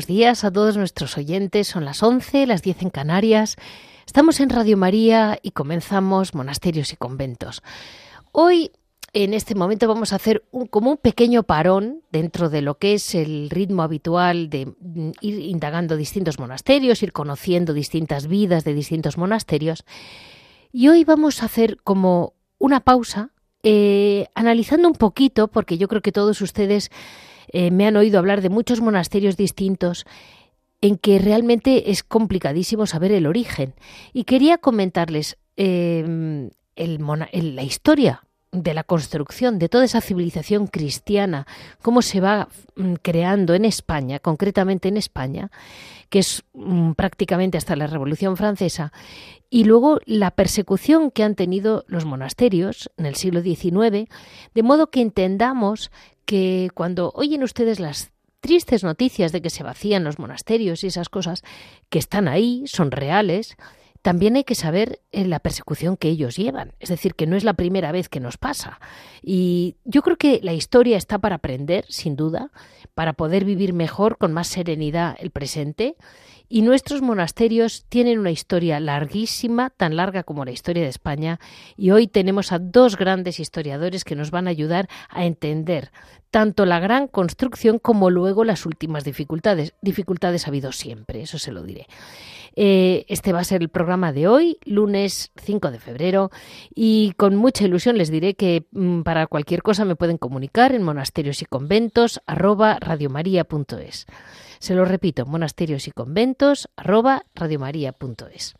Buenos 0.00 0.16
días 0.16 0.44
a 0.44 0.50
todos 0.50 0.78
nuestros 0.78 1.18
oyentes. 1.18 1.68
Son 1.68 1.84
las 1.84 2.02
11, 2.02 2.46
las 2.46 2.62
10 2.62 2.84
en 2.84 2.88
Canarias. 2.88 3.56
Estamos 4.06 4.40
en 4.40 4.48
Radio 4.48 4.78
María 4.78 5.38
y 5.42 5.50
comenzamos 5.50 6.34
Monasterios 6.34 6.94
y 6.94 6.96
Conventos. 6.96 7.62
Hoy, 8.32 8.70
en 9.12 9.34
este 9.34 9.54
momento, 9.54 9.88
vamos 9.88 10.14
a 10.14 10.16
hacer 10.16 10.42
un, 10.52 10.68
como 10.68 10.92
un 10.92 10.96
pequeño 10.96 11.42
parón 11.42 12.00
dentro 12.10 12.48
de 12.48 12.62
lo 12.62 12.78
que 12.78 12.94
es 12.94 13.14
el 13.14 13.50
ritmo 13.50 13.82
habitual 13.82 14.48
de 14.48 14.72
mm, 14.80 15.10
ir 15.20 15.38
indagando 15.40 15.98
distintos 15.98 16.38
monasterios, 16.38 17.02
ir 17.02 17.12
conociendo 17.12 17.74
distintas 17.74 18.26
vidas 18.26 18.64
de 18.64 18.72
distintos 18.72 19.18
monasterios. 19.18 19.84
Y 20.72 20.88
hoy 20.88 21.04
vamos 21.04 21.42
a 21.42 21.44
hacer 21.44 21.76
como 21.84 22.32
una 22.56 22.80
pausa, 22.80 23.32
eh, 23.62 24.28
analizando 24.34 24.88
un 24.88 24.94
poquito, 24.94 25.48
porque 25.48 25.76
yo 25.76 25.88
creo 25.88 26.00
que 26.00 26.10
todos 26.10 26.40
ustedes 26.40 26.90
eh, 27.52 27.70
me 27.70 27.86
han 27.86 27.96
oído 27.96 28.18
hablar 28.18 28.40
de 28.40 28.48
muchos 28.48 28.80
monasterios 28.80 29.36
distintos 29.36 30.06
en 30.80 30.96
que 30.96 31.18
realmente 31.18 31.90
es 31.90 32.02
complicadísimo 32.02 32.86
saber 32.86 33.12
el 33.12 33.26
origen. 33.26 33.74
Y 34.12 34.24
quería 34.24 34.58
comentarles 34.58 35.36
em, 35.56 36.50
la 36.76 37.62
historia 37.62 38.22
de 38.52 38.74
la 38.74 38.84
construcción 38.84 39.58
de 39.58 39.68
toda 39.68 39.84
esa 39.84 40.00
civilización 40.00 40.66
cristiana, 40.66 41.46
cómo 41.82 42.02
se 42.02 42.20
va 42.20 42.48
mm, 42.76 42.94
creando 43.02 43.54
en 43.54 43.64
España, 43.64 44.18
concretamente 44.18 44.88
en 44.88 44.96
España, 44.96 45.50
que 46.08 46.18
es 46.18 46.42
mm, 46.54 46.92
prácticamente 46.92 47.58
hasta 47.58 47.76
la 47.76 47.86
Revolución 47.86 48.36
Francesa, 48.36 48.92
y 49.50 49.64
luego 49.64 50.00
la 50.04 50.32
persecución 50.32 51.10
que 51.10 51.22
han 51.22 51.34
tenido 51.34 51.84
los 51.86 52.04
monasterios 52.04 52.90
en 52.96 53.06
el 53.06 53.14
siglo 53.14 53.42
XIX, 53.42 54.08
de 54.54 54.62
modo 54.62 54.90
que 54.90 55.00
entendamos 55.00 55.90
que 56.24 56.70
cuando 56.74 57.12
oyen 57.14 57.42
ustedes 57.42 57.80
las 57.80 58.12
tristes 58.40 58.84
noticias 58.84 59.32
de 59.32 59.42
que 59.42 59.50
se 59.50 59.62
vacían 59.62 60.04
los 60.04 60.18
monasterios 60.18 60.82
y 60.82 60.88
esas 60.88 61.08
cosas 61.08 61.42
que 61.88 61.98
están 61.98 62.26
ahí, 62.26 62.64
son 62.66 62.90
reales, 62.90 63.56
también 64.02 64.36
hay 64.36 64.44
que 64.44 64.54
saber 64.54 65.00
eh, 65.12 65.26
la 65.26 65.40
persecución 65.40 65.96
que 65.96 66.08
ellos 66.08 66.36
llevan. 66.36 66.72
Es 66.80 66.88
decir, 66.88 67.14
que 67.14 67.26
no 67.26 67.36
es 67.36 67.44
la 67.44 67.54
primera 67.54 67.92
vez 67.92 68.08
que 68.08 68.20
nos 68.20 68.38
pasa. 68.38 68.80
Y 69.22 69.76
yo 69.84 70.02
creo 70.02 70.16
que 70.16 70.40
la 70.42 70.52
historia 70.52 70.96
está 70.96 71.18
para 71.18 71.36
aprender, 71.36 71.84
sin 71.88 72.16
duda, 72.16 72.50
para 72.94 73.12
poder 73.12 73.44
vivir 73.44 73.72
mejor, 73.72 74.16
con 74.16 74.32
más 74.32 74.48
serenidad 74.48 75.16
el 75.20 75.30
presente 75.30 75.96
y 76.52 76.62
nuestros 76.62 77.00
monasterios 77.00 77.84
tienen 77.88 78.18
una 78.18 78.32
historia 78.32 78.80
larguísima, 78.80 79.70
tan 79.70 79.96
larga 79.96 80.24
como 80.24 80.44
la 80.44 80.50
historia 80.50 80.82
de 80.82 80.88
España, 80.88 81.38
y 81.76 81.92
hoy 81.92 82.08
tenemos 82.08 82.50
a 82.50 82.58
dos 82.58 82.96
grandes 82.96 83.38
historiadores 83.38 84.02
que 84.02 84.16
nos 84.16 84.32
van 84.32 84.48
a 84.48 84.50
ayudar 84.50 84.88
a 85.08 85.24
entender 85.24 85.92
tanto 86.32 86.66
la 86.66 86.80
gran 86.80 87.06
construcción 87.06 87.78
como 87.78 88.10
luego 88.10 88.44
las 88.44 88.66
últimas 88.66 89.04
dificultades. 89.04 89.74
Dificultades 89.80 90.44
ha 90.44 90.50
habido 90.50 90.72
siempre, 90.72 91.22
eso 91.22 91.38
se 91.38 91.52
lo 91.52 91.62
diré. 91.62 91.86
Eh, 92.56 93.04
este 93.08 93.32
va 93.32 93.40
a 93.40 93.44
ser 93.44 93.62
el 93.62 93.68
programa 93.68 94.12
de 94.12 94.26
hoy, 94.26 94.58
lunes 94.64 95.30
5 95.36 95.70
de 95.70 95.78
febrero, 95.78 96.30
y 96.74 97.12
con 97.16 97.36
mucha 97.36 97.64
ilusión 97.64 97.96
les 97.96 98.10
diré 98.10 98.34
que 98.34 98.66
mm, 98.72 99.02
para 99.02 99.28
cualquier 99.28 99.62
cosa 99.62 99.84
me 99.84 99.94
pueden 99.94 100.18
comunicar 100.18 100.74
en 100.74 100.82
monasterios 100.82 101.42
y 101.42 101.44
conventos 101.44 102.20
se 104.60 104.74
lo 104.74 104.84
repito, 104.84 105.26
monasterios 105.26 105.88
y 105.88 105.90
conventos 105.90 106.68
arroba 106.76 107.24
radiomaria.es. 107.34 108.54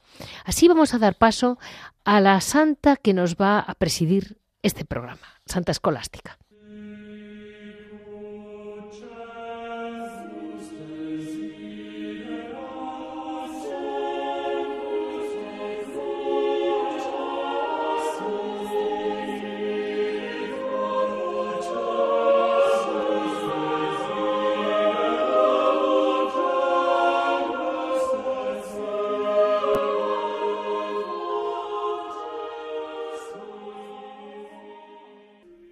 Así 0.44 0.66
vamos 0.66 0.94
a 0.94 0.98
dar 0.98 1.16
paso 1.16 1.58
a 2.04 2.20
la 2.20 2.40
santa 2.40 2.96
que 2.96 3.14
nos 3.14 3.36
va 3.36 3.60
a 3.60 3.74
presidir 3.74 4.38
este 4.62 4.84
programa, 4.84 5.40
Santa 5.46 5.72
Escolástica. 5.72 6.38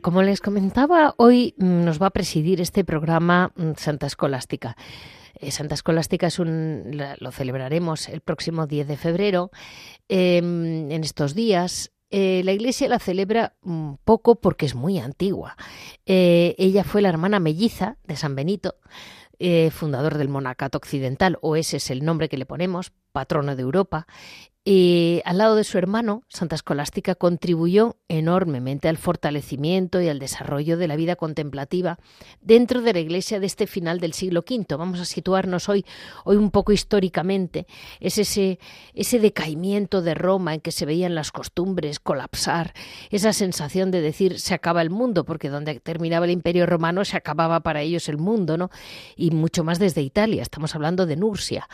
Como 0.09 0.23
les 0.23 0.41
comentaba, 0.41 1.15
hoy 1.19 1.55
mm, 1.59 1.85
nos 1.85 2.01
va 2.01 2.07
a 2.07 2.11
presidir 2.11 2.63
este 2.63 2.83
programa 2.83 3.53
mm, 3.57 3.73
Santa 3.77 4.07
Escolástica. 4.07 4.75
Eh, 5.35 5.51
Santa 5.51 5.75
Escolástica 5.75 6.29
es 6.29 6.39
un, 6.39 6.99
lo 7.19 7.31
celebraremos 7.31 8.09
el 8.09 8.23
próximo 8.23 8.67
10 8.67 8.89
de 8.89 8.97
febrero. 8.97 9.51
Em, 10.09 10.91
en 10.91 11.05
estos 11.05 11.35
días 11.35 11.93
eh, 12.09 12.41
la 12.43 12.53
Iglesia 12.53 12.89
la 12.89 13.01
celebra 13.01 13.53
poco 14.05 14.37
porque 14.37 14.65
es 14.65 14.75
muy 14.75 14.99
antigua. 14.99 15.59
Eh, 16.07 16.55
ella 16.57 16.85
fue 16.85 17.03
la 17.03 17.11
hermana 17.11 17.39
melliza 17.39 17.99
de 18.05 18.17
San 18.17 18.35
Benito, 18.35 18.77
fundador 19.71 20.17
del 20.17 20.31
monacato 20.31 20.79
occidental, 20.79 21.37
o 21.43 21.55
ese 21.55 21.77
es 21.77 21.91
el 21.91 22.03
nombre 22.03 22.31
que 22.31 22.39
le 22.39 22.47
ponemos, 22.47 22.93
patrono 23.13 23.57
de 23.57 23.63
Europa, 23.63 24.07
y 24.71 25.23
al 25.25 25.39
lado 25.39 25.57
de 25.57 25.65
su 25.65 25.79
hermano, 25.79 26.25
Santa 26.29 26.55
Escolástica 26.55 27.15
contribuyó 27.15 27.97
enormemente 28.07 28.91
al 28.91 28.99
fortalecimiento 28.99 30.03
y 30.03 30.11
al 30.11 30.19
desarrollo 30.19 30.77
de 30.77 30.87
la 30.87 30.95
vida 30.95 31.17
contemplativa 31.17 31.99
dentro 32.43 32.83
de 32.83 32.93
la 32.93 32.99
Iglesia 32.99 33.41
de 33.41 33.47
este 33.47 33.67
final 33.67 33.99
del 33.99 34.13
siglo 34.13 34.45
V. 34.47 34.77
Vamos 34.77 35.01
a 35.01 35.07
situarnos 35.07 35.71
hoy, 35.71 35.87
hoy 36.27 36.37
un 36.37 36.51
poco 36.51 36.73
históricamente. 36.73 37.67
Es 37.99 38.19
ese, 38.19 38.59
ese 38.93 39.19
decaimiento 39.19 40.03
de 40.03 40.13
Roma 40.13 40.53
en 40.53 40.61
que 40.61 40.71
se 40.71 40.85
veían 40.85 41.15
las 41.15 41.33
costumbres 41.33 41.99
colapsar, 41.99 42.75
esa 43.09 43.33
sensación 43.33 43.91
de 43.91 44.03
decir 44.03 44.39
se 44.39 44.53
acaba 44.53 44.83
el 44.83 44.91
mundo, 44.91 45.25
porque 45.25 45.49
donde 45.49 45.81
terminaba 45.81 46.27
el 46.27 46.33
Imperio 46.33 46.67
Romano 46.67 47.07
se 47.07 47.17
acababa 47.17 47.61
para 47.61 47.81
ellos 47.81 48.11
el 48.11 48.19
mundo, 48.19 48.59
¿no? 48.59 48.69
Y 49.17 49.31
mucho 49.31 49.65
más 49.65 49.79
desde 49.79 50.03
Italia. 50.03 50.43
Estamos 50.43 50.75
hablando 50.75 51.07
de 51.07 51.17
Nursia. 51.17 51.67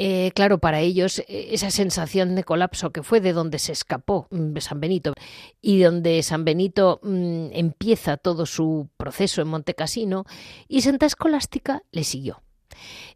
Eh, 0.00 0.30
claro, 0.32 0.58
para 0.58 0.78
ellos 0.78 1.18
eh, 1.18 1.48
esa 1.50 1.72
sensación 1.72 2.36
de 2.36 2.44
colapso 2.44 2.92
que 2.92 3.02
fue 3.02 3.20
de 3.20 3.32
donde 3.32 3.58
se 3.58 3.72
escapó 3.72 4.28
mm, 4.30 4.56
San 4.58 4.78
Benito 4.78 5.12
y 5.60 5.80
donde 5.80 6.22
San 6.22 6.44
Benito 6.44 7.00
mm, 7.02 7.48
empieza 7.52 8.16
todo 8.16 8.46
su 8.46 8.88
proceso 8.96 9.42
en 9.42 9.48
Montecasino 9.48 10.24
y 10.68 10.82
Santa 10.82 11.06
Escolástica 11.06 11.82
le 11.90 12.04
siguió. 12.04 12.44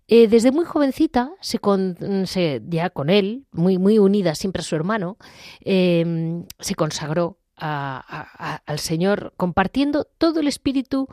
Eh, 0.08 0.26
desde 0.26 0.50
muy 0.50 0.64
jovencita, 0.64 1.31
se, 1.40 1.61
mm, 1.62 2.69
ya 2.69 2.90
con 2.90 3.11
él, 3.11 3.46
muy, 3.52 3.79
muy 3.79 4.00
unida 4.00 4.34
siempre 4.34 4.62
a 4.62 4.64
su 4.64 4.75
hermano, 4.75 5.19
se 5.64 6.75
consagró 6.75 7.38
al 7.55 8.79
Señor, 8.81 9.34
compartiendo 9.37 10.05
todo 10.19 10.40
el 10.40 10.49
espíritu 10.49 11.06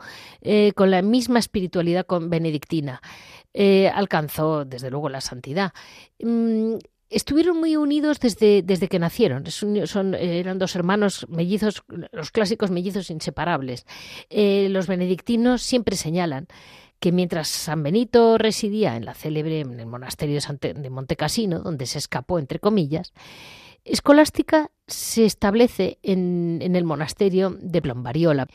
con 0.74 0.90
la 0.90 1.02
misma 1.02 1.38
espiritualidad 1.38 2.06
con 2.06 2.28
benedictina. 2.28 3.00
Eh, 3.52 3.88
alcanzó 3.88 4.64
desde 4.64 4.90
luego 4.90 5.08
la 5.08 5.20
santidad. 5.20 5.72
Mm, 6.20 6.74
estuvieron 7.08 7.58
muy 7.58 7.76
unidos 7.76 8.20
desde, 8.20 8.62
desde 8.62 8.88
que 8.88 8.98
nacieron. 8.98 9.44
Son, 9.46 10.14
eran 10.14 10.58
dos 10.58 10.76
hermanos 10.76 11.26
mellizos, 11.28 11.82
los 12.12 12.30
clásicos 12.30 12.70
mellizos 12.70 13.10
inseparables. 13.10 13.84
Eh, 14.28 14.68
los 14.70 14.86
benedictinos 14.86 15.62
siempre 15.62 15.96
señalan 15.96 16.46
que 17.00 17.12
mientras 17.12 17.48
San 17.48 17.82
Benito 17.82 18.38
residía 18.38 18.96
en 18.96 19.06
la 19.06 19.14
célebre 19.14 19.60
en 19.60 19.80
el 19.80 19.86
monasterio 19.86 20.38
de, 20.60 20.74
de 20.74 20.90
Monte 20.90 21.16
Cassino, 21.16 21.60
donde 21.60 21.86
se 21.86 21.98
escapó 21.98 22.38
entre 22.38 22.60
comillas, 22.60 23.12
Escolástica 23.84 24.70
se 24.86 25.24
establece 25.24 25.98
en, 26.02 26.58
en 26.60 26.76
el 26.76 26.84
monasterio 26.84 27.56
de 27.60 27.80
Blombariola. 27.80 28.46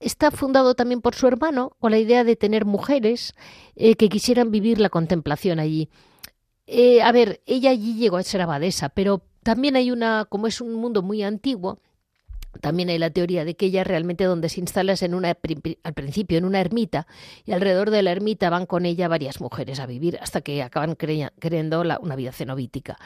Está 0.00 0.30
fundado 0.30 0.74
también 0.74 1.00
por 1.00 1.14
su 1.14 1.26
hermano 1.26 1.76
con 1.78 1.90
la 1.90 1.98
idea 1.98 2.24
de 2.24 2.36
tener 2.36 2.64
mujeres 2.64 3.34
eh, 3.76 3.94
que 3.94 4.08
quisieran 4.08 4.50
vivir 4.50 4.78
la 4.80 4.90
contemplación 4.90 5.58
allí. 5.58 5.88
Eh, 6.66 7.02
a 7.02 7.12
ver, 7.12 7.42
ella 7.46 7.70
allí 7.70 7.94
llegó 7.94 8.16
a 8.16 8.22
ser 8.22 8.40
abadesa, 8.40 8.88
pero 8.88 9.22
también 9.42 9.76
hay 9.76 9.90
una, 9.90 10.24
como 10.28 10.46
es 10.46 10.60
un 10.60 10.74
mundo 10.74 11.02
muy 11.02 11.22
antiguo, 11.22 11.78
también 12.60 12.88
hay 12.88 12.98
la 12.98 13.10
teoría 13.10 13.44
de 13.44 13.56
que 13.56 13.66
ella 13.66 13.84
realmente 13.84 14.24
donde 14.24 14.48
se 14.48 14.60
instala 14.60 14.92
es 14.92 15.02
en 15.02 15.14
una, 15.14 15.36
al 15.82 15.94
principio 15.94 16.38
en 16.38 16.44
una 16.44 16.60
ermita 16.60 17.06
y 17.44 17.52
alrededor 17.52 17.90
de 17.90 18.02
la 18.02 18.12
ermita 18.12 18.50
van 18.50 18.66
con 18.66 18.86
ella 18.86 19.08
varias 19.08 19.40
mujeres 19.40 19.80
a 19.80 19.86
vivir 19.86 20.18
hasta 20.20 20.40
que 20.40 20.62
acaban 20.62 20.94
creyendo 20.94 21.80
una 21.80 22.16
vida 22.16 22.32
cenobítica. 22.32 22.96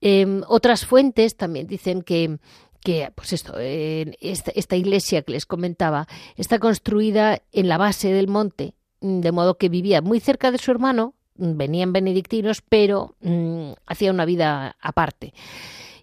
Em, 0.00 0.42
otras 0.46 0.84
fuentes 0.84 1.36
también 1.36 1.66
dicen 1.66 2.02
que, 2.02 2.38
que 2.86 3.10
pues 3.16 3.32
esto, 3.32 3.54
esta, 3.58 4.76
iglesia 4.76 5.22
que 5.22 5.32
les 5.32 5.44
comentaba 5.44 6.06
está 6.36 6.60
construida 6.60 7.42
en 7.50 7.66
la 7.66 7.78
base 7.78 8.12
del 8.12 8.28
monte, 8.28 8.74
de 9.00 9.32
modo 9.32 9.58
que 9.58 9.68
vivía 9.68 10.02
muy 10.02 10.20
cerca 10.20 10.52
de 10.52 10.58
su 10.58 10.70
hermano, 10.70 11.14
venían 11.34 11.92
benedictinos, 11.92 12.62
pero 12.62 13.16
mm, 13.22 13.72
hacía 13.86 14.12
una 14.12 14.24
vida 14.24 14.76
aparte. 14.80 15.34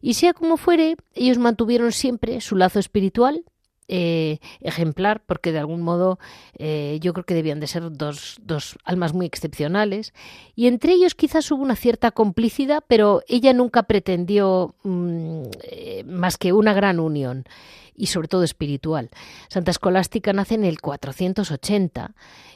Y 0.01 0.15
sea 0.15 0.33
como 0.33 0.57
fuere, 0.57 0.97
ellos 1.13 1.37
mantuvieron 1.37 1.93
siempre 1.93 2.41
su 2.41 2.57
lazo 2.57 2.79
espiritual 2.79 3.45
eh, 3.87 4.39
ejemplar, 4.61 5.21
porque 5.25 5.51
de 5.51 5.59
algún 5.59 5.81
modo 5.81 6.19
eh, 6.57 6.99
yo 7.01 7.13
creo 7.13 7.25
que 7.25 7.33
debían 7.33 7.59
de 7.59 7.67
ser 7.67 7.91
dos, 7.91 8.37
dos, 8.41 8.77
almas 8.83 9.13
muy 9.13 9.25
excepcionales. 9.25 10.13
Y 10.55 10.67
entre 10.67 10.93
ellos 10.93 11.15
quizás 11.15 11.49
hubo 11.51 11.63
una 11.63 11.75
cierta 11.75 12.11
complicidad, 12.11 12.83
pero 12.87 13.21
ella 13.27 13.53
nunca 13.53 13.83
pretendió 13.83 14.75
mm, 14.83 15.43
eh, 15.63 16.03
más 16.05 16.37
que 16.37 16.53
una 16.53 16.73
gran 16.73 16.99
unión 16.99 17.45
y 17.95 18.07
sobre 18.07 18.27
todo 18.27 18.43
espiritual. 18.43 19.09
Santa 19.49 19.71
Escolástica 19.71 20.33
nace 20.33 20.55
en 20.55 20.65
el 20.65 20.81
480 20.81 22.15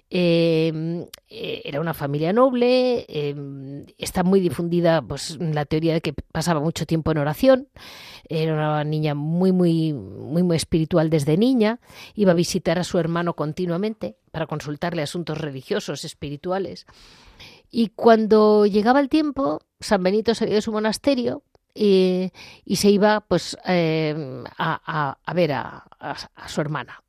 Em, 0.10 1.06
eh, 1.30 1.62
era 1.66 1.81
una 1.81 1.94
familia 1.94 2.31
noble, 2.31 3.06
em, 3.10 3.86
está 3.98 4.24
muy 4.24 4.39
difundida 4.39 5.01
pues, 5.01 5.38
la 5.38 5.66
teoría 5.66 5.94
de 5.94 6.00
que 6.00 6.13
pasaba 6.13 6.62
mucho 6.62 6.86
tiempo 6.86 7.12
en 7.12 7.18
oración, 7.18 7.68
era 8.30 8.54
una 8.54 8.84
niña 8.86 9.16
muy, 9.16 9.51
muy, 9.51 9.92
muy, 9.92 10.44
muy 10.44 10.56
espiritual 10.56 11.10
desde 11.10 11.36
niña, 11.36 11.81
iba 12.16 12.31
a 12.31 12.36
visitar 12.36 12.80
a 12.80 12.86
su 12.86 13.00
hermano 13.00 13.33
continuamente 13.33 14.16
para 14.31 14.48
consultarle 14.48 15.01
asuntos 15.01 15.40
religiosos, 15.40 16.06
espirituales. 16.06 16.86
Y 17.69 17.90
cuando 17.90 18.66
llegaba 18.66 19.01
el 19.01 19.10
tiempo, 19.10 19.60
San 19.81 20.04
Benito 20.04 20.33
salió 20.36 20.56
de 20.56 20.62
su 20.62 20.72
monasterio 20.72 21.44
y, 21.78 22.76
se 22.76 22.90
iba 22.90 23.22
pues 23.22 23.58
em, 23.66 24.44
a, 24.58 25.18
ver 25.34 25.54
a, 25.54 25.86
su 26.48 26.62
hermana. 26.62 27.02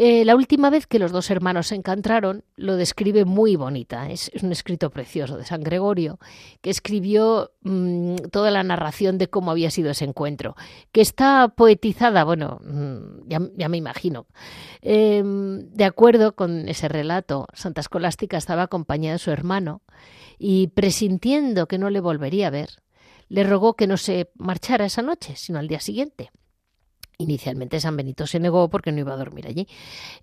Eh, 0.00 0.24
la 0.24 0.36
última 0.36 0.70
vez 0.70 0.86
que 0.86 1.00
los 1.00 1.10
dos 1.10 1.28
hermanos 1.28 1.66
se 1.66 1.74
encontraron 1.74 2.44
lo 2.54 2.76
describe 2.76 3.24
muy 3.24 3.56
bonita. 3.56 4.08
Es, 4.08 4.30
un 4.40 4.52
escrito 4.52 4.90
precioso 4.90 5.36
de 5.36 5.44
San 5.44 5.64
Gregorio, 5.64 6.20
que 6.60 6.70
escribió 6.70 7.50
mm, 7.62 8.14
toda 8.30 8.52
la 8.52 8.62
narración 8.62 9.18
de 9.18 9.26
cómo 9.26 9.50
había 9.50 9.72
sido 9.72 9.90
ese 9.90 10.04
encuentro, 10.04 10.54
que 10.92 11.00
está 11.00 11.48
poetizada, 11.48 12.22
bueno, 12.22 12.60
mm, 12.62 13.28
ya, 13.56 13.68
me 13.68 13.76
imagino. 13.76 14.26
Em, 14.82 15.68
de 15.70 15.84
acuerdo 15.84 16.36
con 16.36 16.68
ese 16.68 16.86
relato, 16.86 17.48
Santa 17.52 17.80
Escolástica 17.80 18.36
estaba 18.36 18.62
acompañada 18.62 19.14
de 19.14 19.18
su 19.18 19.32
hermano 19.32 19.82
y 20.38 20.68
presintiendo 20.68 21.66
que 21.66 21.78
no 21.78 21.90
le 21.90 21.98
volvería 21.98 22.46
a 22.46 22.50
ver, 22.50 22.68
le 23.28 23.44
rogó 23.44 23.74
que 23.74 23.86
no 23.86 23.96
se 23.96 24.30
marchara 24.36 24.86
esa 24.86 25.02
noche, 25.02 25.36
sino 25.36 25.58
al 25.58 25.68
día 25.68 25.80
siguiente. 25.80 26.30
Inicialmente 27.18 27.80
San 27.80 27.96
Benito 27.96 28.26
se 28.26 28.38
negó 28.38 28.70
porque 28.70 28.92
no 28.92 29.00
iba 29.00 29.12
a 29.12 29.16
dormir 29.16 29.48
allí. 29.48 29.66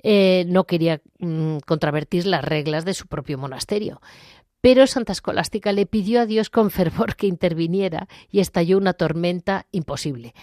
Eh, 0.01 0.45
no 0.47 0.63
quería 0.63 1.01
mm, 1.19 1.57
contravertir 1.65 2.25
las 2.25 2.43
reglas 2.43 2.85
de 2.85 2.93
su 2.93 3.07
propio 3.07 3.37
monasterio. 3.37 4.01
Pero 4.61 4.87
Santa 4.87 5.11
Escolástica 5.11 5.73
le 5.73 5.85
pidió 5.85 6.21
a 6.21 6.25
Dios 6.25 6.49
con 6.49 6.71
fervor 6.71 7.15
que 7.15 7.27
interviniera 7.27 8.07
y 8.31 8.39
estalló 8.39 8.77
una 8.77 8.93
tormenta 8.93 9.67
imposible. 9.71 10.33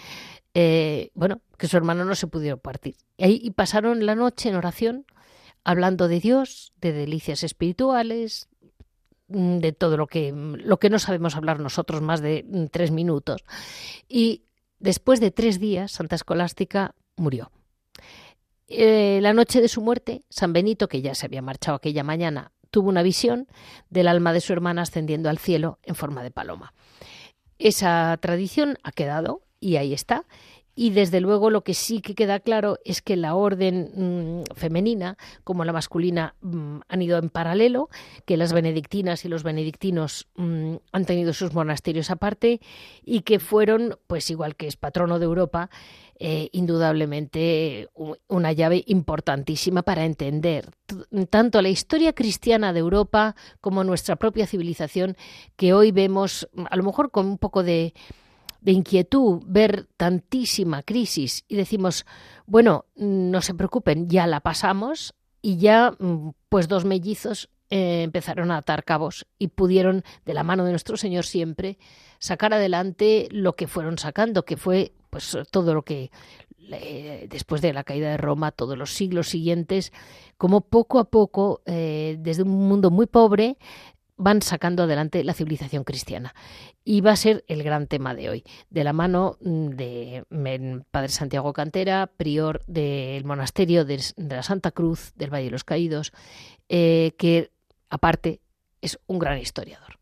Eh, 0.54 1.10
bueno, 1.14 1.40
que 1.58 1.68
su 1.68 1.76
hermano 1.76 2.04
no 2.04 2.14
se 2.14 2.26
pudiera 2.26 2.56
partir. 2.56 2.96
Y 3.16 3.50
pasaron 3.52 4.04
la 4.04 4.14
noche 4.14 4.50
en 4.50 4.56
oración, 4.56 5.06
hablando 5.64 6.06
de 6.06 6.20
Dios, 6.20 6.72
de 6.80 6.92
delicias 6.92 7.42
espirituales, 7.42 8.48
de 9.32 9.72
todo 9.72 9.96
lo 9.96 10.06
que, 10.06 10.32
lo 10.32 10.78
que 10.78 10.90
no 10.90 10.98
sabemos 10.98 11.36
hablar 11.36 11.60
nosotros 11.60 12.02
más 12.02 12.20
de 12.20 12.44
mm, 12.48 12.66
tres 12.66 12.90
minutos. 12.90 13.44
Y 14.08 14.42
Después 14.82 15.20
de 15.20 15.30
tres 15.30 15.60
días, 15.60 15.92
Santa 15.92 16.16
Escolástica 16.16 16.96
murió. 17.14 17.52
Eh, 18.66 19.20
la 19.22 19.32
noche 19.32 19.60
de 19.60 19.68
su 19.68 19.80
muerte, 19.80 20.24
San 20.28 20.52
Benito, 20.52 20.88
que 20.88 21.00
ya 21.00 21.14
se 21.14 21.26
había 21.26 21.40
marchado 21.40 21.76
aquella 21.76 22.02
mañana, 22.02 22.50
tuvo 22.72 22.88
una 22.88 23.04
visión 23.04 23.46
del 23.90 24.08
alma 24.08 24.32
de 24.32 24.40
su 24.40 24.52
hermana 24.52 24.82
ascendiendo 24.82 25.30
al 25.30 25.38
cielo 25.38 25.78
en 25.84 25.94
forma 25.94 26.24
de 26.24 26.32
paloma. 26.32 26.74
Esa 27.60 28.18
tradición 28.20 28.76
ha 28.82 28.90
quedado 28.90 29.42
y 29.60 29.76
ahí 29.76 29.94
está. 29.94 30.24
Y 30.74 30.90
desde 30.90 31.20
luego 31.20 31.50
lo 31.50 31.62
que 31.62 31.74
sí 31.74 32.00
que 32.00 32.14
queda 32.14 32.40
claro 32.40 32.78
es 32.84 33.02
que 33.02 33.16
la 33.16 33.34
orden 33.34 33.90
mm, 33.94 34.54
femenina 34.54 35.18
como 35.44 35.64
la 35.64 35.72
masculina 35.72 36.34
mm, 36.40 36.78
han 36.88 37.02
ido 37.02 37.18
en 37.18 37.28
paralelo, 37.28 37.90
que 38.24 38.38
las 38.38 38.52
benedictinas 38.52 39.24
y 39.24 39.28
los 39.28 39.42
benedictinos 39.42 40.28
mm, 40.36 40.76
han 40.92 41.04
tenido 41.04 41.34
sus 41.34 41.52
monasterios 41.52 42.10
aparte 42.10 42.60
y 43.04 43.20
que 43.20 43.38
fueron, 43.38 43.98
pues 44.06 44.30
igual 44.30 44.56
que 44.56 44.66
es 44.66 44.76
patrono 44.76 45.18
de 45.18 45.26
Europa, 45.26 45.68
eh, 46.24 46.50
indudablemente 46.52 47.88
una 48.28 48.52
llave 48.52 48.84
importantísima 48.86 49.82
para 49.82 50.04
entender 50.04 50.70
tanto 51.30 51.60
la 51.60 51.68
historia 51.68 52.12
cristiana 52.12 52.72
de 52.72 52.78
Europa 52.78 53.34
como 53.60 53.82
nuestra 53.82 54.14
propia 54.14 54.46
civilización 54.46 55.16
que 55.56 55.72
hoy 55.74 55.90
vemos 55.90 56.48
a 56.70 56.76
lo 56.76 56.84
mejor 56.84 57.10
con 57.10 57.26
un 57.26 57.38
poco 57.38 57.64
de 57.64 57.92
de 58.62 58.72
inquietud 58.72 59.42
ver 59.44 59.88
tantísima 59.96 60.82
crisis 60.82 61.44
y 61.48 61.56
decimos, 61.56 62.06
bueno, 62.46 62.86
no 62.94 63.42
se 63.42 63.54
preocupen, 63.54 64.08
ya 64.08 64.26
la 64.26 64.40
pasamos 64.40 65.14
y 65.42 65.58
ya 65.58 65.94
mm, 65.98 66.30
pues 66.48 66.68
dos 66.68 66.84
mellizos 66.84 67.50
eh, 67.70 68.02
empezaron 68.02 68.50
a 68.50 68.58
atar 68.58 68.84
cabos 68.84 69.26
y 69.38 69.48
pudieron, 69.48 70.04
de 70.24 70.34
la 70.34 70.44
mano 70.44 70.64
de 70.64 70.70
nuestro 70.70 70.96
Señor 70.96 71.24
siempre, 71.24 71.78
sacar 72.18 72.54
adelante 72.54 73.28
lo 73.30 73.56
que 73.56 73.66
fueron 73.66 73.98
sacando, 73.98 74.44
que 74.44 74.56
fue 74.56 74.92
pues 75.10 75.36
todo 75.50 75.74
lo 75.74 75.82
que 75.82 76.10
después 77.28 77.60
de 77.60 77.72
la 77.72 77.84
caída 77.84 78.10
de 78.10 78.16
Roma, 78.16 78.52
todos 78.52 78.78
los 78.78 78.94
siglos 78.94 79.28
siguientes, 79.28 79.92
como 80.38 80.62
poco 80.62 80.98
a 80.98 81.04
poco, 81.04 81.60
eh, 81.66 82.16
desde 82.18 82.42
un 82.42 82.68
mundo 82.68 82.90
muy 82.90 83.06
pobre, 83.06 83.58
van 84.16 84.42
sacando 84.42 84.84
adelante 84.84 85.24
la 85.24 85.34
civilización 85.34 85.84
cristiana. 85.84 86.34
Y 86.84 87.00
va 87.00 87.12
a 87.12 87.16
ser 87.16 87.44
el 87.48 87.62
gran 87.62 87.86
tema 87.86 88.14
de 88.14 88.28
hoy, 88.28 88.44
de 88.70 88.84
la 88.84 88.92
mano 88.92 89.38
mm, 89.40 89.68
de 89.70 90.84
Padre 90.90 91.08
Santiago 91.08 91.52
Cantera, 91.52 92.08
prior 92.16 92.64
del 92.66 93.24
monasterio 93.24 93.84
de, 93.84 94.00
la 94.16 94.42
Santa 94.42 94.70
Cruz 94.70 95.12
del 95.14 95.32
Valle 95.32 95.46
de 95.46 95.50
los 95.50 95.64
Caídos, 95.64 96.12
eh, 96.68 97.14
que 97.18 97.50
aparte 97.88 98.40
es 98.80 98.98
un 99.06 99.18
gran 99.18 99.38
historiador. 99.38 100.01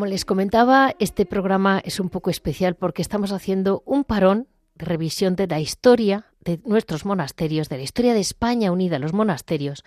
Como 0.00 0.08
les 0.08 0.24
comentaba, 0.24 0.94
este 0.98 1.26
programa 1.26 1.82
es 1.84 2.00
un 2.00 2.08
poco 2.08 2.30
especial 2.30 2.74
porque 2.74 3.02
estamos 3.02 3.32
haciendo 3.32 3.82
un 3.84 4.04
parón 4.04 4.48
de 4.74 4.86
revisión 4.86 5.36
de 5.36 5.46
la 5.46 5.60
historia 5.60 6.24
de 6.40 6.58
nuestros 6.64 7.04
monasterios, 7.04 7.68
de 7.68 7.76
la 7.76 7.82
historia 7.82 8.14
de 8.14 8.20
España 8.20 8.72
unida 8.72 8.96
a 8.96 8.98
los 8.98 9.12
monasterios, 9.12 9.84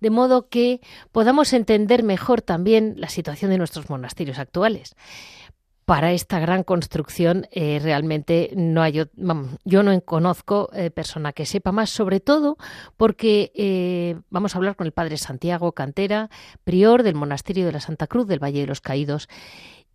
de 0.00 0.10
modo 0.10 0.48
que 0.48 0.80
podamos 1.10 1.52
entender 1.52 2.04
mejor 2.04 2.42
también 2.42 2.94
la 2.96 3.08
situación 3.08 3.50
de 3.50 3.58
nuestros 3.58 3.90
monasterios 3.90 4.38
actuales 4.38 4.94
para 5.86 6.12
esta 6.12 6.40
gran 6.40 6.64
construcción 6.64 7.46
eh, 7.52 7.78
realmente 7.80 8.50
no 8.56 8.82
hay, 8.82 9.04
yo 9.64 9.82
no 9.84 10.00
conozco 10.00 10.68
eh, 10.72 10.90
persona 10.90 11.32
que 11.32 11.46
sepa 11.46 11.70
más, 11.70 11.90
sobre 11.90 12.18
todo 12.18 12.58
porque 12.96 13.52
eh, 13.54 14.16
vamos 14.28 14.54
a 14.54 14.58
hablar 14.58 14.74
con 14.74 14.88
el 14.88 14.92
padre 14.92 15.16
Santiago 15.16 15.70
Cantera, 15.72 16.28
prior 16.64 17.04
del 17.04 17.14
monasterio 17.14 17.66
de 17.66 17.72
la 17.72 17.80
Santa 17.80 18.08
Cruz 18.08 18.26
del 18.26 18.42
Valle 18.42 18.62
de 18.62 18.66
los 18.66 18.80
Caídos. 18.80 19.28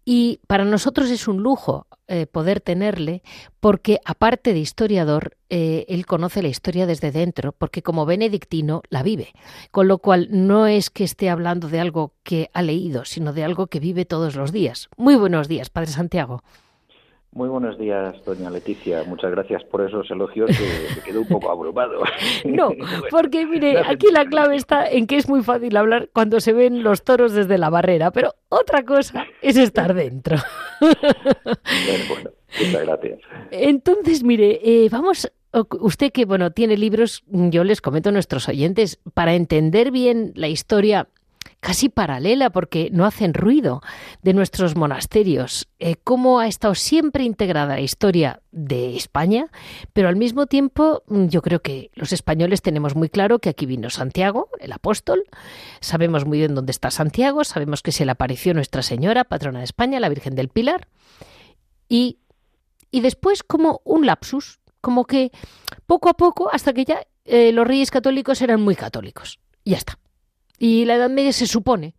Y 0.03 0.39
para 0.47 0.65
nosotros 0.65 1.09
es 1.09 1.27
un 1.27 1.43
lujo 1.43 1.87
eh, 2.07 2.25
poder 2.25 2.59
tenerle 2.59 3.21
porque, 3.59 3.99
aparte 4.03 4.53
de 4.53 4.59
historiador, 4.59 5.37
eh, 5.49 5.85
él 5.87 6.05
conoce 6.05 6.41
la 6.41 6.49
historia 6.49 6.85
desde 6.85 7.11
dentro, 7.11 7.51
porque 7.51 7.83
como 7.83 8.05
benedictino 8.05 8.81
la 8.89 9.03
vive. 9.03 9.33
Con 9.71 9.87
lo 9.87 9.99
cual 9.99 10.27
no 10.31 10.67
es 10.67 10.89
que 10.89 11.03
esté 11.03 11.29
hablando 11.29 11.69
de 11.69 11.79
algo 11.79 12.13
que 12.23 12.49
ha 12.53 12.63
leído, 12.63 13.05
sino 13.05 13.31
de 13.31 13.43
algo 13.43 13.67
que 13.67 13.79
vive 13.79 14.05
todos 14.05 14.35
los 14.35 14.51
días. 14.51 14.89
Muy 14.97 15.15
buenos 15.15 15.47
días, 15.47 15.69
Padre 15.69 15.91
Santiago. 15.91 16.43
Muy 17.33 17.47
buenos 17.47 17.79
días, 17.79 18.13
doña 18.25 18.49
Leticia. 18.49 19.05
Muchas 19.05 19.31
gracias 19.31 19.63
por 19.63 19.87
esos 19.87 20.11
elogios 20.11 20.49
que 20.49 20.95
me 20.97 21.01
quedó 21.01 21.21
un 21.21 21.27
poco 21.27 21.49
abrumado. 21.49 22.01
No, 22.45 22.71
porque 23.11 23.45
mire, 23.45 23.79
aquí 23.79 24.07
la 24.11 24.25
clave 24.25 24.57
está 24.57 24.89
en 24.89 25.07
que 25.07 25.15
es 25.15 25.29
muy 25.29 25.41
fácil 25.41 25.77
hablar 25.77 26.09
cuando 26.13 26.41
se 26.41 26.51
ven 26.51 26.83
los 26.83 27.03
toros 27.03 27.33
desde 27.33 27.57
la 27.57 27.69
barrera, 27.69 28.11
pero 28.11 28.33
otra 28.49 28.83
cosa 28.83 29.25
es 29.41 29.57
estar 29.57 29.93
dentro. 29.93 30.37
Bueno, 32.09 32.31
muchas 32.59 32.85
gracias. 32.85 33.19
Entonces, 33.51 34.23
mire, 34.23 34.59
eh, 34.63 34.89
vamos 34.91 35.31
usted 35.79 36.11
que 36.11 36.25
bueno 36.25 36.51
tiene 36.51 36.75
libros, 36.75 37.23
yo 37.27 37.63
les 37.63 37.81
comento 37.81 38.09
a 38.09 38.11
nuestros 38.11 38.49
oyentes 38.49 38.99
para 39.13 39.35
entender 39.35 39.91
bien 39.91 40.31
la 40.35 40.47
historia 40.47 41.07
casi 41.59 41.89
paralela 41.89 42.49
porque 42.49 42.89
no 42.91 43.05
hacen 43.05 43.33
ruido 43.33 43.81
de 44.23 44.33
nuestros 44.33 44.75
monasterios, 44.75 45.67
eh, 45.79 45.95
cómo 46.03 46.39
ha 46.39 46.47
estado 46.47 46.75
siempre 46.75 47.23
integrada 47.23 47.75
la 47.75 47.81
historia 47.81 48.41
de 48.51 48.95
España, 48.97 49.47
pero 49.93 50.09
al 50.09 50.15
mismo 50.15 50.47
tiempo 50.47 51.03
mm, 51.07 51.27
yo 51.27 51.41
creo 51.41 51.61
que 51.61 51.91
los 51.93 52.13
españoles 52.13 52.61
tenemos 52.61 52.95
muy 52.95 53.09
claro 53.09 53.39
que 53.39 53.49
aquí 53.49 53.65
vino 53.65 53.89
Santiago, 53.89 54.49
el 54.59 54.71
apóstol, 54.71 55.23
sabemos 55.79 56.25
muy 56.25 56.39
bien 56.39 56.55
dónde 56.55 56.71
está 56.71 56.89
Santiago, 56.89 57.43
sabemos 57.43 57.81
que 57.83 57.91
se 57.91 58.05
le 58.05 58.11
apareció 58.11 58.53
Nuestra 58.53 58.81
Señora, 58.81 59.23
patrona 59.23 59.59
de 59.59 59.65
España, 59.65 59.99
la 59.99 60.09
Virgen 60.09 60.35
del 60.35 60.49
Pilar, 60.49 60.87
y, 61.87 62.19
y 62.89 63.01
después 63.01 63.43
como 63.43 63.81
un 63.83 64.05
lapsus, 64.05 64.59
como 64.81 65.05
que 65.05 65.31
poco 65.85 66.09
a 66.09 66.13
poco, 66.15 66.49
hasta 66.51 66.73
que 66.73 66.85
ya 66.85 67.05
eh, 67.25 67.51
los 67.51 67.67
reyes 67.67 67.91
católicos 67.91 68.41
eran 68.41 68.61
muy 68.61 68.75
católicos. 68.75 69.39
Ya 69.63 69.77
está. 69.77 70.00
Y 70.61 70.85
la 70.85 70.93
Edad 70.93 71.09
Media 71.09 71.33
se 71.33 71.47
supone. 71.47 71.95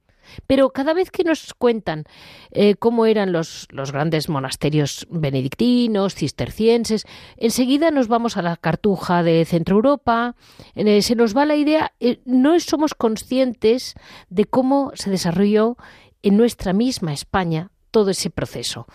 Pero 0.47 0.71
cada 0.71 0.95
vez 0.95 1.11
que 1.11 1.25
nos 1.25 1.52
cuentan 1.52 2.04
eh, 2.52 2.76
cómo 2.76 3.07
eran 3.07 3.33
los, 3.33 3.66
los, 3.71 3.90
grandes 3.90 4.28
monasterios 4.28 5.04
benedictinos, 5.11 6.14
cistercienses, 6.14 7.04
enseguida 7.37 7.90
nos 7.90 8.07
vamos 8.07 8.37
a 8.37 8.42
la 8.42 8.57
cartuja 8.57 9.25
de 9.25 9.45
Centro 9.47 9.75
Europa, 9.75 10.37
eh, 10.76 11.02
se 11.02 11.16
nos 11.16 11.37
va 11.37 11.45
la 11.45 11.57
idea, 11.57 11.92
eh, 11.99 12.21
no 12.25 12.59
somos 12.61 12.95
conscientes 12.95 13.95
de 14.31 14.45
cómo 14.45 14.92
se 14.95 15.11
desarrolló 15.11 15.76
en 16.23 16.37
nuestra 16.37 16.73
misma 16.73 17.12
España 17.12 17.73
todo 17.90 18.11
ese 18.11 18.31
proceso. 18.31 18.87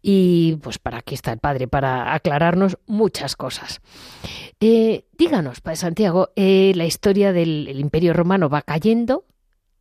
Y 0.00 0.56
pues 0.62 0.78
para 0.78 0.98
aquí 0.98 1.14
está 1.14 1.32
el 1.32 1.38
padre, 1.38 1.66
para 1.68 2.14
aclararnos 2.14 2.78
muchas 2.86 3.36
cosas. 3.36 3.80
Eh, 4.60 5.04
díganos, 5.16 5.60
Padre 5.60 5.76
Santiago, 5.76 6.30
eh, 6.36 6.72
la 6.74 6.84
historia 6.84 7.32
del 7.32 7.78
Imperio 7.78 8.12
Romano 8.12 8.48
va 8.48 8.62
cayendo 8.62 9.24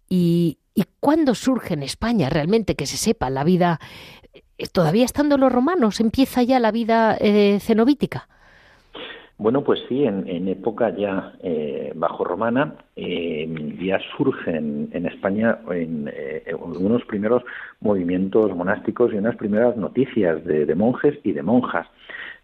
y, 0.10 0.60
y 0.74 0.86
cuándo 1.00 1.36
surge 1.36 1.76
en 1.76 1.84
España 1.84 2.30
realmente 2.30 2.76
que 2.76 2.88
se 2.88 2.98
sepa 2.98 3.30
la 3.30 3.44
vida, 3.44 3.80
eh, 4.34 4.68
todavía 4.72 5.06
estando 5.06 5.38
los 5.38 5.52
romanos, 5.52 6.00
empieza 6.00 6.42
ya 6.44 6.60
la 6.60 6.72
vida 6.72 7.18
cenobítica. 7.60 8.28
Bueno, 9.39 9.63
pues 9.63 9.79
sí, 9.88 10.03
en, 10.03 10.48
época 10.48 10.96
ya 10.96 11.34
eh, 11.44 11.91
bajo 11.96 12.24
romana 12.24 12.74
eh, 12.96 13.48
ya 13.79 14.00
surgen 14.17 14.89
en 14.91 15.06
España 15.06 15.60
en, 15.70 16.10
eh, 16.12 16.56
unos 16.56 17.06
primeros 17.06 17.44
movimientos 17.79 18.56
monásticos 18.56 19.13
y 19.13 19.17
unas 19.17 19.36
primeras 19.36 19.77
noticias 19.77 20.44
de 20.44 20.74
monjes 20.74 21.20
y 21.24 21.34
de 21.34 21.44
monjas. 21.44 21.88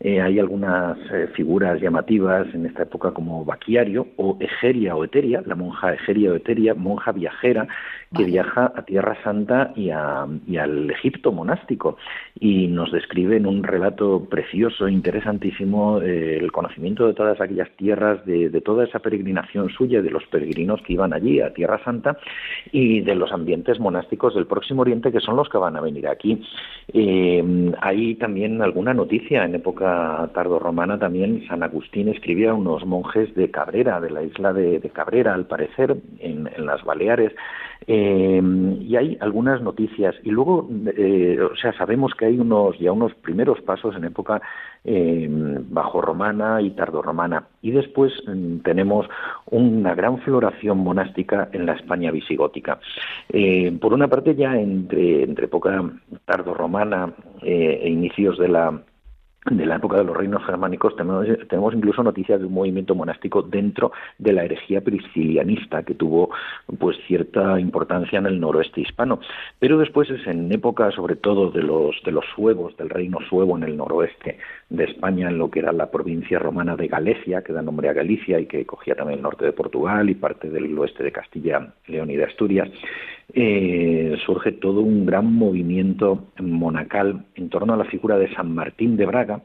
Eh, 0.04 0.22
hay 0.22 0.38
algunas 0.38 0.98
eh, 1.12 1.28
figuras 1.34 1.80
llamativas 1.80 2.48
en 2.54 2.66
esta 2.66 2.84
época 2.84 3.12
como 3.12 3.46
Baquiario 3.46 4.08
o 4.18 4.38
Egeria 4.40 4.98
o 4.98 5.06
Eteria, 5.06 5.42
la 5.46 5.56
monja 5.56 5.94
Egeria 5.94 6.34
o 6.34 6.36
Eteria, 6.36 6.74
monja 6.74 7.14
viajera 7.14 7.70
que 8.16 8.24
viaja 8.24 8.72
a 8.76 8.84
Tierra 8.84 9.18
Santa 9.24 9.74
y, 9.76 9.90
al 9.90 10.90
Egipto 10.92 11.32
monástico. 11.32 11.98
Y 12.40 12.68
nos 12.68 12.92
describe 12.92 13.38
en 13.38 13.46
un 13.46 13.64
relato 13.64 14.26
precioso, 14.30 14.88
interesantísimo, 14.88 16.02
eh, 16.02 16.38
el 16.38 16.52
conocimiento 16.52 17.08
de 17.08 17.14
todas 17.14 17.40
aquellas 17.40 17.70
tierras, 17.78 18.26
de, 18.26 18.50
toda 18.62 18.86
esa 18.86 19.00
peregrinación 19.00 19.70
suya, 19.70 20.02
de 20.02 20.10
los 20.10 20.26
peregrinos 20.26 20.82
que 20.82 20.94
iban 20.94 21.14
allí 21.14 21.42
a 21.42 21.54
Tierra 21.54 21.84
Santa 21.84 22.18
y 22.72 23.02
de 23.02 23.16
los 23.16 23.32
ambientes 23.32 23.80
monásticos 23.80 24.36
del 24.36 24.48
Próximo 24.48 24.82
Oriente 24.82 25.12
que 25.12 25.20
son 25.20 25.36
los 25.36 25.50
que 25.50 25.58
van 25.58 25.76
a 25.76 25.82
venir 25.82 26.08
aquí. 26.08 26.42
hay 27.82 28.16
también 28.16 28.62
alguna 28.62 28.94
noticia 28.94 29.44
en 29.44 29.56
época 29.56 30.30
tardo-romana 30.34 31.00
también. 31.00 31.46
San 31.48 31.64
Agustín 31.64 32.10
escribía 32.10 32.54
unos 32.54 32.86
monjes 32.86 33.34
de 33.36 33.50
Cabrera, 33.52 34.00
de 34.00 34.10
la 34.10 34.24
isla 34.24 34.54
de, 34.54 34.80
Cabrera, 34.94 35.34
al 35.34 35.46
parecer, 35.46 35.96
en, 36.20 36.50
las 36.58 36.84
Baleares, 36.84 37.34
eh, 37.88 38.03
y 38.82 38.96
hay 38.96 39.18
algunas 39.20 39.62
noticias. 39.62 40.16
Y 40.24 40.32
luego, 40.32 40.70
eh, 40.98 41.40
o 41.42 41.56
sea, 41.56 41.74
sabemos 41.74 42.14
que 42.14 42.26
hay 42.26 42.40
unos 42.40 42.78
ya 42.80 42.92
unos 42.92 43.14
primeros 43.16 43.62
pasos 43.62 43.96
en 43.96 44.06
época 44.06 44.42
eh, 44.84 45.28
bajo 45.30 46.02
romana 46.02 46.62
y 46.62 46.72
tardo-romana. 46.72 47.48
Y 47.62 47.72
después 47.72 48.14
mm, 48.28 48.60
tenemos 48.60 49.08
una 49.50 49.96
gran 49.96 50.20
floración 50.20 50.80
monástica 50.80 51.50
en 51.52 51.66
la 51.66 51.74
España 51.74 52.12
visigótica. 52.12 52.80
por 53.80 53.94
una 53.94 54.08
parte, 54.08 54.36
ya 54.36 54.58
entre, 54.58 55.24
entre 55.24 55.46
época 55.46 55.84
tardo-romana 56.26 57.14
e 57.42 57.90
inicios 57.90 58.38
de 58.38 58.48
la 58.48 58.82
de 59.50 59.66
la 59.66 59.76
época 59.76 59.98
de 59.98 60.04
los 60.06 60.16
reinos 60.16 60.46
germánicos 60.46 60.96
tenemos, 60.96 61.26
tenemos, 61.50 61.74
incluso 61.74 62.04
noticias 62.04 62.40
de 62.40 62.46
un 62.46 62.54
movimiento 62.54 62.96
monástico 62.96 63.42
dentro 63.42 63.92
de 64.18 64.34
la 64.34 64.46
herejía 64.46 64.82
priscilianista 64.82 65.84
que 65.84 65.96
tuvo 65.96 66.30
pues 66.80 66.98
cierta 67.08 67.60
importancia 67.60 68.20
en 68.20 68.26
el 68.26 68.40
noroeste 68.40 68.82
hispano. 68.82 69.20
Pero 69.60 69.78
después 69.78 70.10
es 70.10 70.26
en 70.28 70.52
época 70.52 70.92
sobre 70.92 71.16
todo 71.16 71.52
de 71.52 71.62
los 71.62 71.96
de 72.06 72.12
los 72.12 72.26
suevos 72.36 72.76
del 72.78 72.90
reino 72.90 73.20
suevo 73.30 73.58
en 73.58 73.64
el 73.64 73.78
noroeste 73.78 74.38
de 74.74 74.86
España 74.86 75.30
en 75.30 75.38
lo 75.38 75.52
que 75.52 75.60
era 75.60 75.72
la 75.72 75.92
provincia 75.92 76.40
romana 76.40 76.76
de 76.76 76.88
Galicia 76.88 77.44
que 77.44 77.54
da 77.54 77.62
nombre 77.62 77.90
a 77.90 77.94
Galicia 77.94 78.40
y 78.40 78.48
que 78.48 78.66
cogía 78.66 78.96
también 78.96 79.20
el 79.20 79.24
norte 79.24 79.46
de 79.46 79.54
Portugal 79.54 80.10
y 80.10 80.16
parte 80.16 80.50
del 80.50 80.78
oeste 80.80 81.04
de 81.04 81.12
Castilla 81.12 81.74
León 81.86 82.10
y 82.10 82.16
de 82.16 82.24
Asturias 82.24 82.70
eh, 83.34 84.16
surge 84.26 84.54
todo 84.54 84.82
un 84.82 85.06
gran 85.06 85.32
movimiento 85.32 86.28
monacal 86.40 87.24
en 87.36 87.50
torno 87.50 87.74
a 87.74 87.78
la 87.78 87.86
figura 87.86 88.18
de 88.18 88.34
San 88.34 88.54
Martín 88.54 88.98
de 88.98 89.06
Braga, 89.06 89.42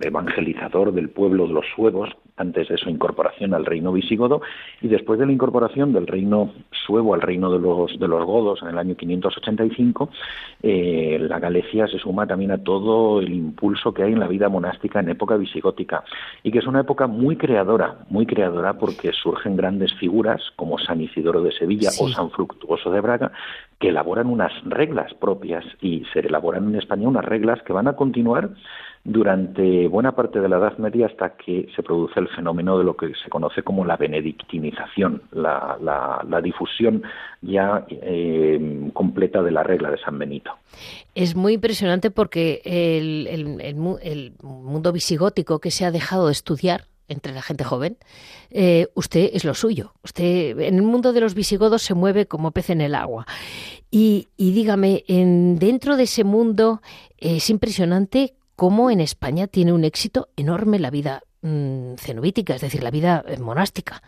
evangelizador 0.00 0.92
del 0.92 1.08
pueblo 1.08 1.46
de 1.46 1.54
los 1.54 1.64
suevos, 1.74 2.10
antes 2.36 2.68
de 2.68 2.76
su 2.76 2.90
incorporación 2.90 3.54
al 3.54 3.64
reino 3.64 3.92
visigodo, 3.92 4.42
y 4.82 4.88
después 4.88 5.18
de 5.18 5.26
la 5.26 5.32
incorporación 5.32 5.92
del 5.92 6.06
reino 6.06 6.52
suevo 6.86 7.14
al 7.14 7.22
reino 7.22 7.50
de 7.50 7.58
los, 7.58 7.98
de 7.98 8.08
los 8.08 8.24
godos 8.24 8.60
en 8.62 8.68
el 8.68 8.78
año 8.78 8.94
585, 8.94 10.10
eh, 10.62 11.18
la 11.20 11.38
Galicia 11.38 11.86
se 11.88 11.98
suma 11.98 12.26
también 12.26 12.50
a 12.50 12.62
todo 12.62 13.20
el 13.20 13.32
impulso 13.32 13.94
que 13.94 14.02
hay 14.02 14.12
en 14.12 14.20
la 14.20 14.28
vida 14.28 14.48
monástica 14.48 15.00
en 15.00 15.08
época 15.08 15.36
visigótica, 15.36 16.04
y 16.42 16.50
que 16.50 16.58
es 16.58 16.66
una 16.66 16.80
época 16.80 17.06
muy 17.06 17.36
creadora, 17.36 17.98
muy 18.10 18.26
creadora 18.26 18.74
porque 18.74 19.12
surgen 19.12 19.56
grandes 19.56 19.94
figuras 19.94 20.42
como 20.56 20.78
San 20.78 21.00
Isidoro 21.00 21.42
de 21.42 21.52
Sevilla 21.52 21.90
o 21.98 22.08
San 22.08 22.30
Fructuoso 22.30 22.90
de 22.90 23.00
Braga, 23.00 23.32
que 23.78 23.88
elaboran 23.88 24.26
unas 24.28 24.52
reglas 24.64 25.12
propias 25.14 25.64
y 25.80 26.04
se 26.12 26.20
elaboran 26.20 26.68
en 26.68 26.76
España 26.76 27.08
unas 27.08 27.24
reglas 27.24 27.62
que 27.62 27.72
van 27.72 27.88
a 27.88 27.94
continuar 27.94 28.50
durante 29.06 29.86
buena 29.88 30.12
parte 30.12 30.40
de 30.40 30.48
la 30.48 30.56
Edad 30.56 30.78
Media 30.78 31.06
hasta 31.06 31.36
que 31.36 31.68
se 31.74 31.82
produce 31.82 32.18
el 32.18 32.28
fenómeno 32.28 32.76
de 32.76 32.84
lo 32.84 32.96
que 32.96 33.12
se 33.22 33.30
conoce 33.30 33.62
como 33.62 33.84
la 33.84 33.96
benedictinización, 33.96 35.22
la, 35.32 36.40
difusión 36.42 37.02
ya 37.40 37.86
eh, 37.88 38.90
completa 38.92 39.42
de 39.42 39.50
la 39.50 39.62
regla 39.62 39.90
de 39.90 39.98
San 39.98 40.18
Benito. 40.18 40.52
Es 41.14 41.36
muy 41.36 41.54
impresionante 41.54 42.10
porque 42.10 42.60
el, 42.64 43.26
el 43.62 44.34
mundo 44.42 44.92
visigótico 44.92 45.60
que 45.60 45.70
se 45.70 45.84
ha 45.84 45.90
dejado 45.90 46.26
de 46.26 46.32
estudiar 46.32 46.82
entre 47.08 47.32
la 47.32 47.42
gente 47.42 47.64
joven, 47.64 47.96
eh, 48.50 48.88
usted 48.94 49.30
es 49.32 49.44
lo 49.44 49.54
suyo. 49.54 49.92
Usted 50.02 50.58
en 50.58 50.76
el 50.76 50.82
mundo 50.82 51.12
de 51.12 51.20
los 51.20 51.34
visigodos 51.34 51.82
se 51.82 51.94
mueve 51.94 52.26
como 52.26 52.50
pez 52.50 52.70
en 52.70 52.80
el 52.80 52.94
agua. 52.94 53.26
Y, 53.90 54.28
dígame, 54.36 55.04
en, 55.06 55.58
dentro 55.58 55.96
de 55.96 56.04
ese 56.04 56.24
mundo 56.24 56.82
es 57.18 57.48
impresionante 57.50 58.34
cómo 58.56 58.90
en 58.90 59.00
España 59.00 59.46
tiene 59.46 59.72
un 59.72 59.84
éxito 59.84 60.28
enorme 60.36 60.78
la 60.78 60.90
vida 60.90 61.22
mm, 61.42 61.94
cenobítica, 61.96 62.54
es 62.54 62.62
decir, 62.62 62.82
la 62.82 62.90
vida 62.90 63.22
eh, 63.28 63.38
monástica. 63.38 64.02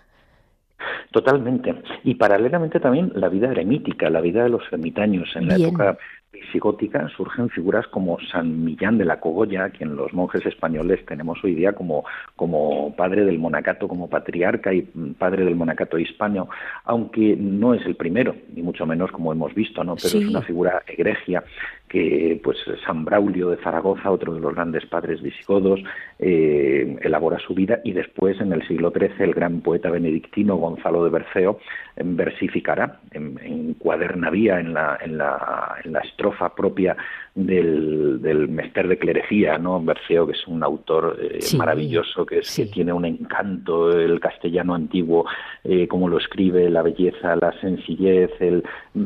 Totalmente. 1.10 1.74
Y 2.04 2.14
paralelamente 2.14 2.80
también 2.80 3.12
la 3.14 3.28
vida 3.28 3.50
eremítica, 3.50 4.10
la 4.10 4.20
vida 4.20 4.44
de 4.44 4.50
los 4.50 4.62
ermitaños 4.70 5.28
en 5.34 5.48
la 5.48 5.56
época 5.56 5.98
visigótica 6.32 7.08
surgen 7.16 7.48
figuras 7.48 7.86
como 7.88 8.18
San 8.30 8.64
Millán 8.64 8.98
de 8.98 9.04
la 9.04 9.18
Cogolla, 9.18 9.70
quien 9.70 9.96
los 9.96 10.12
monjes 10.12 10.44
españoles 10.46 11.04
tenemos 11.06 11.42
hoy 11.42 11.54
día 11.54 11.72
como, 11.72 12.04
como 12.36 12.94
padre 12.94 13.24
del 13.24 13.38
monacato, 13.38 13.88
como 13.88 14.08
patriarca 14.08 14.72
y 14.72 14.82
padre 15.18 15.44
del 15.44 15.56
monacato 15.56 15.98
hispano, 15.98 16.48
aunque 16.84 17.36
no 17.36 17.74
es 17.74 17.84
el 17.86 17.96
primero, 17.96 18.36
ni 18.54 18.62
mucho 18.62 18.86
menos 18.86 19.10
como 19.10 19.32
hemos 19.32 19.54
visto, 19.54 19.82
¿no? 19.82 19.96
pero 19.96 20.18
es 20.18 20.28
una 20.28 20.42
figura 20.42 20.82
egregia 20.86 21.42
que 21.88 22.40
pues 22.42 22.58
San 22.84 23.04
Braulio 23.04 23.50
de 23.50 23.56
Zaragoza, 23.58 24.10
otro 24.10 24.34
de 24.34 24.40
los 24.40 24.54
grandes 24.54 24.86
padres 24.86 25.22
visigodos, 25.22 25.80
eh, 26.18 26.96
elabora 27.02 27.38
su 27.38 27.54
vida 27.54 27.80
y 27.84 27.92
después 27.92 28.40
en 28.40 28.52
el 28.52 28.66
siglo 28.66 28.92
XIII 28.92 29.24
el 29.24 29.34
gran 29.34 29.60
poeta 29.60 29.90
benedictino 29.90 30.56
Gonzalo 30.56 31.04
de 31.04 31.10
Berceo 31.10 31.58
versificará, 31.96 33.00
en, 33.12 33.38
encuadernaría 33.42 34.60
en 34.60 34.74
la, 34.74 34.98
en, 35.00 35.18
la, 35.18 35.76
en 35.84 35.92
la 35.92 36.00
estrofa 36.00 36.54
propia 36.54 36.96
del, 37.38 38.20
del 38.20 38.48
Mester 38.48 38.88
de 38.88 38.98
Clerecía, 38.98 39.58
¿no? 39.58 39.80
Berceo, 39.80 40.26
que 40.26 40.32
es 40.32 40.46
un 40.48 40.62
autor 40.64 41.16
eh, 41.20 41.38
maravilloso, 41.56 42.26
que, 42.26 42.38
es, 42.38 42.56
que 42.56 42.66
tiene 42.66 42.92
un 42.92 43.04
encanto, 43.04 43.92
el 43.92 44.18
castellano 44.18 44.74
antiguo, 44.74 45.24
eh, 45.62 45.86
como 45.86 46.08
lo 46.08 46.18
escribe, 46.18 46.68
la 46.68 46.82
belleza, 46.82 47.36
la 47.36 47.52
sencillez, 47.60 48.30
el, 48.40 48.64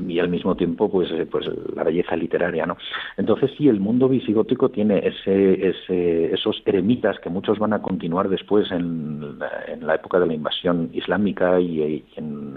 y 0.08 0.18
al 0.18 0.28
mismo 0.28 0.56
tiempo, 0.56 0.90
pues, 0.90 1.10
eh, 1.12 1.26
pues 1.30 1.46
la 1.74 1.84
belleza 1.84 2.16
literaria, 2.16 2.64
¿no? 2.64 2.78
Entonces, 3.18 3.50
sí, 3.58 3.68
el 3.68 3.80
mundo 3.80 4.08
visigótico 4.08 4.70
tiene 4.70 5.06
ese, 5.06 5.68
ese, 5.68 6.32
esos 6.32 6.62
eremitas 6.64 7.18
que 7.20 7.28
muchos 7.28 7.58
van 7.58 7.74
a 7.74 7.82
continuar 7.82 8.30
después 8.30 8.70
en, 8.72 9.36
en 9.68 9.86
la 9.86 9.94
época 9.96 10.18
de 10.18 10.26
la 10.26 10.34
invasión 10.34 10.88
islámica 10.94 11.60
y, 11.60 12.04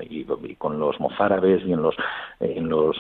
y 0.10 0.56
con 0.58 0.80
los 0.80 1.00
mozárabes 1.00 1.64
y 1.66 1.74
en 1.74 1.82
los, 1.82 1.96
en 2.40 2.70
los 2.70 2.96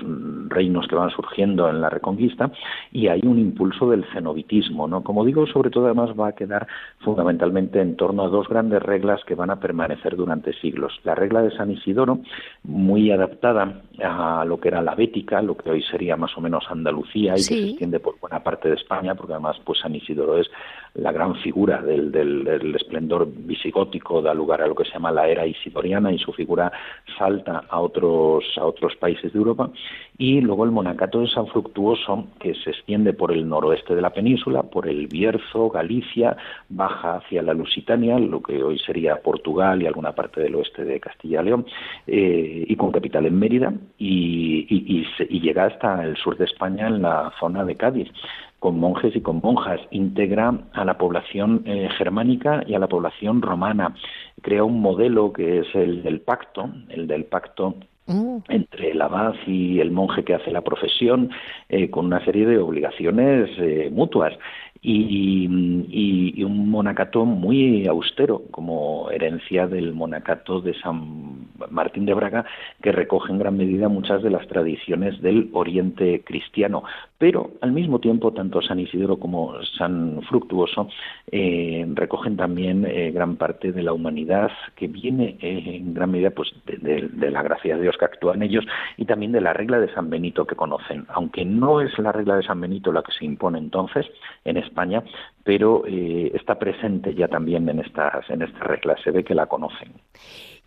reinos 0.49 0.87
que 0.87 0.95
van 0.95 1.09
surgiendo 1.11 1.69
en 1.69 1.81
la 1.81 1.89
Reconquista, 1.89 2.51
y 2.91 3.07
hay 3.07 3.21
un 3.25 3.39
impulso 3.39 3.89
del 3.89 4.05
cenobitismo, 4.13 4.87
¿no? 4.87 5.03
Como 5.03 5.25
digo, 5.25 5.45
sobre 5.47 5.69
todo 5.69 5.85
además 5.85 6.11
va 6.19 6.29
a 6.29 6.35
quedar 6.35 6.67
fundamentalmente 6.99 7.81
en 7.81 7.95
torno 7.95 8.23
a 8.23 8.29
dos 8.29 8.47
grandes 8.47 8.81
reglas 8.81 9.23
que 9.25 9.35
van 9.35 9.49
a 9.49 9.59
permanecer 9.59 10.15
durante 10.15 10.53
siglos. 10.53 10.99
La 11.03 11.15
regla 11.15 11.41
de 11.41 11.55
San 11.55 11.71
Isidoro, 11.71 12.19
muy 12.63 13.11
adaptada 13.11 13.81
a 14.03 14.45
lo 14.45 14.59
que 14.59 14.69
era 14.69 14.81
la 14.81 14.95
Bética, 14.95 15.41
lo 15.41 15.55
que 15.57 15.69
hoy 15.69 15.83
sería 15.83 16.15
más 16.15 16.37
o 16.37 16.41
menos 16.41 16.65
Andalucía 16.69 17.33
y 17.33 17.37
que 17.37 17.41
se 17.43 17.69
extiende 17.69 17.99
por 17.99 18.19
buena 18.19 18.43
parte 18.43 18.69
de 18.69 18.75
España, 18.75 19.15
porque 19.15 19.33
además 19.33 19.57
pues 19.63 19.79
San 19.79 19.95
Isidoro 19.95 20.37
es 20.37 20.49
la 20.95 21.11
gran 21.11 21.35
figura 21.35 21.81
del, 21.81 22.11
del, 22.11 22.75
esplendor 22.75 23.27
visigótico, 23.27 24.21
da 24.21 24.33
lugar 24.33 24.61
a 24.61 24.67
lo 24.67 24.75
que 24.75 24.85
se 24.85 24.91
llama 24.91 25.11
la 25.11 25.27
era 25.27 25.45
isidoriana 25.45 26.11
y 26.11 26.17
su 26.19 26.31
figura 26.31 26.71
salta 27.17 27.65
a 27.69 27.79
otros, 27.79 28.45
a 28.57 28.65
otros 28.65 28.95
países 28.95 29.33
de 29.33 29.39
Europa. 29.39 29.69
Y 30.17 30.39
luego 30.39 30.63
el 30.63 30.71
monacato 30.71 31.19
de 31.19 31.27
San 31.27 31.47
Fructuoso, 31.47 32.27
que 32.39 32.55
se 32.55 32.69
extiende 32.69 33.11
por 33.11 33.33
el 33.33 33.47
noroeste 33.47 33.93
de 33.93 34.01
la 34.01 34.11
península, 34.11 34.63
por 34.63 34.87
el 34.87 35.07
Bierzo, 35.07 35.69
Galicia, 35.69 36.37
baja 36.69 37.17
hacia 37.17 37.41
la 37.41 37.53
Lusitania, 37.53 38.17
lo 38.17 38.41
que 38.41 38.63
hoy 38.63 38.79
sería 38.79 39.21
Portugal 39.21 39.81
y 39.81 39.87
alguna 39.87 40.13
parte 40.13 40.39
del 40.39 40.55
oeste 40.55 40.85
de 40.85 41.01
Castilla 41.01 41.41
y 41.41 41.45
León, 41.45 41.65
eh, 42.07 42.65
y 42.67 42.75
con 42.77 42.91
capital 42.91 43.25
en 43.25 43.37
Mérida, 43.37 43.73
y, 43.97 44.65
y, 44.69 45.05
y 45.29 45.41
llega 45.41 45.65
hasta 45.65 46.05
el 46.05 46.15
sur 46.15 46.37
de 46.37 46.45
España 46.45 46.87
en 46.87 47.01
la 47.01 47.33
zona 47.37 47.65
de 47.65 47.75
Cádiz 47.75 48.09
con 48.65 48.79
monjes 48.79 49.15
y 49.15 49.21
con 49.21 49.41
monjas, 49.43 49.79
integra 49.91 50.51
a 50.73 50.85
la 50.85 50.97
población 50.97 51.61
eh, 51.65 51.87
germánica 51.99 52.63
y 52.65 52.73
a 52.73 52.79
la 52.79 52.87
población 52.87 53.43
romana, 53.43 53.93
crea 54.41 54.63
un 54.63 54.81
modelo 54.81 55.31
que 55.31 55.59
es 55.59 55.67
el 55.75 56.01
del 56.01 56.19
pacto, 56.21 56.71
el 56.89 57.05
del 57.05 57.25
pacto 57.25 57.75
mm. 58.07 58.37
entre 58.49 58.89
el 58.89 59.01
abad 59.03 59.35
y 59.45 59.81
el 59.81 59.91
monje 59.91 60.23
que 60.23 60.33
hace 60.33 60.49
la 60.49 60.61
profesión, 60.61 61.29
eh, 61.69 61.91
con 61.91 62.07
una 62.07 62.25
serie 62.25 62.47
de 62.47 62.57
obligaciones 62.57 63.51
eh, 63.59 63.91
mutuas 63.93 64.33
y, 64.87 66.43
un 66.43 66.69
monacato 66.69 67.25
muy 67.25 67.87
austero, 67.87 68.43
como 68.51 69.09
herencia 69.09 69.65
del 69.65 69.93
monacato 69.93 70.61
de 70.61 70.73
San 70.75 71.47
Martín 71.71 72.05
de 72.05 72.13
Braga, 72.13 72.45
que 72.81 72.91
recoge 72.91 73.31
en 73.31 73.39
gran 73.39 73.57
medida 73.57 73.89
muchas 73.89 74.21
de 74.21 74.29
las 74.29 74.47
tradiciones 74.47 75.19
del 75.21 75.49
Oriente 75.53 76.23
cristiano. 76.23 76.83
Pero 77.17 77.51
al 77.61 77.71
mismo 77.71 77.99
tiempo, 77.99 78.33
tanto 78.33 78.61
San 78.61 78.79
Isidoro 78.79 79.17
como 79.17 79.55
San 79.77 80.21
Fructuoso 80.23 80.89
eh, 81.31 81.85
recogen 81.93 82.35
también 82.35 82.85
eh, 82.85 83.11
gran 83.11 83.37
parte 83.37 83.71
de 83.71 83.83
la 83.83 83.93
humanidad 83.93 84.51
que 84.75 84.87
viene 84.87 85.37
eh, 85.41 85.77
en 85.77 85.93
gran 85.93 86.11
medida 86.11 86.31
pues, 86.31 86.53
de, 86.65 87.09
la 87.31 87.41
gracia 87.41 87.77
de 87.77 87.83
Dios 87.83 87.95
que 87.97 88.05
actúa 88.05 88.35
en 88.35 88.43
ellos 88.43 88.65
y 88.97 89.05
también 89.05 89.31
de 89.31 89.41
la 89.41 89.53
regla 89.53 89.79
de 89.79 89.93
San 89.93 90.09
Benito 90.09 90.45
que 90.45 90.55
conocen. 90.55 91.05
Aunque 91.07 91.45
no 91.45 91.79
es 91.79 91.97
la 91.99 92.11
regla 92.11 92.35
de 92.35 92.43
San 92.43 92.59
Benito 92.59 92.91
la 92.91 93.01
que 93.01 93.13
se 93.13 93.25
impone 93.25 93.59
entonces 93.59 94.05
en 94.43 94.57
Pero 95.43 95.83
eh, 95.87 96.31
está 96.33 96.57
presente 96.57 97.13
ya 97.13 97.27
también 97.27 97.67
en 97.69 97.79
estas, 97.79 98.29
en 98.29 98.41
estas 98.41 98.61
reglas, 98.61 98.99
se 99.03 99.11
ve 99.11 99.23
que 99.23 99.35
la 99.35 99.45
conocen. 99.45 99.93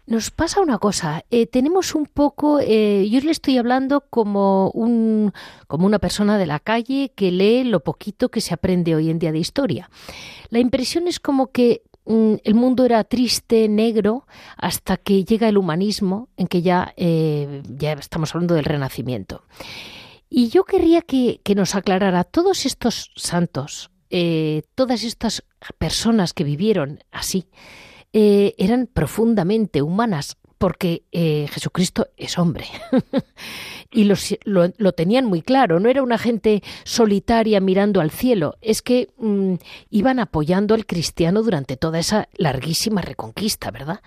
Nos 0.07 0.31
pasa 0.31 0.62
una 0.62 0.79
cosa, 0.79 1.25
eh, 1.31 1.47
tenemos 1.47 1.94
un 1.94 2.07
poco, 2.07 2.61
eh, 2.61 3.07
yo 3.11 3.21
le 3.21 3.31
estoy 3.31 3.59
hablando 3.59 4.01
como, 4.09 4.71
un, 4.71 5.33
como 5.66 5.85
una 5.85 5.99
persona 5.99 6.38
de 6.38 6.47
la 6.47 6.61
calle 6.61 7.12
que 7.14 7.31
lee 7.31 7.64
lo 7.64 7.81
poquito 7.81 8.31
que 8.31 8.40
se 8.40 8.55
aprende 8.55 8.94
hoy 8.94 9.11
en 9.11 9.18
día 9.18 9.33
de 9.33 9.38
historia. 9.38 9.90
La 10.49 10.61
impresión 10.61 11.09
es 11.09 11.21
como 11.21 11.49
que 11.49 11.83
mm, 12.07 12.37
el 12.42 12.55
mundo 12.55 12.87
era 12.87 13.05
triste, 13.05 13.68
negro, 13.68 14.27
hasta 14.57 14.97
que 14.97 15.25
llega 15.25 15.47
el 15.47 15.59
humanismo, 15.59 16.29
en 16.38 16.47
que 16.47 16.62
ya, 16.62 16.94
ya 16.97 17.92
estamos 17.92 18.35
hablando 18.35 18.55
del 18.55 18.64
renacimiento. 18.64 19.42
Y 20.31 20.49
yo 20.49 20.64
querría 20.64 21.03
que, 21.03 21.40
que 21.42 21.55
nos 21.55 21.75
aclarara 21.75 22.25
todos 22.25 22.66
estos 22.66 23.11
santos, 23.16 23.90
eh, 24.11 24.62
todas 24.75 25.05
estas 25.05 25.44
personas 25.79 26.33
que 26.33 26.44
vivieron 26.44 27.01
así 27.11 27.49
eh, 28.12 28.55
eran 28.59 28.87
profundamente 28.87 29.83
humanas 29.83 30.37
porque 30.59 31.05
eh, 31.12 31.47
Jesucristo 31.51 32.09
es 32.16 32.37
hombre. 32.37 32.66
y 33.92 34.05
lo, 34.05 34.92
tenían 34.92 35.25
muy 35.25 35.40
claro, 35.40 35.79
no 35.81 35.88
era 35.88 36.03
una 36.03 36.18
gente 36.18 36.62
solitaria 36.85 37.61
mirando 37.61 38.01
al 38.01 38.11
cielo, 38.11 38.57
es 38.61 38.83
que 38.83 39.09
mm, 39.18 39.55
iban 39.90 40.18
apoyando 40.18 40.75
al 40.75 40.85
cristiano 40.85 41.42
durante 41.42 41.77
toda 41.77 42.01
esa 42.01 42.29
larguísima 42.37 43.01
reconquista, 43.01 43.71
¿verdad? 43.71 44.01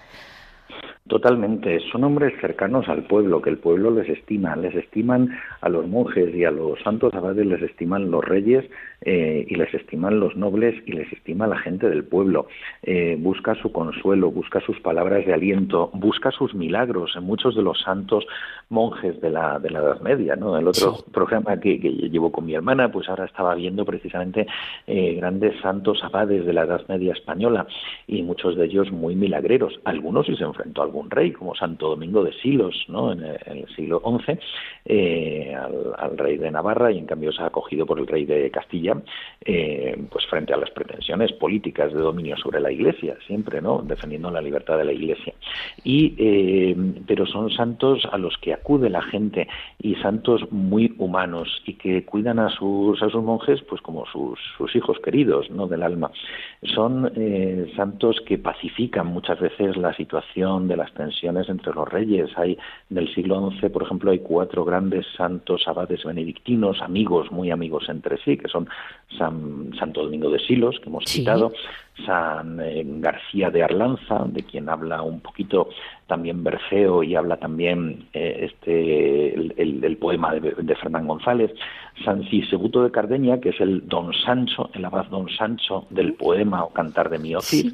Totalmente, 1.07 1.79
son 1.91 2.03
hombres 2.03 2.33
cercanos 2.39 2.87
al 2.87 3.03
pueblo, 3.03 3.41
que 3.41 3.49
el 3.49 3.57
pueblo 3.57 3.89
les 3.89 4.07
estima, 4.07 4.55
les 4.55 4.75
estiman 4.75 5.29
a 5.59 5.67
los 5.67 5.87
monjes 5.87 6.33
y 6.33 6.45
a 6.45 6.51
los 6.51 6.79
santos 6.81 7.13
abades, 7.15 7.45
les 7.45 7.61
estiman 7.63 8.11
los 8.11 8.23
reyes 8.23 8.69
eh, 9.01 9.45
y 9.49 9.55
les 9.55 9.73
estiman 9.73 10.19
los 10.19 10.35
nobles 10.35 10.75
y 10.85 10.91
les 10.91 11.11
estima 11.11 11.47
la 11.47 11.57
gente 11.57 11.89
del 11.89 12.03
pueblo. 12.03 12.47
Eh, 12.83 13.17
busca 13.19 13.55
su 13.55 13.71
consuelo, 13.71 14.29
busca 14.29 14.61
sus 14.61 14.79
palabras 14.79 15.25
de 15.25 15.33
aliento, 15.33 15.89
busca 15.93 16.29
sus 16.29 16.53
milagros 16.53 17.13
en 17.15 17.23
muchos 17.23 17.55
de 17.55 17.63
los 17.63 17.81
santos 17.81 18.25
monjes 18.69 19.19
de 19.21 19.31
la, 19.31 19.57
de 19.57 19.71
la 19.71 19.79
Edad 19.79 20.01
Media. 20.01 20.35
¿no? 20.35 20.55
El 20.55 20.67
otro 20.67 20.97
programa 21.11 21.59
que, 21.59 21.79
que, 21.79 21.89
llevo 21.89 22.31
con 22.31 22.45
mi 22.45 22.53
hermana, 22.53 22.91
pues 22.91 23.09
ahora 23.09 23.25
estaba 23.25 23.55
viendo 23.55 23.85
precisamente 23.85 24.45
eh, 24.85 25.15
grandes 25.15 25.59
santos 25.61 26.03
abades 26.03 26.45
de 26.45 26.53
la 26.53 26.63
Edad 26.63 26.87
Media 26.87 27.13
española 27.13 27.65
y 28.05 28.21
muchos 28.21 28.55
de 28.55 28.65
ellos 28.65 28.91
muy 28.91 29.15
milagreros. 29.15 29.79
Algunos 29.83 30.27
sí 30.27 30.35
se 30.35 30.43
enfrentó 30.43 30.83
a 30.83 30.91
algún 31.01 31.11
rey, 31.11 31.31
como 31.31 31.55
Santo 31.55 31.89
Domingo 31.89 32.23
de 32.23 32.33
Silos, 32.33 32.85
¿no? 32.87 33.11
en, 33.11 33.23
el, 33.23 33.67
siglo 33.75 34.01
XI, 34.01 35.53
al, 35.55 35.93
al 35.97 36.17
rey 36.17 36.37
de 36.37 36.51
Navarra 36.51 36.91
y 36.91 36.97
en 36.97 37.05
cambio 37.05 37.31
se 37.31 37.41
ha 37.43 37.47
acogido 37.47 37.85
por 37.85 37.99
el 37.99 38.07
rey 38.07 38.25
de 38.25 38.49
Castilla 38.51 38.95
eh, 39.43 39.97
pues 40.11 40.25
frente 40.27 40.53
a 40.53 40.57
las 40.57 40.69
pretensiones 40.71 41.31
políticas 41.33 41.93
de 41.93 41.99
dominio 41.99 42.37
sobre 42.37 42.59
la 42.59 42.71
Iglesia, 42.71 43.17
siempre, 43.27 43.61
¿no? 43.61 43.81
Defendiendo 43.81 44.29
la 44.31 44.41
libertad 44.41 44.77
de 44.77 44.85
la 44.85 44.93
Iglesia. 44.93 45.33
Y, 45.83 46.13
eh, 46.17 46.75
pero 47.07 47.25
son 47.25 47.51
santos 47.51 48.07
a 48.11 48.17
los 48.17 48.37
que 48.37 48.53
acude 48.53 48.89
la 48.89 49.01
gente 49.01 49.47
y 49.79 49.95
santos 49.95 50.51
muy 50.51 50.93
humanos 50.97 51.61
y 51.65 51.73
que 51.73 52.05
cuidan 52.05 52.39
a 52.39 52.49
sus, 52.49 53.01
a 53.01 53.09
sus 53.09 53.23
monjes 53.23 53.61
pues 53.63 53.81
como 53.81 54.05
sus, 54.07 54.39
sus 54.57 54.75
hijos 54.75 54.97
queridos, 55.03 55.49
¿no? 55.49 55.67
Del 55.67 55.83
alma. 55.83 56.11
Son 56.63 57.11
eh, 57.15 57.71
santos 57.75 58.21
que 58.25 58.37
pacifican 58.37 59.07
muchas 59.07 59.39
veces 59.39 59.77
la 59.77 59.93
situación 59.95 60.67
de 60.67 60.77
las 60.77 60.80
las 60.81 60.93
tensiones 60.93 61.47
entre 61.47 61.73
los 61.73 61.87
reyes. 61.87 62.29
Hay 62.37 62.57
del 62.89 63.13
siglo 63.13 63.51
XI, 63.51 63.69
por 63.69 63.83
ejemplo, 63.83 64.11
hay 64.11 64.19
cuatro 64.19 64.65
grandes 64.65 65.05
santos 65.15 65.67
abades 65.67 66.03
benedictinos, 66.03 66.81
amigos, 66.81 67.31
muy 67.31 67.51
amigos 67.51 67.87
entre 67.87 68.17
sí, 68.23 68.37
que 68.37 68.47
son 68.47 68.67
San 69.17 69.71
Santo 69.77 70.03
Domingo 70.03 70.29
de 70.29 70.39
Silos, 70.39 70.79
que 70.79 70.89
hemos 70.89 71.05
citado, 71.05 71.53
San 72.05 72.59
eh, 72.61 72.83
García 72.85 73.51
de 73.51 73.63
Arlanza, 73.63 74.23
de 74.25 74.43
quien 74.43 74.69
habla 74.69 75.01
un 75.03 75.19
poquito 75.19 75.69
también 76.07 76.43
Berceo 76.43 77.03
y 77.03 77.15
habla 77.15 77.37
también 77.37 78.07
eh, 78.13 78.49
este 78.51 79.33
el, 79.35 79.97
poema 79.97 80.33
de, 80.33 80.75
Fernán 80.75 81.07
González, 81.07 81.51
San 82.03 82.27
Sisebuto 82.29 82.83
de 82.83 82.91
Cardeña, 82.91 83.39
que 83.39 83.49
es 83.49 83.61
el 83.61 83.87
Don 83.87 84.13
Sancho, 84.13 84.69
el 84.73 84.83
abad 84.83 85.05
Don 85.05 85.29
Sancho 85.29 85.85
del 85.89 86.13
poema 86.13 86.63
o 86.63 86.69
cantar 86.69 87.09
de 87.09 87.19
Miocid, 87.19 87.73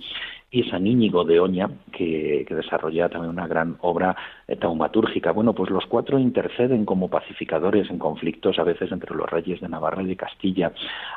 y 0.50 0.64
San 0.64 0.88
Íñigo 0.88 1.26
de 1.26 1.40
Oña, 1.40 1.70
que, 1.92 2.46
desarrolla 2.50 3.10
también 3.10 3.32
una 3.32 3.48
gran 3.48 3.78
obra 3.82 4.16
eh, 4.48 4.56
taumatúrgica. 4.56 5.32
Bueno, 5.32 5.54
pues 5.54 5.70
los 5.70 5.86
cuatro 5.86 6.18
interceden 6.18 6.86
como 6.86 7.10
pacificadores 7.10 7.90
en 7.90 8.00
conflictos 8.00 8.58
a 8.58 8.64
veces 8.64 8.92
entre 8.92 9.16
los 9.16 9.30
reyes 9.30 9.60
de 9.62 9.70
Navarra 9.70 10.04
y 10.04 10.08
de 10.08 10.16
Castilla. 10.16 10.72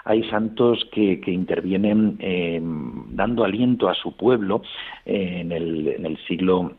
Hay 0.04 0.28
santos 0.30 0.84
que, 0.92 1.20
intervienen 1.26 2.16
em, 2.18 3.14
dando 3.14 3.44
aliento 3.44 3.88
a 3.88 3.94
su 3.94 4.16
pueblo 4.16 4.62
en, 5.04 5.52
el, 5.52 5.88
en 5.88 6.06
el 6.06 6.18
siglo 6.26 6.72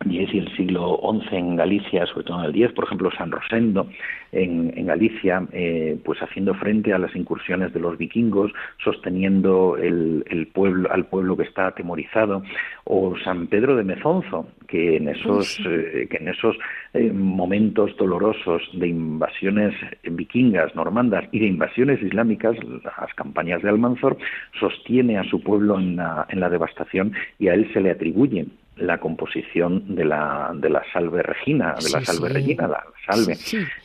X 0.00 0.34
y 0.34 0.38
el 0.38 0.56
siglo 0.56 1.00
XI 1.00 1.36
en 1.36 1.56
Galicia, 1.56 2.06
sobre 2.06 2.24
todo 2.24 2.40
en 2.40 2.50
el 2.50 2.62
X, 2.62 2.74
por 2.74 2.84
ejemplo, 2.84 3.10
San 3.16 3.30
Rosendo 3.30 3.88
en, 4.32 4.86
Galicia, 4.86 5.46
eh, 5.52 5.98
pues 6.04 6.20
haciendo 6.20 6.54
frente 6.54 6.92
a 6.92 6.98
las 6.98 7.14
incursiones 7.16 7.72
de 7.72 7.80
los 7.80 7.96
vikingos, 7.96 8.52
sosteniendo 8.82 9.76
el, 9.76 10.48
pueblo, 10.52 10.90
al 10.92 11.06
pueblo 11.06 11.36
que 11.36 11.44
está 11.44 11.68
atemorizado, 11.68 12.42
o 12.84 13.16
San 13.24 13.46
Pedro 13.48 13.76
de 13.76 13.84
Mezonzo, 13.84 14.48
que 14.68 14.96
en 14.96 15.08
esos, 15.08 15.58
eh, 15.66 16.06
que 16.10 16.18
en 16.18 16.28
esos 16.28 16.56
eh, 16.94 17.10
momentos 17.12 17.96
dolorosos 17.96 18.62
de 18.74 18.88
invasiones 18.88 19.74
vikingas, 20.04 20.74
normandas 20.74 21.24
y 21.32 21.40
de 21.40 21.46
invasiones 21.46 22.02
islámicas, 22.02 22.56
las 22.84 23.14
campañas 23.14 23.62
de 23.62 23.70
Almanzor, 23.70 24.16
sostiene 24.60 25.18
a 25.18 25.24
su 25.24 25.40
pueblo 25.42 25.78
en 25.78 25.96
la, 25.96 26.26
en 26.28 26.40
la 26.40 26.50
devastación 26.50 27.12
y 27.38 27.48
a 27.48 27.54
él 27.54 27.70
se 27.72 27.80
le 27.80 27.90
atribuye 27.90 28.46
la 28.76 28.98
composición 28.98 29.94
de 29.94 30.04
la, 30.04 30.52
de 30.54 30.68
la 30.68 30.82
salve 30.92 31.22
regina, 31.22 31.74
de 31.82 31.90
la 31.90 32.04
salve 32.04 32.28
regina, 32.28 32.68
la 32.68 32.84
salve. 33.06 33.36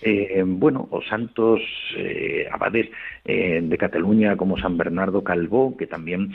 Eh, 0.01 0.43
bueno, 0.45 0.88
o 0.91 1.01
santos 1.01 1.62
eh, 1.95 2.47
abades 2.51 2.89
eh, 3.23 3.62
de 3.63 3.77
Cataluña 3.77 4.36
como 4.36 4.58
San 4.58 4.77
Bernardo 4.77 5.23
Calvó, 5.23 5.77
que 5.77 5.88
también 5.88 6.34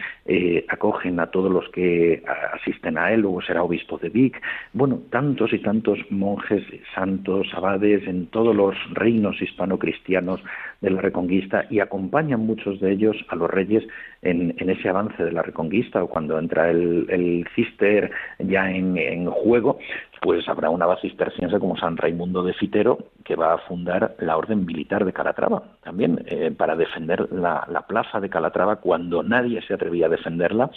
acogen 0.68 1.20
a 1.20 1.30
todos 1.30 1.50
los 1.50 1.68
que 1.70 2.22
asisten 2.54 2.96
a 2.98 3.12
él, 3.12 3.20
luego 3.20 3.42
será 3.42 3.62
obispo 3.62 3.98
de 3.98 4.08
Vic. 4.08 4.40
Bueno, 4.72 5.02
tantos 5.10 5.52
y 5.52 5.58
tantos 5.58 5.98
monjes, 6.10 6.62
santos, 6.94 7.48
abades 7.52 8.06
en 8.06 8.26
todos 8.28 8.54
los 8.54 8.74
reinos 8.92 9.40
hispano-cristianos 9.40 10.40
de 10.80 10.90
la 10.90 11.00
Reconquista 11.00 11.66
y 11.70 11.80
acompañan 11.80 12.40
muchos 12.40 12.80
de 12.80 12.92
ellos 12.92 13.16
a 13.28 13.36
los 13.36 13.50
reyes 13.50 13.84
en, 14.22 14.54
ese 14.58 14.88
avance 14.88 15.22
de 15.22 15.32
la 15.32 15.42
Reconquista 15.42 16.02
o 16.02 16.08
cuando 16.08 16.38
entra 16.38 16.70
el, 16.70 17.06
el 17.08 17.46
cister 17.54 18.10
ya 18.38 18.70
en, 18.70 18.96
en 18.96 19.26
juego, 19.30 19.78
pues 20.20 20.48
habrá 20.48 20.70
una 20.70 20.86
base 20.86 21.08
cisterciense 21.08 21.58
como 21.58 21.76
San 21.76 21.96
Raimundo 21.96 22.42
de 22.42 22.54
Fitero 22.54 22.98
que 23.24 23.36
va 23.36 23.54
a 23.54 23.58
fundar 23.58 24.16
la 24.20 24.36
Orden 24.36 24.64
Militar 24.64 25.04
de 25.04 25.12
Calatrava, 25.12 25.62
también 25.82 26.24
eh, 26.26 26.52
para 26.56 26.76
defender 26.76 27.30
la, 27.32 27.66
plaza 27.88 28.20
de 28.20 28.30
Calatrava 28.30 28.76
cuando 28.76 29.22
nadie 29.22 29.62
se 29.62 29.74
atrevía 29.74 30.06
a 30.06 30.10
defenderla 30.10 30.70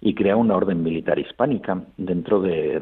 y 0.00 0.14
crea 0.14 0.36
una 0.36 0.56
orden 0.56 0.82
militar 0.82 1.18
hispánica 1.18 1.80
dentro 1.96 2.40
de, 2.40 2.80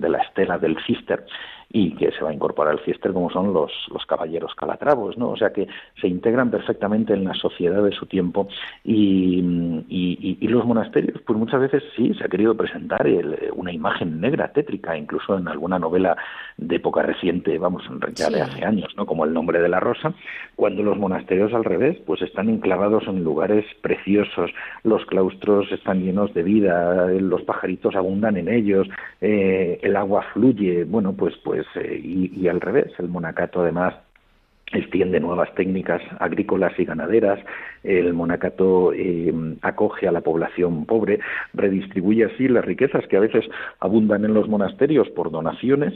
la 0.00 0.18
estela 0.18 0.58
del 0.58 0.76
cister 0.86 1.24
y 1.70 1.90
que 1.96 2.12
se 2.12 2.22
va 2.22 2.30
a 2.30 2.32
incorporar 2.32 2.72
al 2.72 2.84
Ciester 2.84 3.12
como 3.12 3.30
son 3.30 3.52
los, 3.52 3.72
caballeros 4.06 4.54
calatravos, 4.54 5.18
¿no? 5.18 5.30
O 5.30 5.36
sea 5.36 5.52
que 5.52 5.66
se 6.00 6.06
integran 6.06 6.50
perfectamente 6.50 7.14
en 7.14 7.24
la 7.24 7.34
sociedad 7.34 7.82
de 7.82 7.90
su 7.90 8.06
tiempo 8.06 8.46
y, 8.84 9.42
y, 9.88 10.46
los 10.46 10.64
monasterios, 10.64 11.20
pues 11.26 11.36
muchas 11.36 11.60
veces 11.60 11.82
sí 11.96 12.14
se 12.14 12.24
ha 12.24 12.28
querido 12.28 12.56
presentar 12.56 13.08
una 13.54 13.72
imagen 13.72 14.20
negra, 14.20 14.52
tétrica, 14.52 14.96
incluso 14.96 15.23
en 15.30 15.48
alguna 15.48 15.78
novela 15.78 16.16
de 16.56 16.76
época 16.76 17.02
reciente, 17.02 17.58
vamos, 17.58 17.82
ya 18.14 18.30
de 18.30 18.42
hace 18.42 18.64
años, 18.64 18.94
¿no? 18.96 19.06
Como 19.06 19.24
El 19.24 19.32
nombre 19.32 19.60
de 19.60 19.68
la 19.68 19.80
rosa, 19.80 20.14
cuando 20.54 20.82
los 20.82 20.98
monasterios 20.98 21.52
al 21.52 21.64
revés, 21.64 21.98
pues 22.06 22.22
están 22.22 22.48
enclavados 22.48 23.04
en 23.08 23.24
lugares 23.24 23.64
preciosos, 23.80 24.50
los 24.82 25.04
claustros 25.06 25.70
están 25.72 26.02
llenos 26.02 26.32
de 26.34 26.42
vida, 26.42 27.06
los 27.06 27.42
pajaritos 27.42 27.96
abundan 27.96 28.36
en 28.36 28.48
ellos, 28.48 28.86
eh, 29.20 29.80
el 29.82 29.96
agua 29.96 30.24
fluye, 30.32 30.84
bueno, 30.84 31.12
pues 31.12 31.34
pues 31.42 31.54
pues, 31.54 31.66
eh, 31.76 32.00
y, 32.02 32.48
al 32.48 32.60
revés, 32.60 32.92
el 32.98 33.08
monacato 33.08 33.60
además 33.60 33.94
extiende 34.74 35.20
nuevas 35.20 35.54
técnicas 35.54 36.02
agrícolas 36.18 36.78
y 36.78 36.84
ganaderas, 36.84 37.38
el 37.82 38.12
monacato 38.12 38.92
eh, 38.92 39.32
acoge 39.62 40.08
a 40.08 40.12
la 40.12 40.20
población 40.20 40.86
pobre, 40.86 41.20
redistribuye 41.52 42.24
así 42.24 42.48
las 42.48 42.64
riquezas 42.64 43.06
que 43.06 43.16
a 43.16 43.20
veces 43.20 43.44
abundan 43.80 44.24
en 44.24 44.34
los 44.34 44.48
monasterios 44.48 45.08
por 45.10 45.30
donaciones 45.30 45.94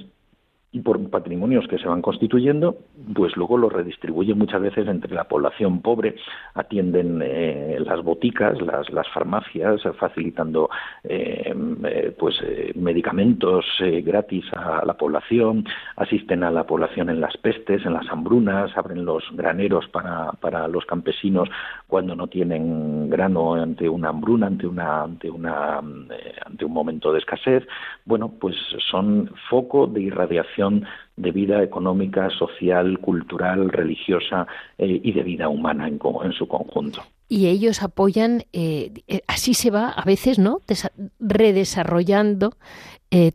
y 0.71 0.81
por 0.81 1.09
patrimonios 1.09 1.67
que 1.67 1.79
se 1.79 1.89
van 1.89 2.03
constituyendo, 2.03 2.77
pues 3.15 3.35
luego 3.37 3.57
los 3.57 3.73
redistribuyen 3.73 4.37
muchas 4.37 4.61
veces 4.61 4.87
entre 4.87 5.15
la 5.15 5.25
población 5.25 5.81
pobre, 5.81 6.17
atienden 6.53 7.23
eh, 7.23 7.79
las 7.81 8.03
boticas, 8.05 8.61
las, 8.61 8.91
las 8.91 9.09
farmacias, 9.09 9.81
facilitando 9.99 10.69
eh, 11.05 11.55
eh, 11.85 12.15
pues 12.19 12.37
medicamentos 12.75 13.65
gratis 14.03 14.45
a 14.53 14.85
la 14.85 14.95
población, 14.95 15.65
asisten 15.97 16.45
a 16.45 16.51
la 16.51 16.65
población 16.65 17.09
en 17.09 17.23
las 17.23 17.37
pestes, 17.39 17.87
en 17.87 17.95
las 17.95 18.07
hambrunas, 18.11 18.77
abren 18.77 19.07
los 19.07 19.25
graneros 19.33 19.89
para, 19.89 20.33
para 20.33 20.69
los 20.69 20.85
campesinos 20.85 21.49
cuando 21.87 22.15
no 22.15 22.27
tienen 22.27 23.09
grano 23.09 23.55
ante 23.55 23.89
una 23.89 24.11
hambruna, 24.11 24.49
ante 24.49 24.67
una 24.67 25.03
ante 25.03 25.31
una 25.31 25.79
ante 25.79 26.65
un 26.65 26.73
momento 26.73 27.11
de 27.13 27.21
escasez. 27.21 27.67
Bueno, 28.05 28.33
pues 28.39 28.55
son 28.91 29.31
foco 29.49 29.87
de 29.87 30.03
irradiación 30.03 30.58
de 31.17 31.31
vida 31.33 31.63
económica, 31.63 32.31
social, 32.31 32.99
cultural, 33.01 33.71
religiosa 33.71 34.47
eh, 34.79 35.01
y 35.03 35.13
de 35.13 35.23
vida 35.23 35.49
humana 35.49 35.89
en, 35.89 36.33
su 36.33 36.47
conjunto. 36.47 37.03
Y 37.29 37.47
ellos 37.49 37.83
apoyan, 37.83 38.45
eh, 38.53 38.93
eh, 39.07 39.23
así 39.27 39.55
se 39.55 39.71
va 39.71 39.91
a 39.91 40.05
veces, 40.05 40.39
¿no? 40.39 40.59
redesarrollando 41.19 42.55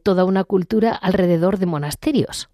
toda 0.03 0.23
una 0.23 0.43
cultura 0.43 0.91
alrededor 0.93 1.57
de 1.57 1.65
monasterios. 1.65 2.49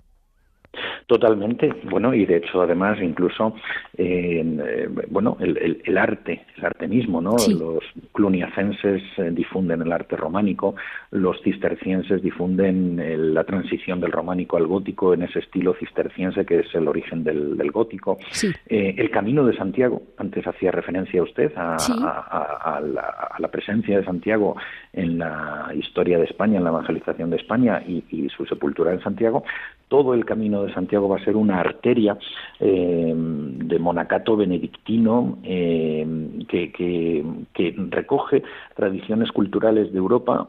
Totalmente, 1.10 1.74
bueno, 1.86 2.14
y 2.14 2.24
de 2.28 2.38
hecho 2.38 2.62
además 2.62 3.00
incluso, 3.02 3.56
eh, 3.98 4.88
bueno, 5.10 5.38
el, 5.40 5.82
el, 5.84 5.98
arte, 5.98 6.46
el 6.56 6.64
arte 6.64 6.88
mismo, 6.88 7.20
¿no? 7.20 7.32
Los 7.32 7.84
cluniacenses 8.14 9.02
eh, 9.18 9.32
difunden 9.32 9.82
el 9.82 9.92
arte 9.92 10.16
románico, 10.16 10.76
los 11.10 11.42
cistercienses 11.42 12.22
difunden 12.22 13.00
eh, 13.00 13.18
la 13.18 13.44
transición 13.44 14.00
del 14.00 14.12
románico 14.12 14.56
al 14.56 14.68
gótico 14.68 15.16
en 15.16 15.24
ese 15.24 15.40
estilo 15.40 15.74
cisterciense 15.80 16.46
que 16.46 16.60
es 16.60 16.76
el 16.76 16.88
origen 16.88 17.24
del, 17.24 17.58
del 17.58 17.72
gótico. 17.72 18.20
el 18.68 19.10
Camino 19.10 19.44
de 19.48 19.58
Santiago, 19.58 20.04
antes 20.18 20.46
hacía 20.46 20.70
referencia 20.70 21.24
usted 21.24 21.52
a, 21.56 21.76
a, 21.76 22.82
la, 22.82 23.10
a, 23.32 23.40
la, 23.40 23.48
presencia 23.48 23.98
de 23.98 24.06
Santiago 24.06 24.58
en 24.94 25.18
la 25.18 25.72
historia 25.74 26.20
de 26.20 26.26
España, 26.26 26.60
en 26.60 26.66
la 26.66 26.70
evangelización 26.70 27.32
de 27.32 27.38
España 27.38 27.82
y, 27.88 28.04
y 28.12 28.30
su 28.30 28.46
sepultura 28.46 28.94
en 28.94 29.02
Santiago, 29.02 29.44
todo 29.90 30.14
el 30.14 30.24
Camino 30.24 30.64
de 30.64 30.74
Santiago 30.74 31.10
va 31.10 31.18
a 31.18 31.24
ser 31.26 31.36
una 31.36 31.60
arteria 31.60 32.18
eh, 32.60 33.14
de 33.14 33.80
monacato 33.80 34.38
benedictino 34.38 35.40
eh, 35.44 36.08
que, 36.48 36.72
que, 36.72 37.76
recoge 37.90 38.44
tradiciones 38.80 39.30
culturales 39.34 39.92
de 39.92 39.98
Europa 39.98 40.48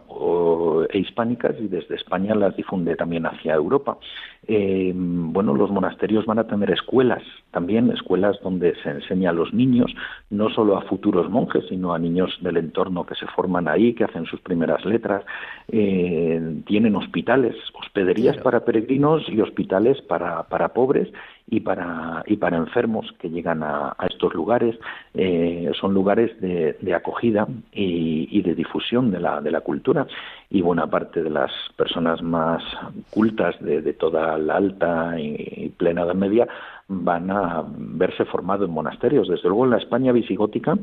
e 0.89 0.99
hispánicas 0.99 1.57
y 1.59 1.67
desde 1.67 1.97
España 1.97 2.33
las 2.37 2.55
difunde 2.57 2.95
también 2.95 3.27
hacia 3.27 3.55
Europa. 3.55 3.99
Eh, 4.47 4.93
bueno, 4.95 5.53
los 5.55 5.71
monasterios 5.73 6.27
van 6.27 6.39
a 6.39 6.47
tener 6.47 6.71
escuelas, 6.71 7.25
también 7.51 7.91
escuelas 7.91 8.39
donde 8.45 8.77
se 8.83 8.91
enseña 8.91 9.31
a 9.31 9.33
los 9.33 9.53
niños, 9.53 9.93
no 10.31 10.49
solo 10.49 10.77
a 10.77 10.83
futuros 10.83 11.29
monjes, 11.29 11.65
sino 11.69 11.93
a 11.93 11.99
niños 11.99 12.39
del 12.41 12.57
entorno 12.57 13.05
que 13.05 13.17
se 13.17 13.27
forman 13.27 13.67
ahí, 13.67 13.95
que 13.95 14.05
hacen 14.05 14.27
sus 14.27 14.41
primeras 14.41 14.85
letras. 14.85 15.25
tienen 15.69 16.95
hospitales, 16.95 17.57
hospederías 17.81 18.37
para 18.39 18.65
peregrinos 18.65 19.29
y 19.29 19.41
hospitales 19.41 20.01
para, 20.03 20.45
para 20.45 20.69
pobres 20.69 21.09
y 21.51 21.61
para, 21.61 22.23
y 22.27 22.37
para 22.37 22.57
enfermos 22.57 23.13
que 23.19 23.29
llegan 23.29 23.63
a, 23.63 23.95
estos 24.09 24.33
lugares. 24.35 24.79
Eh, 25.15 25.71
son 25.79 25.93
lugares 25.93 26.41
de, 26.41 26.95
acogida 26.95 27.47
y, 27.73 28.41
de 28.43 28.55
difusión 28.55 29.11
de 29.11 29.21
la, 29.21 29.41
de 29.41 29.51
la 29.51 29.61
cultura. 29.61 30.07
Y 30.49 30.63
buena 30.63 30.87
parte 30.87 31.23
de 31.23 31.31
las 31.31 31.51
personas 31.77 32.23
más 32.23 32.63
cultas 33.11 33.57
de, 33.61 33.93
toda 33.95 34.39
la 34.39 34.57
alta 34.57 35.19
y, 35.19 35.73
plena 35.77 36.03
Edad 36.03 36.15
Media 36.15 36.49
van 36.93 37.31
a 37.31 37.65
verse 37.67 38.25
formados 38.25 38.69
en 38.69 38.75
monasterios. 38.75 39.29
Desde 39.29 39.49
luego 39.49 39.65
en 39.65 39.71
la 39.71 39.79
España 39.79 40.11
visigótica, 40.11 40.77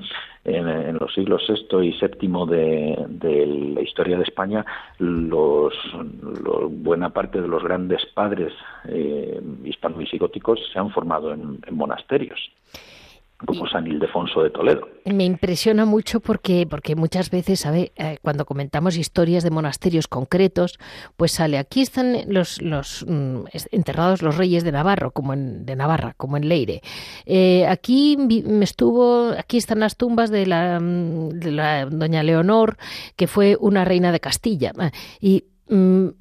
en, 0.45 0.97
los 0.97 1.13
siglos 1.13 1.43
VI 1.47 1.85
y 1.85 1.97
VII 1.99 2.45
de, 2.47 3.73
la 3.75 3.81
historia 3.81 4.17
de 4.17 4.23
España, 4.23 4.65
los, 4.99 5.73
buena 6.69 7.09
parte 7.09 7.41
de 7.41 7.47
los 7.47 7.61
grandes 7.61 8.05
padres 8.13 8.53
eh, 8.87 9.41
hispano-visigóticos 9.65 10.59
se 10.71 10.79
han 10.79 10.91
formado 10.91 11.33
en 11.33 11.59
monasterios 11.71 12.39
como 13.45 13.67
San 13.67 13.85
Ildefonso 13.85 14.41
de 14.41 14.49
Toledo. 14.49 14.89
Me 15.05 15.23
impresiona 15.23 15.85
mucho 15.85 16.19
porque, 16.19 16.65
porque 16.69 16.95
muchas 16.95 17.29
veces. 17.29 17.65
Eh, 17.65 18.17
cuando 18.21 18.45
comentamos 18.45 18.97
historias 18.97 19.43
de 19.43 19.51
monasterios 19.51 20.07
concretos, 20.07 20.79
pues 21.17 21.33
sale 21.33 21.57
aquí 21.57 21.81
están 21.81 22.15
los, 22.27 22.61
los 22.61 23.05
mm, 23.07 23.41
enterrados 23.71 24.21
los 24.21 24.37
reyes 24.37 24.63
de 24.63 24.71
Navarro, 24.71 25.11
como 25.11 25.33
en, 25.33 25.65
de 25.65 25.75
Navarra, 25.75 26.13
como 26.17 26.37
en 26.37 26.49
Leire. 26.49 26.81
Eh, 27.25 27.67
aquí 27.67 28.17
me 28.17 28.63
estuvo, 28.63 29.31
aquí 29.37 29.57
están 29.57 29.79
las 29.79 29.97
tumbas 29.97 30.31
de 30.31 30.45
la, 30.47 30.79
mm, 30.79 31.29
de 31.29 31.51
la 31.51 31.85
doña 31.85 32.23
Leonor, 32.23 32.77
que 33.15 33.27
fue 33.27 33.55
una 33.59 33.85
reina 33.85 34.11
de 34.11 34.19
Castilla. 34.19 34.71
Ah, 34.77 34.91
y 35.21 35.43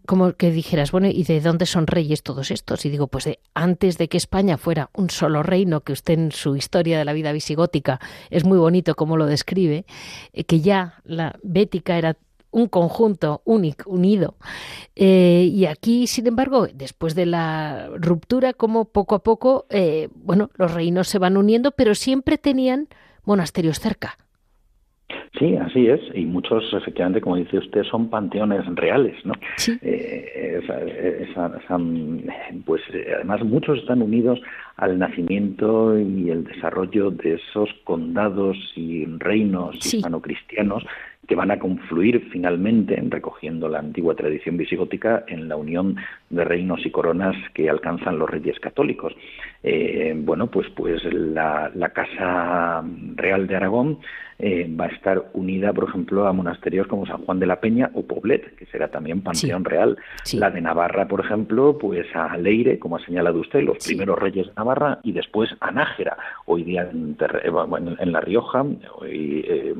como 0.07 0.33
que 0.33 0.51
dijeras, 0.51 0.91
bueno, 0.91 1.09
¿y 1.09 1.23
de 1.23 1.41
dónde 1.41 1.67
son 1.67 1.87
reyes 1.87 2.23
todos 2.23 2.51
estos? 2.51 2.85
Y 2.85 2.91
digo, 2.91 3.07
pues 3.07 3.25
de 3.25 3.39
antes 3.55 3.97
de 3.97 4.09
que 4.09 4.17
España 4.17 4.59
fuera 4.59 4.91
un 4.95 5.09
solo 5.09 5.43
reino, 5.43 5.83
que 5.83 5.93
usted 5.93 6.15
en 6.15 6.33
su 6.33 6.57
historia 6.57 6.99
de 6.99 7.05
la 7.05 7.13
vida 7.13 7.33
visigótica 7.33 8.01
es 8.31 8.45
muy 8.45 8.59
bonito 8.59 8.97
como 8.97 9.17
lo 9.17 9.27
describe, 9.27 9.87
eh, 10.33 10.45
que 10.45 10.61
ya 10.61 11.01
la 11.05 11.39
bética 11.43 11.97
era 11.97 12.17
un 12.51 12.69
conjunto 12.69 13.43
único, 13.45 13.91
unido. 13.91 14.37
Eh, 14.95 15.51
y 15.53 15.67
aquí, 15.67 16.07
sin 16.07 16.27
embargo, 16.27 16.67
después 16.73 17.15
de 17.15 17.27
la 17.27 17.91
ruptura, 17.97 18.53
como 18.55 18.87
poco 18.87 19.15
a 19.15 19.23
poco, 19.23 19.67
eh, 19.69 20.09
bueno, 20.15 20.51
los 20.55 20.73
reinos 20.73 21.07
se 21.09 21.19
van 21.19 21.37
uniendo, 21.37 21.73
pero 21.73 21.95
siempre 21.95 22.39
tenían 22.39 22.89
monasterios 23.25 23.79
cerca. 23.79 24.19
Sí, 25.38 25.55
así 25.57 25.87
es, 25.87 26.01
y 26.14 26.25
muchos, 26.25 26.64
efectivamente, 26.73 27.21
como 27.21 27.37
dice 27.37 27.59
usted, 27.59 27.85
son 27.85 28.09
panteones 28.09 28.64
reales, 28.75 29.14
¿no? 29.25 29.35
Eh, 29.83 30.61
pues 32.64 32.83
además 33.14 33.45
muchos 33.45 33.79
están 33.79 34.03
unidos 34.03 34.40
al 34.77 34.99
nacimiento 34.99 35.99
y 35.99 36.31
el 36.31 36.45
desarrollo 36.45 37.11
de 37.11 37.35
esos 37.35 37.69
condados 37.85 38.57
y 38.75 39.05
reinos 39.19 39.77
hispano-cristianos 39.77 40.85
que 41.27 41.35
van 41.35 41.51
a 41.51 41.59
confluir 41.59 42.29
finalmente, 42.31 43.03
recogiendo 43.09 43.69
la 43.69 43.81
antigua 43.81 44.14
tradición 44.14 44.57
visigótica, 44.57 45.25
en 45.27 45.49
la 45.49 45.57
unión 45.57 45.97
de 46.31 46.45
reinos 46.45 46.85
y 46.87 46.90
coronas 46.90 47.37
que 47.53 47.69
alcanzan 47.69 48.19
los 48.19 48.31
reyes 48.31 48.59
católicos. 48.61 49.12
Eh, 49.62 50.14
bueno, 50.16 50.49
pues, 50.49 50.69
pues 50.77 51.03
la, 51.12 51.71
la 51.75 51.88
Casa 51.90 52.85
Real 53.16 53.47
de 53.47 53.57
Aragón 53.57 53.99
eh, 54.38 54.70
va 54.79 54.85
a 54.85 54.88
estar 54.88 55.31
unida, 55.33 55.72
por 55.72 55.88
ejemplo, 55.88 56.27
a 56.27 56.33
monasterios 56.33 56.87
como 56.88 57.07
San 57.07 57.25
Juan 57.25 57.40
de 57.40 57.46
la 57.46 57.59
Peña 57.59 57.90
o 57.94 58.03
Poblet, 58.03 58.55
que 58.57 58.66
será 58.66 58.88
también 58.88 59.22
panteón 59.22 59.64
real. 59.64 59.96
La 60.35 60.51
de 60.51 60.61
Navarra, 60.61 61.09
por 61.09 61.20
ejemplo, 61.20 61.79
pues 61.79 62.07
a 62.14 62.37
Leire, 62.37 62.79
como 62.79 62.96
ha 62.96 63.01
señalado 63.01 63.40
usted, 63.40 63.62
los 63.62 63.79
primeros 63.85 64.18
reyes 64.18 64.46
de 64.49 64.53
Navarra, 64.55 64.99
y 65.03 65.12
después 65.12 65.51
a 65.61 65.70
Nájera, 65.70 66.18
hoy 66.44 66.64
día 66.64 66.83
en, 66.83 67.16
eh, 67.18 68.07
La 68.07 68.20
Rioja, 68.20 68.64
eh, 69.07 69.75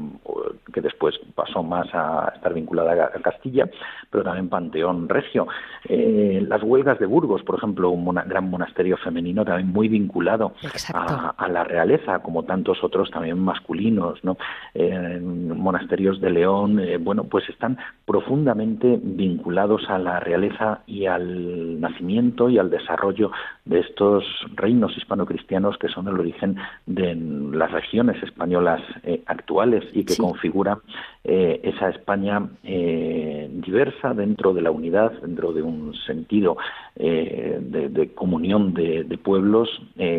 que 0.72 0.80
después 0.80 1.18
pasó 1.34 1.62
más 1.62 1.88
a 1.92 2.32
estar 2.34 2.54
vinculada 2.54 3.10
a 3.14 3.20
Castilla, 3.20 3.68
pero 4.10 4.24
también 4.24 4.48
panteón 4.48 5.08
regio. 5.08 5.46
las 5.88 6.62
huelgas 6.62 6.98
de 6.98 7.06
Burgos, 7.06 7.42
por 7.42 7.56
ejemplo, 7.56 7.90
un 7.90 8.14
gran 8.26 8.48
monasterio 8.48 8.96
femenino 8.96 9.44
también 9.44 9.68
muy 9.68 9.88
vinculado 9.88 10.54
a, 10.94 11.34
a, 11.36 11.48
la 11.48 11.64
realeza, 11.64 12.20
como 12.20 12.44
tantos 12.44 12.82
otros 12.82 13.10
también 13.10 13.38
masculinos, 13.38 14.22
¿no? 14.24 14.38
En 14.74 15.59
monasterios 15.59 16.20
de 16.20 16.30
León, 16.30 16.78
eh, 16.80 16.98
bueno, 16.98 17.24
pues 17.24 17.48
están 17.48 17.78
profundamente 18.04 18.98
vinculados 19.02 19.88
a 19.88 19.98
la 19.98 20.20
realeza 20.20 20.80
y 20.87 21.06
al 21.06 21.80
nacimiento 21.80 22.50
y 22.50 22.59
al 22.59 22.70
desarrollo 22.70 23.30
de 23.64 23.80
estos 23.80 24.24
reinos 24.54 24.96
hispano-cristianos 24.96 25.78
que 25.78 25.88
son 25.88 26.09
el 26.09 26.20
origen 26.20 26.56
de 26.85 27.14
las 27.14 27.72
regiones 27.72 28.22
españolas 28.22 28.82
eh, 29.02 29.22
actuales 29.26 29.85
y 29.92 30.04
que 30.04 30.16
configuran 30.16 30.78
eh, 31.24 31.61
esa 31.62 31.88
España 31.88 32.42
diversa 32.62 34.14
dentro 34.14 34.52
de 34.52 34.62
la 34.62 34.70
unidad, 34.70 35.12
dentro 35.22 35.52
de 35.52 35.62
un 35.62 35.94
sentido 36.06 36.56
de, 36.96 38.11
comunión 38.14 38.72
de, 38.72 39.04
de 39.04 39.18
pueblos 39.18 39.68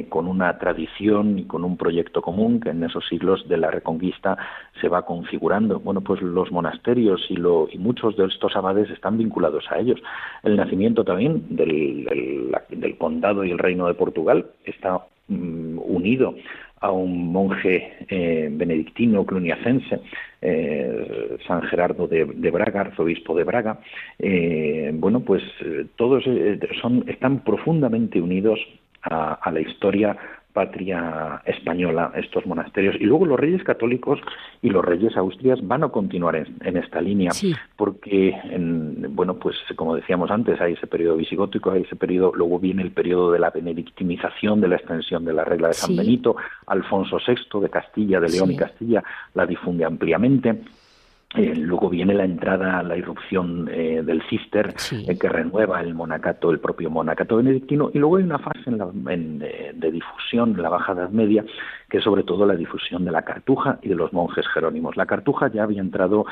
con 0.09 0.27
una 0.27 0.57
tradición 0.59 1.39
y 1.39 1.45
con 1.45 1.63
un 1.63 1.75
proyecto 1.77 2.21
común 2.21 2.59
que 2.59 2.69
en 2.69 2.83
esos 2.83 3.07
siglos 3.07 3.47
de 3.47 3.57
la 3.57 3.71
reconquista 3.71 4.37
se 4.79 4.89
va 4.89 5.05
configurando. 5.05 5.79
Bueno, 5.79 6.01
pues 6.01 6.21
los 6.21 6.51
monasterios 6.51 7.25
y, 7.29 7.35
lo, 7.35 7.67
y 7.71 7.77
muchos 7.77 8.15
de 8.17 8.25
estos 8.25 8.55
abades 8.55 8.89
están 8.89 9.17
vinculados 9.17 9.65
a 9.69 9.79
ellos. 9.79 9.99
El 10.43 10.55
nacimiento 10.55 11.03
también 11.03 11.43
del, 11.49 12.51
del, 12.69 12.97
condado 12.97 13.43
y 13.43 13.51
el 13.51 13.59
reino 13.59 13.87
de 13.87 13.93
Portugal 13.93 14.45
está 14.65 15.05
mm, 15.27 15.79
unido 15.79 16.35
a 16.79 16.91
un 16.91 17.31
monje 17.31 18.05
eh, 18.07 18.49
benedictino 18.51 19.25
cluniacense, 19.25 20.01
eh, 20.41 21.37
San 21.47 21.61
Gerardo 21.63 22.07
de, 22.07 22.51
Braga, 22.51 22.81
arzobispo 22.81 23.35
de 23.35 23.43
Braga. 23.43 23.79
Eh, 24.19 24.91
bueno, 24.93 25.21
pues 25.21 25.43
todos 25.95 26.23
son, 26.81 27.03
están 27.07 27.43
profundamente 27.43 28.21
unidos 28.21 28.59
a, 29.09 29.51
la 29.51 29.61
historia 29.61 30.17
patria 30.57 31.39
española 31.45 32.11
estos 32.15 32.47
monasterios. 32.47 32.95
Y 32.99 33.03
luego 33.03 33.27
los 33.27 33.39
reyes 33.39 33.63
católicos 33.63 34.19
y 34.63 34.71
los 34.71 34.83
reyes 34.83 35.15
austrias 35.15 35.59
van 35.61 35.83
a 35.83 35.89
continuar 35.89 36.35
en, 36.35 36.77
esta 36.77 36.99
línea, 36.99 37.31
porque, 37.75 38.29
en, 38.29 39.15
bueno, 39.15 39.35
pues 39.35 39.55
como 39.75 39.95
decíamos 39.95 40.31
antes, 40.31 40.59
hay 40.59 40.73
ese 40.73 40.87
periodo 40.87 41.17
visigótico, 41.17 41.69
hay 41.69 41.83
ese 41.83 41.95
periodo, 41.95 42.31
luego 42.33 42.57
viene 42.57 42.81
el 42.81 42.89
periodo 42.89 43.31
de 43.31 43.37
la 43.37 43.51
benedictimización, 43.51 44.59
de 44.59 44.67
la 44.69 44.77
extensión 44.77 45.25
de 45.25 45.33
la 45.33 45.45
regla 45.45 45.67
de 45.67 45.75
San 45.75 45.95
Benito, 45.95 46.35
Alfonso 46.65 47.19
VI 47.19 47.61
de 47.61 47.69
Castilla, 47.69 48.19
de 48.19 48.29
León 48.29 48.49
y 48.49 48.55
Castilla, 48.55 49.03
la 49.35 49.45
difunde 49.45 49.85
ampliamente. 49.85 50.59
Eh, 51.35 51.53
luego 51.57 51.89
viene 51.89 52.13
la 52.13 52.23
entrada, 52.23 52.81
la 52.83 52.95
irrupción 52.95 53.69
eh, 53.69 54.01
del 54.01 54.23
cister, 54.29 54.73
eh, 54.91 55.19
que 55.19 55.27
renueva 55.27 55.81
el 55.81 55.93
monacato, 55.93 56.49
el 56.51 56.59
propio 56.59 56.89
monacato 56.89 57.35
benedictino, 57.35 57.91
y 57.93 57.99
luego 57.99 58.15
hay 58.15 58.23
una 58.23 58.39
fase 58.39 58.71
de 58.71 59.91
difusión 59.91 60.51
en 60.51 60.61
la 60.61 60.69
Baja 60.69 60.93
Edad 60.93 61.09
Media 61.09 61.43
que 61.89 61.99
es 61.99 62.03
sobre 62.03 62.23
todo 62.23 62.45
la 62.45 62.55
difusión 62.55 63.05
de 63.05 63.11
la 63.11 63.21
cartuja 63.21 63.79
y 63.81 63.87
de 63.87 63.95
los 63.95 64.11
monjes 64.11 64.45
jerónimos. 64.53 64.97
La 64.97 65.05
cartuja 65.05 65.47
ya 65.47 65.63
había 65.63 65.79
entrado 65.79 66.25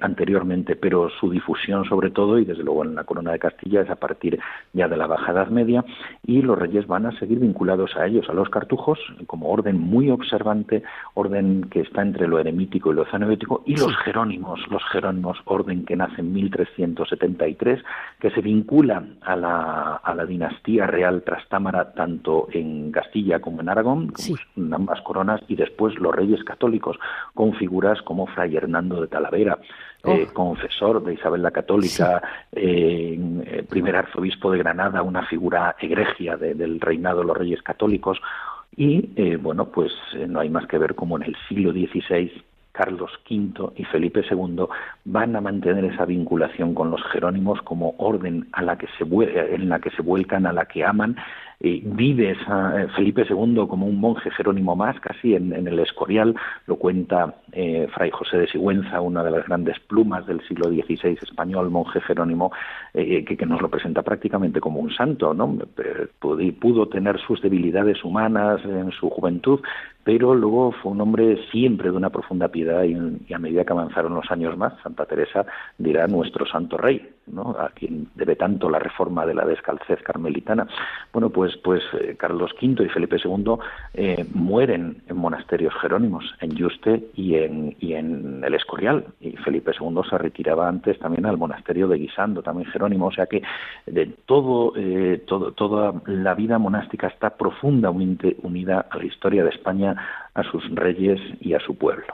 anteriormente, 0.00 0.76
pero 0.76 1.10
su 1.18 1.28
difusión 1.30 1.84
sobre 1.84 2.10
todo, 2.10 2.38
y 2.38 2.44
desde 2.44 2.62
luego 2.62 2.84
en 2.84 2.94
la 2.94 3.02
corona 3.02 3.32
de 3.32 3.40
Castilla, 3.40 3.80
es 3.80 3.90
a 3.90 3.96
partir 3.96 4.38
ya 4.72 4.86
de 4.86 4.96
la 4.96 5.08
Baja 5.08 5.32
Edad 5.32 5.48
Media, 5.48 5.84
y 6.24 6.42
los 6.42 6.56
reyes 6.56 6.86
van 6.86 7.06
a 7.06 7.18
seguir 7.18 7.40
vinculados 7.40 7.96
a 7.96 8.06
ellos, 8.06 8.28
a 8.28 8.34
los 8.34 8.48
cartujos, 8.50 9.00
como 9.26 9.48
orden 9.48 9.80
muy 9.80 10.10
observante, 10.10 10.84
orden 11.14 11.64
que 11.70 11.80
está 11.80 12.02
entre 12.02 12.28
lo 12.28 12.38
eremítico 12.38 12.92
y 12.92 12.94
lo 12.94 13.04
cenobético, 13.06 13.64
y 13.66 13.74
los 13.74 13.96
jerónimos, 13.96 14.23
los 14.24 14.82
jerónimos, 14.90 15.38
orden 15.44 15.84
que 15.84 15.96
nace 15.96 16.20
en 16.20 16.32
1373, 16.32 17.82
que 18.18 18.30
se 18.30 18.40
vincula 18.40 19.04
a 19.22 19.36
la, 19.36 19.96
a 19.96 20.14
la 20.14 20.26
dinastía 20.26 20.86
real 20.86 21.22
trastámara 21.22 21.92
tanto 21.92 22.48
en 22.52 22.92
Castilla 22.92 23.40
como 23.40 23.60
en 23.60 23.68
Aragón, 23.68 24.12
como 24.12 24.74
ambas 24.74 25.00
coronas 25.02 25.40
y 25.48 25.56
después 25.56 25.94
los 25.96 26.14
reyes 26.14 26.42
católicos 26.44 26.98
con 27.34 27.54
figuras 27.54 28.00
como 28.02 28.26
Fray 28.26 28.56
Hernando 28.56 29.00
de 29.00 29.08
Talavera, 29.08 29.58
eh, 30.04 30.26
oh. 30.28 30.34
confesor 30.34 31.02
de 31.02 31.14
Isabel 31.14 31.42
la 31.42 31.50
Católica, 31.50 32.22
eh, 32.52 33.18
eh, 33.46 33.64
primer 33.68 33.96
arzobispo 33.96 34.50
de 34.52 34.58
Granada, 34.58 35.02
una 35.02 35.26
figura 35.26 35.76
egregia 35.80 36.36
del 36.36 36.80
reinado 36.80 37.20
de 37.20 37.26
los 37.26 37.36
reyes 37.36 37.62
católicos. 37.62 38.20
Y 38.76 39.36
bueno, 39.36 39.66
pues 39.66 39.92
no 40.28 40.40
hay 40.40 40.50
más 40.50 40.66
que 40.66 40.78
ver 40.78 40.96
como 40.96 41.16
en 41.16 41.22
el 41.22 41.36
siglo 41.48 41.70
XVI 41.70 42.42
Carlos 42.74 43.12
V 43.30 43.72
y 43.76 43.84
Felipe 43.84 44.22
II 44.28 44.66
van 45.04 45.36
a 45.36 45.40
mantener 45.40 45.84
esa 45.84 46.04
vinculación 46.04 46.74
con 46.74 46.90
los 46.90 47.00
jerónimos 47.12 47.62
como 47.62 47.94
orden 47.98 48.48
a 48.52 48.62
la 48.62 48.76
que 48.76 48.88
se 48.98 49.04
en 49.04 49.68
la 49.68 49.78
que 49.78 49.90
se 49.90 50.02
vuelcan, 50.02 50.44
a 50.44 50.52
la 50.52 50.66
que 50.66 50.84
aman 50.84 51.16
vive 51.64 52.32
eh, 52.32 52.86
Felipe 52.94 53.26
II 53.28 53.66
como 53.68 53.86
un 53.86 53.98
monje 53.98 54.30
jerónimo 54.30 54.76
más, 54.76 55.00
casi 55.00 55.34
en, 55.34 55.52
el 55.52 55.78
Escorial, 55.78 56.34
lo 56.66 56.76
cuenta 56.76 57.36
eh, 57.52 57.88
Fray 57.94 58.10
José 58.10 58.38
de 58.38 58.48
Sigüenza, 58.48 59.00
una 59.00 59.24
de 59.24 59.30
las 59.30 59.46
grandes 59.46 59.78
plumas 59.80 60.26
del 60.26 60.46
siglo 60.46 60.68
XVI 60.68 61.18
español, 61.22 61.70
monje 61.70 62.00
jerónimo, 62.02 62.52
eh, 62.92 63.24
que, 63.24 63.46
nos 63.46 63.62
lo 63.62 63.68
presenta 63.68 64.02
prácticamente 64.02 64.60
como 64.60 64.80
un 64.80 64.90
santo, 64.94 65.34
¿no? 65.34 65.58
Pudo, 66.18 66.88
tener 66.88 67.18
sus 67.20 67.40
debilidades 67.40 68.04
humanas 68.04 68.60
en 68.64 68.90
su 68.92 69.08
juventud, 69.10 69.60
pero 70.02 70.34
luego 70.34 70.72
fue 70.72 70.92
un 70.92 71.00
hombre 71.00 71.38
siempre 71.50 71.90
de 71.90 71.96
una 71.96 72.10
profunda 72.10 72.48
piedad 72.48 72.84
y, 72.84 73.32
a 73.32 73.38
medida 73.38 73.64
que 73.64 73.72
avanzaron 73.72 74.14
los 74.14 74.30
años 74.30 74.56
más, 74.56 74.74
Santa 74.82 75.06
Teresa 75.06 75.46
dirá 75.78 76.06
nuestro 76.06 76.46
santo 76.46 76.76
rey, 76.76 77.08
¿no? 77.26 77.56
a 77.58 77.70
quien 77.70 78.08
debe 78.14 78.36
tanto 78.36 78.70
la 78.70 78.78
reforma 78.78 79.26
de 79.26 79.34
la 79.34 79.44
descalcez 79.44 80.02
carmelitana. 80.02 80.66
Bueno, 81.12 81.30
pues, 81.30 81.56
pues 81.58 81.82
eh, 82.00 82.16
Carlos 82.18 82.52
V 82.60 82.84
y 82.84 82.88
Felipe 82.88 83.16
II 83.22 83.56
eh, 83.94 84.26
mueren 84.34 85.02
en 85.08 85.16
monasterios 85.16 85.74
jerónimos, 85.80 86.24
en 86.40 86.50
Yuste 86.54 87.08
y 87.14 87.36
en, 87.36 87.76
y 87.80 87.94
en 87.94 88.42
el 88.44 88.54
Escorial. 88.54 89.06
Y 89.20 89.32
Felipe 89.38 89.72
II 89.78 90.00
se 90.08 90.18
retiraba 90.18 90.68
antes 90.68 90.98
también 90.98 91.26
al 91.26 91.38
monasterio 91.38 91.88
de 91.88 91.98
Guisando, 91.98 92.42
también 92.42 92.70
jerónimo. 92.70 93.06
O 93.06 93.12
sea 93.12 93.26
que 93.26 93.42
de 93.86 94.06
todo, 94.26 94.72
eh, 94.76 95.22
todo, 95.26 95.52
toda 95.52 95.94
la 96.06 96.34
vida 96.34 96.58
monástica 96.58 97.08
está 97.08 97.30
profundamente 97.30 98.36
unida 98.42 98.86
a 98.90 98.98
la 98.98 99.04
historia 99.04 99.44
de 99.44 99.50
España, 99.50 99.96
a 100.34 100.42
sus 100.44 100.68
reyes 100.74 101.20
y 101.40 101.54
a 101.54 101.60
su 101.60 101.76
pueblo. 101.76 102.06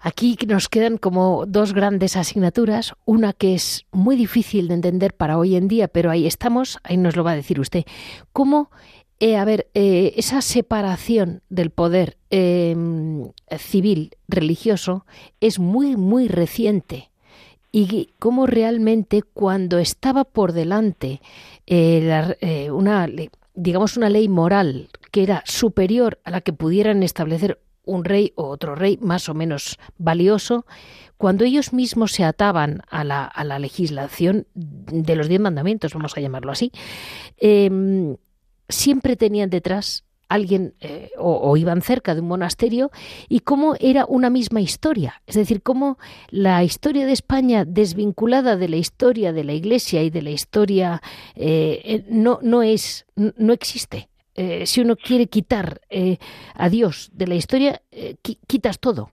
Aquí 0.00 0.38
nos 0.46 0.68
quedan 0.68 0.96
como 0.96 1.44
dos 1.46 1.74
grandes 1.74 2.16
asignaturas, 2.16 2.94
una 3.04 3.32
que 3.32 3.54
es 3.54 3.86
muy 3.90 4.14
difícil 4.16 4.68
de 4.68 4.74
entender 4.74 5.14
para 5.14 5.38
hoy 5.38 5.56
en 5.56 5.66
día, 5.66 5.88
pero 5.88 6.10
ahí 6.10 6.26
estamos, 6.26 6.78
ahí 6.84 6.96
nos 6.96 7.16
lo 7.16 7.24
va 7.24 7.32
a 7.32 7.36
decir 7.36 7.58
usted. 7.58 7.84
¿Cómo, 8.32 8.70
eh, 9.18 9.36
a 9.36 9.44
ver, 9.44 9.68
eh, 9.74 10.14
esa 10.16 10.40
separación 10.40 11.42
del 11.48 11.70
poder 11.70 12.16
em, 12.30 13.32
civil 13.58 14.12
religioso 14.28 15.04
es 15.40 15.58
muy, 15.58 15.96
muy 15.96 16.28
reciente? 16.28 17.10
Y 17.72 18.10
cómo 18.18 18.46
realmente 18.46 19.22
cuando 19.22 19.78
estaba 19.78 20.24
por 20.24 20.52
delante 20.52 21.20
eh, 21.66 22.70
una, 22.72 23.06
digamos, 23.54 23.96
una 23.96 24.08
ley 24.08 24.28
moral 24.28 24.88
que 25.10 25.22
era 25.22 25.42
superior 25.44 26.18
a 26.24 26.30
la 26.30 26.40
que 26.40 26.52
pudieran 26.52 27.02
establecer 27.02 27.60
un 27.88 28.04
rey 28.04 28.32
o 28.36 28.48
otro 28.48 28.74
rey 28.74 28.98
más 29.00 29.28
o 29.28 29.34
menos 29.34 29.78
valioso, 29.96 30.66
cuando 31.16 31.44
ellos 31.44 31.72
mismos 31.72 32.12
se 32.12 32.24
ataban 32.24 32.82
a 32.88 33.02
la, 33.02 33.24
a 33.24 33.44
la 33.44 33.58
legislación 33.58 34.46
de 34.54 35.16
los 35.16 35.28
diez 35.28 35.40
mandamientos, 35.40 35.94
vamos 35.94 36.16
a 36.16 36.20
llamarlo 36.20 36.52
así, 36.52 36.70
em, 37.38 38.16
siempre 38.68 39.16
tenían 39.16 39.50
detrás 39.50 40.04
alguien 40.28 40.74
eh, 40.80 41.10
o, 41.16 41.56
iban 41.56 41.80
cerca 41.80 42.14
de 42.14 42.20
un 42.20 42.28
monasterio 42.28 42.90
y 43.28 43.40
cómo 43.40 43.76
era 43.80 44.04
una 44.06 44.30
misma 44.30 44.60
historia. 44.60 45.22
Es 45.26 45.36
decir, 45.36 45.62
cómo 45.62 45.98
la 46.28 46.62
historia 46.62 47.06
de 47.06 47.12
España 47.12 47.64
desvinculada 47.64 48.56
de 48.56 48.68
la 48.68 48.76
historia 48.76 49.32
de 49.32 49.44
la 49.44 49.54
Iglesia 49.54 50.02
y 50.02 50.10
de 50.10 50.22
la 50.22 50.30
historia 50.30 51.02
eh, 51.34 51.80
eh, 51.84 52.04
no, 52.08 52.40
no 52.42 52.62
es, 52.62 53.06
no 53.16 53.52
existe. 53.54 54.08
Eh, 54.40 54.66
si 54.66 54.80
uno 54.80 54.94
quiere 54.94 55.26
quitar 55.26 55.80
eh, 55.90 56.16
a 56.54 56.68
Dios 56.68 57.10
de 57.12 57.26
la 57.26 57.34
historia, 57.34 57.82
eh, 57.90 58.14
quitas 58.22 58.78
todo. 58.78 59.10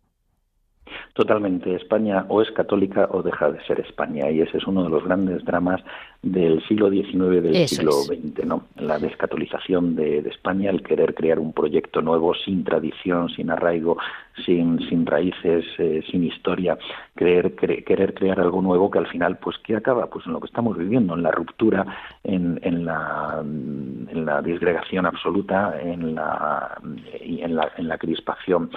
Totalmente. 1.15 1.73
España 1.73 2.27
o 2.29 2.43
es 2.43 2.51
católica 2.51 3.07
o 3.09 3.23
deja 3.23 3.49
de 3.49 3.59
ser 3.65 3.79
España. 3.79 4.29
Y 4.29 4.41
ese 4.41 4.59
es 4.59 4.67
uno 4.67 4.83
de 4.83 4.89
los 4.89 5.03
grandes 5.03 5.43
dramas 5.43 5.81
del 6.21 6.61
siglo 6.67 6.91
XIX 6.91 7.41
del 7.41 7.67
siglo 7.67 7.93
XX, 7.93 8.45
¿no? 8.45 8.65
La 8.75 8.99
descatolización 8.99 9.95
de, 9.95 10.19
España, 10.19 10.69
el 10.69 10.83
querer 10.83 11.15
crear 11.15 11.39
un 11.39 11.53
proyecto 11.53 12.03
nuevo 12.03 12.35
sin 12.35 12.63
tradición, 12.63 13.29
sin 13.29 13.49
arraigo, 13.49 13.97
sin, 14.45 14.79
sin 14.89 15.05
raíces, 15.05 15.65
eh, 15.77 16.03
sin 16.09 16.23
historia, 16.23 16.77
querer, 17.15 17.55
querer 17.55 18.13
crear 18.13 18.39
algo 18.39 18.61
nuevo 18.61 18.91
que 18.91 18.99
al 18.99 19.07
final, 19.07 19.37
pues, 19.37 19.57
¿qué 19.63 19.75
acaba? 19.75 20.07
Pues 20.07 20.25
en 20.25 20.33
lo 20.33 20.39
que 20.39 20.47
estamos 20.47 20.77
viviendo, 20.77 21.15
en 21.15 21.23
la 21.23 21.31
ruptura, 21.31 21.85
en, 22.23 22.59
en, 22.63 22.85
la, 22.85 23.41
en 23.41 24.25
la 24.25 24.41
disgregación 24.41 25.05
absoluta, 25.05 25.79
en 25.81 26.15
la, 26.15 26.77
en 27.19 27.55
la, 27.55 27.71
en 27.77 27.87
la 27.87 27.97
crispación. 27.97 28.69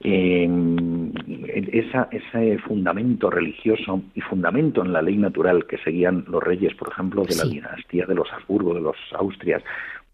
esa, 0.00 2.08
ese 2.10 2.58
fundamento 2.58 3.30
religioso 3.30 4.02
y 4.14 4.20
fundamento 4.20 4.82
en 4.82 4.92
la 4.92 5.02
ley 5.02 5.16
natural 5.16 5.66
que 5.66 5.78
seguían 5.78 6.24
los 6.28 6.42
reyes, 6.42 6.74
por 6.74 6.88
ejemplo, 6.88 7.24
de 7.24 7.36
la 7.36 7.44
dinastía 7.44 8.06
de 8.06 8.14
los 8.14 8.32
Habsburgo, 8.32 8.74
de 8.74 8.80
los 8.80 8.96
Austrias, 9.12 9.62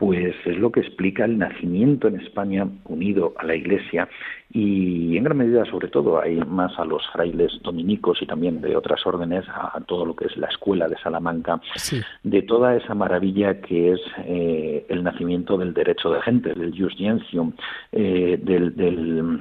pues 0.02 0.34
es 0.46 0.58
lo 0.58 0.72
que 0.72 0.80
explica 0.80 1.24
el 1.24 1.38
nacimiento 1.38 2.08
en 2.08 2.18
España 2.18 2.66
unido 2.86 3.34
a 3.38 3.44
la 3.44 3.54
Iglesia 3.54 4.08
y 4.50 5.16
en 5.16 5.22
gran 5.22 5.36
medida, 5.36 5.64
sobre 5.66 5.86
todo, 5.86 6.20
hay 6.20 6.40
más 6.40 6.76
a 6.76 6.84
los 6.84 7.08
frailes 7.12 7.52
dominicos 7.62 8.20
y 8.20 8.26
también 8.26 8.60
de 8.60 8.74
otras 8.74 9.06
órdenes, 9.06 9.44
a, 9.48 9.80
todo 9.86 10.04
lo 10.04 10.16
que 10.16 10.24
es 10.24 10.36
la 10.36 10.48
escuela 10.48 10.88
de 10.88 10.98
Salamanca, 10.98 11.60
de 12.24 12.42
toda 12.42 12.74
esa 12.74 12.96
maravilla 12.96 13.60
que 13.60 13.92
es 13.92 14.00
eh, 14.24 14.86
el 14.88 15.04
nacimiento 15.04 15.56
del 15.56 15.72
derecho 15.72 16.10
de 16.10 16.20
gente, 16.22 16.52
del 16.52 16.76
jus 16.76 16.96
gentium, 16.96 17.52
eh, 17.92 18.40
del 18.42 19.40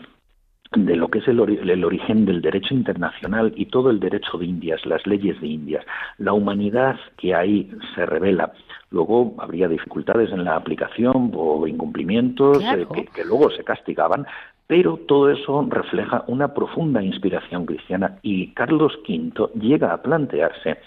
de 0.76 0.96
lo 0.96 1.10
que 1.10 1.20
es 1.20 1.28
el, 1.28 1.40
origen 1.40 2.26
del 2.26 2.42
derecho 2.42 2.74
internacional 2.74 3.52
y 3.56 3.66
todo 3.66 3.90
el 3.90 4.00
derecho 4.00 4.38
de 4.38 4.46
Indias, 4.46 4.86
las 4.86 5.06
leyes 5.06 5.40
de 5.42 5.48
Indias, 5.48 5.86
la 6.18 6.32
humanidad 6.32 6.98
que 7.18 7.36
ahí 7.36 7.70
se 7.94 8.06
revela. 8.06 8.54
Luego 8.90 9.36
habría 9.38 9.68
dificultades 9.68 10.32
en 10.32 10.46
la 10.46 10.56
aplicación 10.56 11.32
o 11.36 11.68
incumplimientos 11.68 12.64
eh, 12.64 12.88
que, 13.14 13.26
luego 13.26 13.52
se 13.52 13.66
castigaban, 13.66 14.26
pero 14.66 14.98
todo 15.08 15.30
eso 15.30 15.66
refleja 15.70 16.24
una 16.28 16.54
profunda 16.54 17.04
inspiración 17.04 17.66
cristiana 17.66 18.20
y 18.22 18.54
Carlos 18.54 18.98
V 19.08 19.50
llega 19.60 19.94
a 19.94 20.02
plantearse 20.02 20.78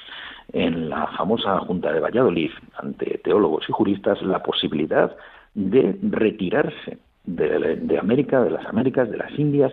en 0.53 0.89
la 0.89 1.09
famosa 1.09 1.59
Junta 1.61 1.93
de 1.93 2.01
Valladolid 2.01 2.51
ante 2.79 3.19
teólogos 3.19 3.69
y 3.69 3.73
juristas 3.73 4.23
la 4.23 4.43
posibilidad 4.43 5.15
de 5.55 5.99
retirarse 6.03 6.99
de, 7.27 7.99
América, 7.99 8.43
de 8.43 8.51
las 8.51 8.67
Américas, 8.67 9.11
de 9.11 9.17
las 9.17 9.39
Indias, 9.39 9.73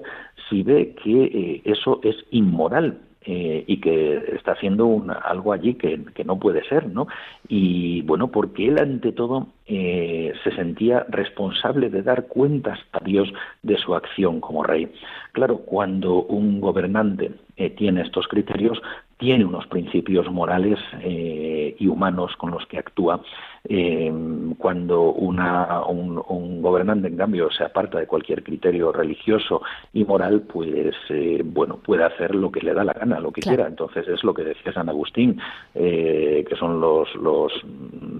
si 0.49 0.63
ve 0.63 0.95
que 1.03 1.23
eh, 1.23 1.61
eso 1.65 1.99
es 2.03 2.15
inmoral 2.31 2.99
eh, 3.23 3.63
y 3.67 3.77
que 3.77 4.17
está 4.35 4.53
haciendo 4.53 5.03
algo 5.23 5.53
allí 5.53 5.75
que, 5.75 5.99
no 6.25 6.39
puede 6.39 6.63
ser, 6.67 6.87
¿no? 6.87 7.07
Y 7.47 8.01
bueno, 8.03 8.31
porque 8.31 8.69
él 8.69 8.79
ante 8.79 9.11
todo 9.11 9.47
eh, 9.67 10.33
se 10.43 10.51
sentía 10.55 11.05
responsable 11.09 11.89
de 11.89 12.01
dar 12.01 12.27
cuentas 12.27 12.79
a 12.93 13.03
Dios 13.03 13.31
de 13.61 13.77
su 13.77 13.93
acción 13.93 14.39
como 14.39 14.63
rey. 14.63 14.91
Claro, 15.33 15.59
cuando 15.59 16.23
un 16.23 16.61
gobernante 16.61 17.31
tiene 17.77 18.01
estos 18.01 18.27
criterios, 18.27 18.81
tiene 19.17 19.45
unos 19.45 19.67
principios 19.67 20.31
morales 20.31 20.79
y 21.03 21.87
humanos 21.87 22.35
con 22.37 22.49
los 22.49 22.65
que 22.65 22.79
actúa 22.79 23.21
eh, 23.63 24.11
cuando 24.57 25.11
una, 25.11 25.85
un, 25.87 26.61
gobernante, 26.61 27.07
en 27.07 27.17
cambio, 27.17 27.49
se 27.51 27.63
aparta 27.63 27.99
de 27.99 28.07
cualquier 28.07 28.43
criterio 28.43 28.91
religioso 28.91 29.61
y 29.93 30.03
moral, 30.03 30.41
pues, 30.41 30.95
eh, 31.09 31.41
bueno, 31.43 31.77
puede 31.77 32.03
hacer 32.03 32.35
lo 32.35 32.51
que 32.51 32.61
le 32.61 32.73
da 32.73 32.83
la 32.83 32.93
gana, 32.93 33.19
lo 33.19 33.31
que 33.31 33.41
quiera. 33.41 33.67
Entonces, 33.67 34.07
es 34.07 34.23
lo 34.23 34.33
que 34.33 34.43
decía 34.43 34.73
San 34.73 34.89
Agustín, 34.89 35.39
eh, 35.75 36.45
que 36.47 36.55
son 36.55 36.79
los, 36.79 37.13
los 37.15 37.51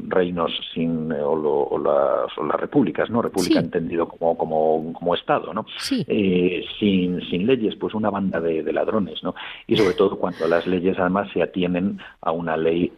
reinos 0.07 0.51
sin, 0.73 1.11
o, 1.11 1.77
las, 1.79 2.59
repúblicas, 2.59 3.09
¿no? 3.09 3.21
República 3.21 3.59
entendido 3.59 4.07
como, 4.07 4.37
como, 4.37 4.93
como 4.93 5.15
Estado, 5.15 5.53
¿no? 5.53 5.65
Eh, 6.07 6.63
sin, 6.79 7.21
sin 7.29 7.47
leyes, 7.47 7.75
pues 7.75 7.93
una 7.93 8.09
banda 8.09 8.39
de, 8.39 8.63
de, 8.63 8.73
ladrones, 8.73 9.23
¿no? 9.23 9.35
Y 9.67 9.75
sobre 9.75 9.95
todo 9.95 10.17
cuando 10.17 10.47
las 10.47 10.67
leyes 10.67 10.97
además 10.99 11.29
se 11.33 11.41
atienen 11.41 11.99
a 12.21 12.31
una 12.31 12.57
ley 12.57 12.91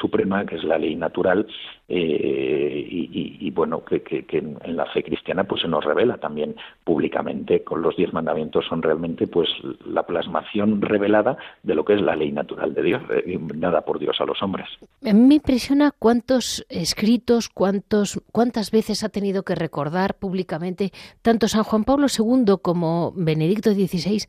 suprema, 0.00 0.44
que 0.44 0.56
es 0.56 0.64
la 0.64 0.78
ley 0.78 0.96
natural 0.96 1.29
well 1.30 1.44
eh, 1.92 2.86
y, 2.88 3.50
bueno, 3.50 3.84
que, 3.84 4.24
en 4.30 4.76
la 4.76 4.86
fe 4.86 5.02
cristiana 5.02 5.42
pues 5.42 5.62
se 5.62 5.68
nos 5.68 5.84
revela 5.84 6.18
también 6.18 6.54
públicamente 6.84 7.64
con 7.64 7.82
los 7.82 7.96
diez 7.96 8.12
mandamientos 8.12 8.64
son 8.68 8.80
realmente 8.80 9.26
pues 9.26 9.48
la 9.84 10.04
plasmación 10.04 10.80
revelada 10.80 11.36
de 11.64 11.74
lo 11.74 11.84
que 11.84 11.94
es 11.94 12.00
la 12.00 12.14
ley 12.14 12.30
natural 12.30 12.74
de 12.74 12.82
Dios, 12.82 13.02
eh, 13.10 13.38
dada 13.56 13.80
por 13.80 13.98
Dios 13.98 14.16
a 14.20 14.24
los 14.24 14.40
hombres. 14.40 14.68
A 15.04 15.12
mí 15.12 15.20
me 15.20 15.34
impresiona 15.34 15.90
cuántos 15.90 16.64
escritos, 16.68 17.48
cuántos, 17.48 18.22
cuántas 18.30 18.70
veces 18.70 19.02
ha 19.02 19.08
tenido 19.08 19.42
que 19.42 19.56
recordar 19.56 20.14
públicamente 20.14 20.92
tanto 21.22 21.48
San 21.48 21.64
Juan 21.64 21.82
Pablo 21.82 22.06
II 22.06 22.54
como 22.62 23.12
Benedicto 23.16 23.72
XVI 23.72 24.26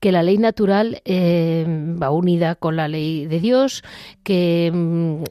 que 0.00 0.12
la 0.12 0.22
ley 0.22 0.38
natural 0.38 1.02
eh, 1.04 1.66
va 2.02 2.10
unida 2.10 2.54
con 2.54 2.76
la 2.76 2.88
ley 2.88 3.26
de 3.26 3.38
Dios, 3.38 3.84
que 4.22 4.70
mm, 4.72 5.24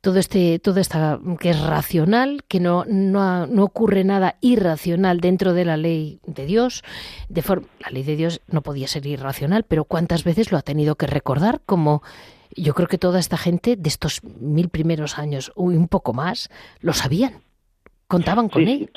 todo 0.00 0.18
este, 0.18 0.58
todo 0.64 0.80
esta 0.80 1.20
que 1.38 1.50
es 1.50 1.60
racional, 1.60 2.42
que 2.48 2.58
no, 2.58 2.86
no, 2.88 3.46
no 3.46 3.64
ocurre 3.64 4.02
nada 4.02 4.36
irracional 4.40 5.20
dentro 5.20 5.52
de 5.52 5.66
la 5.66 5.76
ley 5.76 6.20
de 6.26 6.46
Dios. 6.46 6.82
De 7.28 7.42
forma, 7.42 7.68
la 7.80 7.90
ley 7.90 8.02
de 8.02 8.16
Dios 8.16 8.40
no 8.48 8.62
podía 8.62 8.88
ser 8.88 9.04
irracional, 9.06 9.64
pero 9.64 9.84
cuántas 9.84 10.24
veces 10.24 10.50
lo 10.50 10.56
ha 10.58 10.62
tenido 10.62 10.96
que 10.96 11.06
recordar 11.06 11.60
como 11.66 12.02
yo 12.56 12.72
creo 12.72 12.88
que 12.88 12.96
toda 12.96 13.20
esta 13.20 13.36
gente 13.36 13.76
de 13.76 13.88
estos 13.88 14.22
mil 14.24 14.70
primeros 14.70 15.18
años 15.18 15.52
o 15.54 15.64
un 15.64 15.86
poco 15.86 16.14
más 16.14 16.48
lo 16.80 16.94
sabían, 16.94 17.42
contaban 18.08 18.48
con 18.48 18.66
él. 18.66 18.90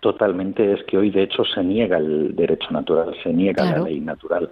Totalmente, 0.00 0.74
es 0.74 0.84
que 0.84 0.96
hoy 0.96 1.10
de 1.10 1.24
hecho 1.24 1.44
se 1.44 1.62
niega 1.64 1.98
el 1.98 2.36
derecho 2.36 2.70
natural, 2.70 3.16
se 3.20 3.32
niega 3.32 3.64
la 3.64 3.82
ley 3.82 3.98
natural. 3.98 4.48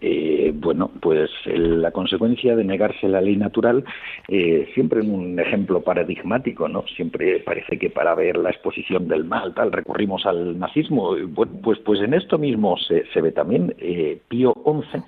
Eh, 0.00 0.52
bueno, 0.52 0.90
pues 1.00 1.30
la 1.46 1.92
consecuencia 1.92 2.56
de 2.56 2.64
negarse 2.64 3.06
la 3.08 3.20
ley 3.20 3.36
natural, 3.36 3.84
eh, 4.26 4.68
siempre 4.74 5.00
en 5.00 5.14
un 5.14 5.38
ejemplo 5.38 5.82
paradigmático, 5.82 6.68
¿no? 6.68 6.84
Siempre 6.96 7.38
parece 7.40 7.78
que 7.78 7.90
para 7.90 8.16
ver 8.16 8.38
la 8.38 8.50
exposición 8.50 9.06
del 9.06 9.24
mal, 9.24 9.54
tal, 9.54 9.70
recurrimos 9.70 10.26
al 10.26 10.58
nazismo. 10.58 11.14
Bueno, 11.28 11.52
pues, 11.62 11.78
pues 11.78 12.00
en 12.00 12.14
esto 12.14 12.36
mismo 12.36 12.76
se, 12.76 13.06
se 13.12 13.20
ve 13.20 13.30
también. 13.30 13.76
Eh, 13.78 14.18
Pío 14.28 14.52
XI 14.64 15.00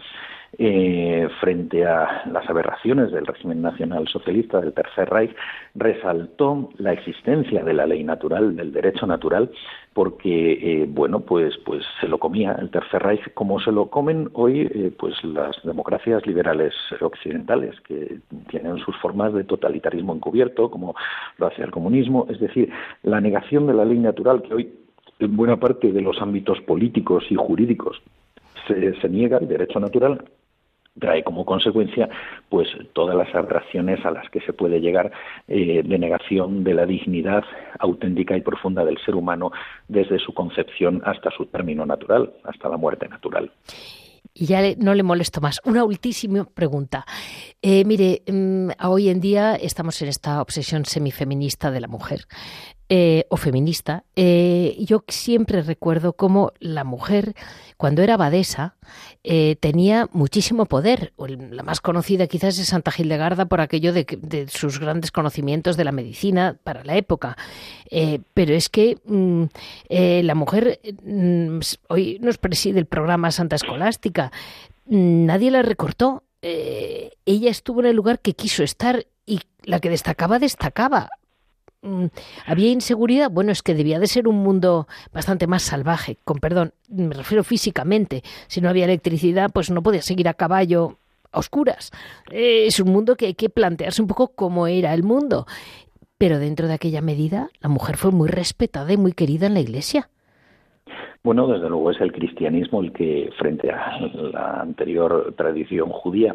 eh, 0.58 1.28
frente 1.40 1.86
a 1.86 2.22
las 2.26 2.48
aberraciones 2.50 3.12
del 3.12 3.24
régimen 3.24 3.62
nacional 3.62 4.08
socialista 4.08 4.60
del 4.60 4.72
Tercer 4.72 5.08
Reich, 5.08 5.34
resaltó 5.74 6.70
la 6.76 6.92
existencia 6.92 7.62
de 7.62 7.72
la 7.72 7.86
ley 7.86 8.02
natural, 8.02 8.56
del 8.56 8.72
derecho 8.72 9.06
natural, 9.06 9.50
porque, 9.92 10.52
eh, 10.52 10.86
bueno, 10.88 11.20
pues, 11.20 11.56
pues 11.64 11.84
se 12.00 12.08
lo 12.08 12.18
comía 12.18 12.52
el 12.60 12.70
Tercer 12.70 13.02
Reich 13.02 13.32
como 13.34 13.60
se 13.60 13.70
lo 13.70 13.90
comen 13.90 14.28
hoy 14.32 14.62
eh, 14.62 14.92
pues 14.98 15.22
las 15.24 15.56
democracias 15.62 16.26
liberales 16.26 16.74
occidentales, 17.00 17.80
que 17.82 18.18
tienen 18.48 18.78
sus 18.78 18.96
formas 18.96 19.32
de 19.32 19.44
totalitarismo 19.44 20.14
encubierto, 20.14 20.70
como 20.70 20.94
lo 21.38 21.46
hace 21.46 21.62
el 21.62 21.70
comunismo, 21.70 22.26
es 22.28 22.40
decir, 22.40 22.70
la 23.02 23.20
negación 23.20 23.66
de 23.66 23.74
la 23.74 23.84
ley 23.84 23.98
natural 23.98 24.42
que 24.42 24.54
hoy 24.54 24.74
en 25.20 25.36
buena 25.36 25.58
parte 25.58 25.92
de 25.92 26.00
los 26.00 26.20
ámbitos 26.20 26.60
políticos 26.62 27.24
y 27.30 27.36
jurídicos 27.36 28.02
se, 28.66 28.98
se 29.00 29.08
niega 29.08 29.38
el 29.38 29.48
derecho 29.48 29.78
natural 29.78 30.24
trae 30.98 31.22
como 31.22 31.44
consecuencia 31.44 32.08
pues 32.48 32.68
todas 32.92 33.16
las 33.16 33.32
aberraciones 33.34 34.04
a 34.04 34.10
las 34.10 34.28
que 34.30 34.40
se 34.40 34.52
puede 34.52 34.80
llegar 34.80 35.12
eh, 35.48 35.82
de 35.84 35.98
negación 35.98 36.64
de 36.64 36.74
la 36.74 36.86
dignidad 36.86 37.44
auténtica 37.78 38.36
y 38.36 38.40
profunda 38.40 38.84
del 38.84 38.98
ser 39.04 39.14
humano 39.14 39.52
desde 39.88 40.18
su 40.18 40.34
concepción 40.34 41.02
hasta 41.04 41.30
su 41.30 41.46
término 41.46 41.86
natural, 41.86 42.32
hasta 42.44 42.68
la 42.68 42.76
muerte 42.76 43.08
natural. 43.08 43.50
Y 44.32 44.46
ya 44.46 44.60
no 44.78 44.94
le 44.94 45.02
molesto 45.02 45.40
más. 45.40 45.60
Una 45.64 45.84
ultísima 45.84 46.44
pregunta. 46.44 47.04
Eh, 47.62 47.84
mire, 47.84 48.22
mm, 48.30 48.70
hoy 48.86 49.08
en 49.08 49.20
día 49.20 49.56
estamos 49.56 50.00
en 50.02 50.08
esta 50.08 50.40
obsesión 50.40 50.84
semifeminista 50.84 51.70
de 51.70 51.80
la 51.80 51.88
mujer. 51.88 52.20
Eh, 52.92 53.24
o 53.28 53.36
feminista, 53.36 54.02
eh, 54.16 54.76
yo 54.80 55.04
siempre 55.06 55.62
recuerdo 55.62 56.14
cómo 56.14 56.52
la 56.58 56.82
mujer, 56.82 57.36
cuando 57.76 58.02
era 58.02 58.14
abadesa, 58.14 58.74
eh, 59.22 59.54
tenía 59.60 60.08
muchísimo 60.10 60.66
poder. 60.66 61.12
La 61.16 61.62
más 61.62 61.80
conocida 61.80 62.26
quizás 62.26 62.58
es 62.58 62.66
Santa 62.66 62.90
Gildegarda 62.90 63.46
por 63.46 63.60
aquello 63.60 63.92
de, 63.92 64.48
sus 64.48 64.80
grandes 64.80 65.12
conocimientos 65.12 65.76
de 65.76 65.84
la 65.84 65.92
medicina 65.92 66.56
para 66.64 66.82
la 66.82 66.96
época. 66.96 67.36
pero 68.34 68.54
es 68.54 68.68
que 68.68 68.98
mm, 69.04 69.44
la 70.24 70.34
mujer 70.34 70.80
mm, 71.04 71.60
hoy 71.90 72.18
nos 72.20 72.38
preside 72.38 72.80
el 72.80 72.86
programa 72.86 73.30
Santa 73.30 73.54
Escolástica. 73.54 74.32
Nadie 74.86 75.52
la 75.52 75.62
recortó. 75.62 76.24
ella 76.42 77.50
estuvo 77.50 77.82
en 77.82 77.86
el 77.86 77.94
lugar 77.94 78.18
que 78.18 78.32
quiso 78.32 78.64
estar 78.64 79.06
y 79.26 79.42
la 79.62 79.78
que 79.78 79.90
destacaba, 79.90 80.40
destacaba. 80.40 81.08
Mm, 81.82 82.06
había 82.46 82.70
inseguridad, 82.70 83.30
bueno, 83.30 83.52
es 83.52 83.62
que 83.62 83.74
debía 83.74 83.98
de 83.98 84.06
ser 84.06 84.28
un 84.28 84.36
mundo 84.36 84.86
bastante 85.14 85.46
más 85.46 85.62
salvaje, 85.62 86.18
con 86.24 86.38
perdón, 86.38 86.72
me 86.90 87.14
refiero 87.14 87.42
físicamente. 87.42 88.22
Si 88.48 88.60
no 88.60 88.68
había 88.68 88.84
electricidad, 88.84 89.50
pues 89.52 89.70
no 89.70 89.82
podía 89.82 90.02
seguir 90.02 90.28
a 90.28 90.34
caballo 90.34 90.98
a 91.32 91.38
oscuras. 91.38 91.90
Eh, 92.30 92.66
es 92.66 92.80
un 92.80 92.92
mundo 92.92 93.16
que 93.16 93.26
hay 93.26 93.34
que 93.34 93.48
plantearse 93.48 94.02
un 94.02 94.08
poco 94.08 94.28
cómo 94.34 94.66
era 94.66 94.92
el 94.92 95.02
mundo. 95.02 95.46
Pero 96.18 96.38
dentro 96.38 96.68
de 96.68 96.74
aquella 96.74 97.00
medida, 97.00 97.48
la 97.60 97.70
mujer 97.70 97.96
fue 97.96 98.10
muy 98.10 98.28
respetada 98.28 98.92
y 98.92 98.98
muy 98.98 99.12
querida 99.12 99.46
en 99.46 99.54
la 99.54 99.60
Iglesia. 99.60 100.10
Bueno, 101.22 101.46
desde 101.46 101.68
luego 101.68 101.90
es 101.90 102.00
el 102.00 102.12
cristianismo 102.12 102.82
el 102.82 102.92
que, 102.92 103.30
frente 103.38 103.70
a 103.70 104.00
la 104.32 104.60
anterior 104.60 105.34
tradición 105.36 105.88
judía, 105.90 106.34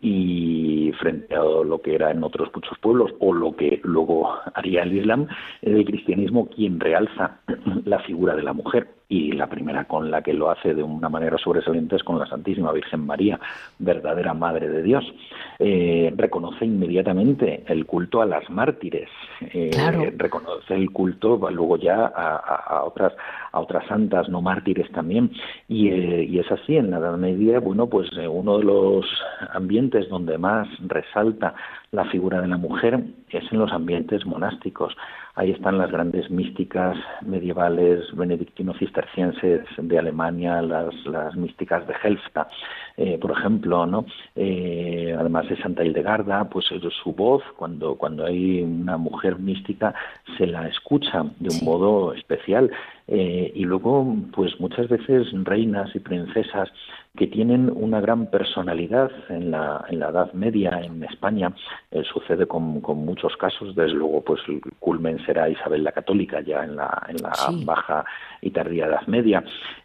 y 0.00 0.92
frente 1.00 1.34
a 1.34 1.42
lo 1.42 1.80
que 1.80 1.94
era 1.94 2.10
en 2.10 2.22
otros 2.24 2.50
muchos 2.54 2.78
pueblos 2.78 3.12
o 3.20 3.32
lo 3.32 3.54
que 3.56 3.80
luego 3.84 4.30
haría 4.54 4.82
el 4.82 4.96
Islam, 4.96 5.26
el 5.62 5.84
cristianismo 5.84 6.48
quien 6.48 6.80
realza 6.80 7.40
la 7.84 8.00
figura 8.00 8.34
de 8.34 8.42
la 8.42 8.52
mujer 8.52 8.97
y 9.08 9.32
la 9.32 9.46
primera 9.46 9.84
con 9.84 10.10
la 10.10 10.22
que 10.22 10.34
lo 10.34 10.50
hace 10.50 10.74
de 10.74 10.82
una 10.82 11.08
manera 11.08 11.38
sobresaliente 11.38 11.96
es 11.96 12.02
con 12.02 12.18
la 12.18 12.26
Santísima 12.26 12.72
Virgen 12.72 13.06
María, 13.06 13.40
verdadera 13.78 14.34
Madre 14.34 14.68
de 14.68 14.82
Dios. 14.82 15.04
Eh, 15.58 16.12
reconoce 16.14 16.66
inmediatamente 16.66 17.64
el 17.66 17.86
culto 17.86 18.20
a 18.20 18.26
las 18.26 18.48
mártires, 18.50 19.08
eh, 19.40 19.70
reconoce 20.16 20.74
el 20.74 20.90
culto 20.90 21.38
luego 21.50 21.78
ya 21.78 22.04
a, 22.06 22.82
otras 22.84 23.14
a 23.50 23.60
otras 23.60 23.86
santas 23.86 24.28
no 24.28 24.42
mártires 24.42 24.90
también. 24.92 25.30
Y, 25.68 25.88
eh, 25.88 26.24
y, 26.24 26.38
es 26.38 26.50
así 26.52 26.76
en 26.76 26.90
la 26.90 26.98
Edad 26.98 27.16
Media 27.16 27.60
bueno 27.60 27.86
pues 27.86 28.10
uno 28.12 28.58
de 28.58 28.64
los 28.64 29.06
ambientes 29.52 30.08
donde 30.10 30.36
más 30.36 30.68
resalta 30.86 31.54
la 31.92 32.04
figura 32.04 32.42
de 32.42 32.48
la 32.48 32.58
mujer 32.58 33.02
es 33.30 33.44
en 33.50 33.58
los 33.58 33.72
ambientes 33.72 34.26
monásticos 34.26 34.94
Ahí 35.38 35.52
están 35.52 35.78
las 35.78 35.92
grandes 35.92 36.28
místicas 36.32 36.96
medievales 37.22 38.04
benedictino-cistercienses 38.16 39.64
de 39.76 39.96
Alemania, 39.96 40.60
las, 40.62 40.92
las 41.06 41.36
místicas 41.36 41.86
de 41.86 41.94
Helfta, 42.02 42.48
eh, 42.98 43.16
por 43.16 43.30
ejemplo, 43.30 43.86
¿no? 43.86 44.06
Eh, 44.34 45.14
además 45.16 45.48
de 45.48 45.56
Santa 45.56 45.84
Hildegarda, 45.84 46.48
pues 46.50 46.66
su 46.66 47.12
voz, 47.12 47.44
cuando, 47.56 47.94
cuando 47.94 48.26
hay 48.26 48.60
una 48.60 48.96
mujer 48.96 49.38
mística, 49.38 49.94
se 50.36 50.48
la 50.48 50.66
escucha 50.66 51.24
de 51.38 51.48
un 51.48 51.64
modo 51.64 52.12
especial. 52.12 52.72
Eh, 53.06 53.52
y 53.54 53.64
luego, 53.64 54.16
pues 54.34 54.60
muchas 54.60 54.88
veces 54.88 55.28
reinas 55.44 55.94
y 55.94 56.00
princesas 56.00 56.68
que 57.16 57.26
tienen 57.26 57.70
una 57.74 58.00
gran 58.00 58.26
personalidad 58.26 59.10
en 59.28 59.50
la, 59.50 59.84
en 59.88 59.98
la 59.98 60.10
Edad 60.10 60.32
Media 60.34 60.80
en 60.82 61.02
España. 61.02 61.52
Eh, 61.90 62.02
sucede 62.04 62.46
con, 62.46 62.80
con, 62.80 62.98
muchos 62.98 63.36
casos, 63.36 63.74
desde 63.74 63.94
luego, 63.94 64.22
pues 64.22 64.40
el 64.46 64.60
culmen 64.78 65.18
será 65.24 65.48
Isabel 65.48 65.84
la 65.84 65.92
Católica 65.92 66.40
ya 66.42 66.62
en 66.64 66.76
la, 66.76 67.06
en 67.08 67.16
la 67.22 67.32
baja 67.64 68.04
y 68.40 68.50
tardía 68.50 68.86
Edad 68.86 69.06
Media. 69.06 69.42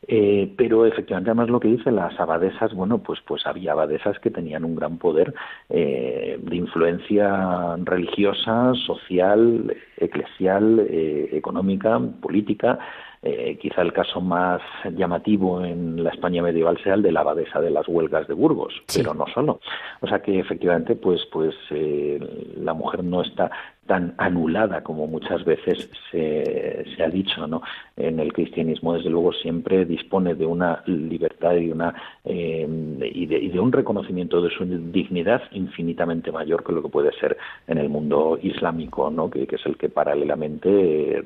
Eh, 0.07 0.53
pero 0.57 0.85
efectivamente, 0.85 1.31
además 1.31 1.49
lo 1.49 1.59
que 1.59 1.69
dice 1.69 1.91
las 1.91 2.19
abadesas, 2.19 2.73
bueno, 2.73 2.99
pues, 3.03 3.19
pues 3.25 3.45
había 3.45 3.73
abadesas 3.73 4.17
que 4.19 4.29
tenían 4.29 4.65
un 4.65 4.75
gran 4.75 4.97
poder 4.97 5.33
eh, 5.69 6.39
de 6.41 6.55
influencia 6.55 7.75
religiosa, 7.83 8.73
social, 8.85 9.75
eclesial, 9.97 10.87
económica, 10.89 11.99
política. 12.21 12.79
Eh, 13.25 13.57
quizá 13.57 13.81
el 13.81 13.93
caso 13.93 14.19
más 14.19 14.61
llamativo 14.97 15.63
en 15.63 16.03
la 16.03 16.09
España 16.09 16.43
medieval 16.43 16.77
sea 16.83 16.95
el 16.95 17.01
de 17.01 17.13
la 17.13 17.21
abadesa 17.21 17.61
de 17.61 17.69
las 17.69 17.87
huelgas 17.87 18.27
de 18.27 18.33
Burgos, 18.33 18.73
pero 18.93 19.13
no 19.13 19.25
solo. 19.33 19.61
O 20.01 20.07
sea 20.07 20.21
que 20.21 20.39
efectivamente, 20.39 20.97
pues, 20.97 21.21
pues 21.31 21.55
eh, 21.69 22.19
la 22.57 22.73
mujer 22.73 23.01
no 23.01 23.21
está 23.21 23.49
tan 23.85 24.13
anulada 24.17 24.81
como 24.81 25.07
muchas 25.07 25.43
veces 25.43 25.89
se, 26.09 26.85
ha 27.03 27.09
dicho 27.09 27.45
no 27.47 27.61
en 27.97 28.19
el 28.19 28.31
cristianismo 28.31 28.93
desde 28.93 29.09
luego 29.09 29.33
siempre 29.33 29.85
dispone 29.85 30.35
de 30.35 30.45
una 30.45 30.83
libertad 30.85 31.55
y 31.55 31.69
una 31.69 31.93
eh, 32.23 32.67
y, 33.13 33.25
de, 33.25 33.37
y, 33.37 33.49
de, 33.49 33.59
un 33.59 33.71
reconocimiento 33.71 34.41
de 34.41 34.49
su 34.51 34.65
dignidad 34.65 35.41
infinitamente 35.51 36.31
mayor 36.31 36.63
que 36.63 36.71
lo 36.71 36.81
que 36.81 36.89
puede 36.89 37.11
ser 37.19 37.37
en 37.67 37.77
el 37.77 37.89
mundo 37.89 38.39
islámico 38.41 39.09
no 39.09 39.29
que, 39.29 39.47
que 39.47 39.57
es 39.57 39.65
el 39.65 39.77
que 39.77 39.89
paralelamente 39.89 41.17
eh, 41.17 41.23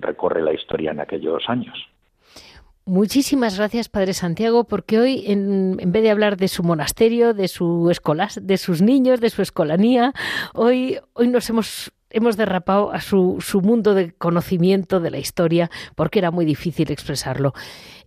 recorre 0.00 0.42
la 0.42 0.52
historia 0.52 0.90
en 0.90 1.00
aquellos 1.00 1.48
años. 1.48 1.76
Muchísimas 2.86 3.56
gracias, 3.56 3.88
Padre 3.88 4.14
Santiago, 4.14 4.64
porque 4.64 4.98
hoy, 4.98 5.24
en, 5.26 5.76
en, 5.78 5.92
vez 5.92 6.02
de 6.02 6.10
hablar 6.10 6.36
de 6.36 6.48
su 6.48 6.64
monasterio, 6.64 7.34
de 7.34 7.46
su 7.46 7.88
escolas, 7.90 8.40
de 8.42 8.56
sus 8.56 8.82
niños, 8.82 9.20
de 9.20 9.30
su 9.30 9.42
escolanía, 9.42 10.12
hoy, 10.54 10.98
hoy 11.12 11.28
nos 11.28 11.48
hemos 11.50 11.92
hemos 12.10 12.36
derrapado 12.36 12.92
a 12.92 13.00
su, 13.00 13.38
su 13.40 13.60
mundo 13.60 13.94
de 13.94 14.12
conocimiento 14.12 15.00
de 15.00 15.10
la 15.10 15.18
historia 15.18 15.70
porque 15.94 16.18
era 16.18 16.30
muy 16.30 16.44
difícil 16.44 16.90
expresarlo. 16.90 17.54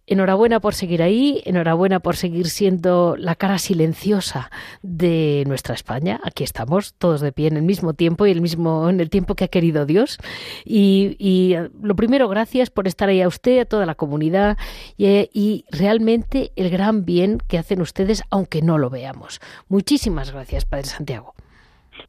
Enhorabuena 0.05 0.59
por 0.59 0.73
seguir 0.73 1.01
ahí, 1.01 1.41
enhorabuena 1.45 2.01
por 2.01 2.17
seguir 2.17 2.49
siendo 2.49 3.15
la 3.17 3.35
cara 3.35 3.57
silenciosa 3.57 4.51
de 4.81 5.45
nuestra 5.47 5.75
España. 5.75 6.19
Aquí 6.25 6.43
estamos, 6.43 6.93
todos 6.95 7.21
de 7.21 7.31
pie 7.31 7.47
en 7.47 7.55
el 7.55 7.63
mismo 7.63 7.93
tiempo 7.93 8.25
y 8.25 8.31
el 8.31 8.41
mismo 8.41 8.89
en 8.89 8.99
el 8.99 9.09
tiempo 9.09 9.35
que 9.35 9.45
ha 9.45 9.47
querido 9.47 9.85
Dios. 9.85 10.17
Y, 10.65 11.55
lo 11.81 11.95
primero, 11.95 12.27
gracias 12.27 12.69
por 12.69 12.85
estar 12.85 13.07
ahí 13.07 13.21
a 13.21 13.29
usted, 13.29 13.59
a 13.59 13.65
toda 13.65 13.85
la 13.85 13.95
comunidad 13.95 14.57
y 14.97 15.63
realmente 15.71 16.51
el 16.57 16.69
gran 16.69 17.05
bien 17.05 17.37
que 17.47 17.57
hacen 17.57 17.79
ustedes, 17.81 18.23
aunque 18.29 18.61
no 18.61 18.77
lo 18.77 18.89
veamos. 18.89 19.39
Muchísimas 19.69 20.31
gracias, 20.31 20.65
Padre 20.65 20.87
Santiago. 20.87 21.33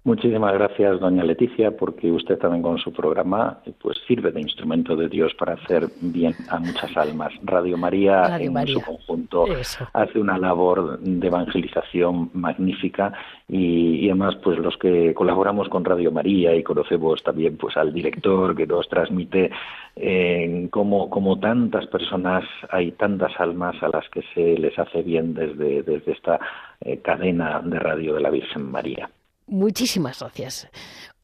Muchísimas 0.04 0.52
gracias, 0.54 1.00
doña 1.00 1.24
Leticia, 1.24 1.76
porque 1.76 2.10
usted 2.12 2.38
también 2.38 2.62
con 2.62 2.78
su 2.78 2.92
programa 2.92 3.60
pues 3.80 3.96
sirve 4.06 4.32
de 4.32 4.40
instrumento 4.40 4.96
de 4.96 5.08
Dios 5.08 5.32
para 5.34 5.54
hacer 5.54 5.88
bien 6.00 6.34
a 6.50 6.58
muchas 6.58 6.94
almas. 6.96 7.32
Radio 7.42 7.76
María 7.76 8.38
en 8.38 8.66
su 8.66 8.80
conjunto 8.82 9.46
hace 9.92 10.18
una 10.18 10.38
labor 10.38 10.98
de 11.00 11.26
evangelización 11.26 12.30
magnífica 12.34 13.12
y, 13.48 14.08
además 14.10 14.36
pues 14.42 14.58
los 14.58 14.76
que 14.76 15.14
colaboramos 15.14 15.68
con 15.68 15.84
Radio 15.84 16.12
María 16.12 16.54
y 16.54 16.62
conocemos 16.62 17.22
también 17.22 17.56
pues 17.56 17.76
al 17.76 17.92
director 17.92 18.54
que 18.54 18.66
nos 18.66 18.88
transmite 18.88 19.50
eh, 19.96 20.68
como, 20.70 21.08
como 21.08 21.38
tantas 21.38 21.86
personas 21.86 22.44
hay 22.70 22.92
tantas 22.92 23.32
almas 23.38 23.82
a 23.82 23.88
las 23.88 24.08
que 24.10 24.22
se 24.34 24.58
les 24.58 24.78
hace 24.78 25.02
bien 25.02 25.34
desde, 25.34 25.82
desde 25.82 26.12
esta 26.12 26.38
eh, 26.80 26.98
cadena 26.98 27.60
de 27.60 27.78
radio 27.78 28.14
de 28.14 28.20
la 28.20 28.30
Virgen 28.30 28.70
María. 28.70 29.08
Muchísimas 29.46 30.20
gracias. 30.20 30.68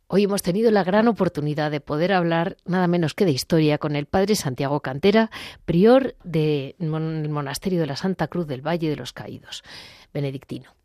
Hoy 0.07 0.25
hemos 0.25 0.43
tenido 0.43 0.73
la 0.73 0.83
gran 0.83 1.07
oportunidad 1.07 1.71
de 1.71 1.81
poder 1.81 2.13
hablar 2.13 2.57
nada 2.65 2.89
menos 2.89 3.15
que 3.15 3.25
de 3.25 3.31
historia 3.31 3.79
con 3.79 3.95
el 3.95 4.07
padre 4.07 4.35
Santiago 4.35 4.81
Cantera, 4.81 5.31
prior 5.65 6.17
del 6.25 6.75
monasterio 6.81 7.81
de 7.81 7.87
la 7.87 7.95
Santa 7.97 8.27
Cruz 8.27 8.49
del 8.49 8.67
Valle 8.67 8.91
de 8.91 8.97
los 8.97 9.13
Caídos, 9.13 9.63
benedictino. 10.13 10.80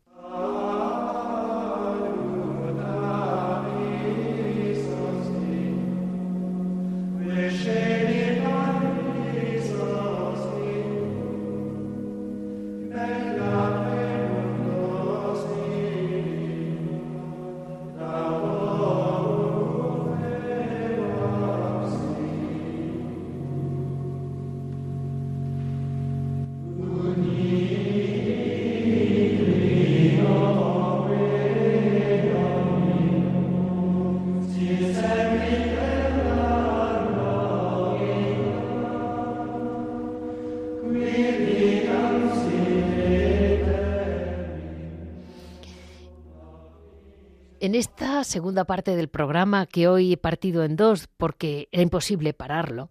Segunda 48.26 48.64
parte 48.64 48.94
del 48.94 49.08
programa, 49.08 49.66
que 49.66 49.88
hoy 49.88 50.12
he 50.12 50.16
partido 50.16 50.64
en 50.64 50.76
dos 50.76 51.08
porque 51.16 51.68
era 51.72 51.82
imposible 51.82 52.34
pararlo, 52.34 52.90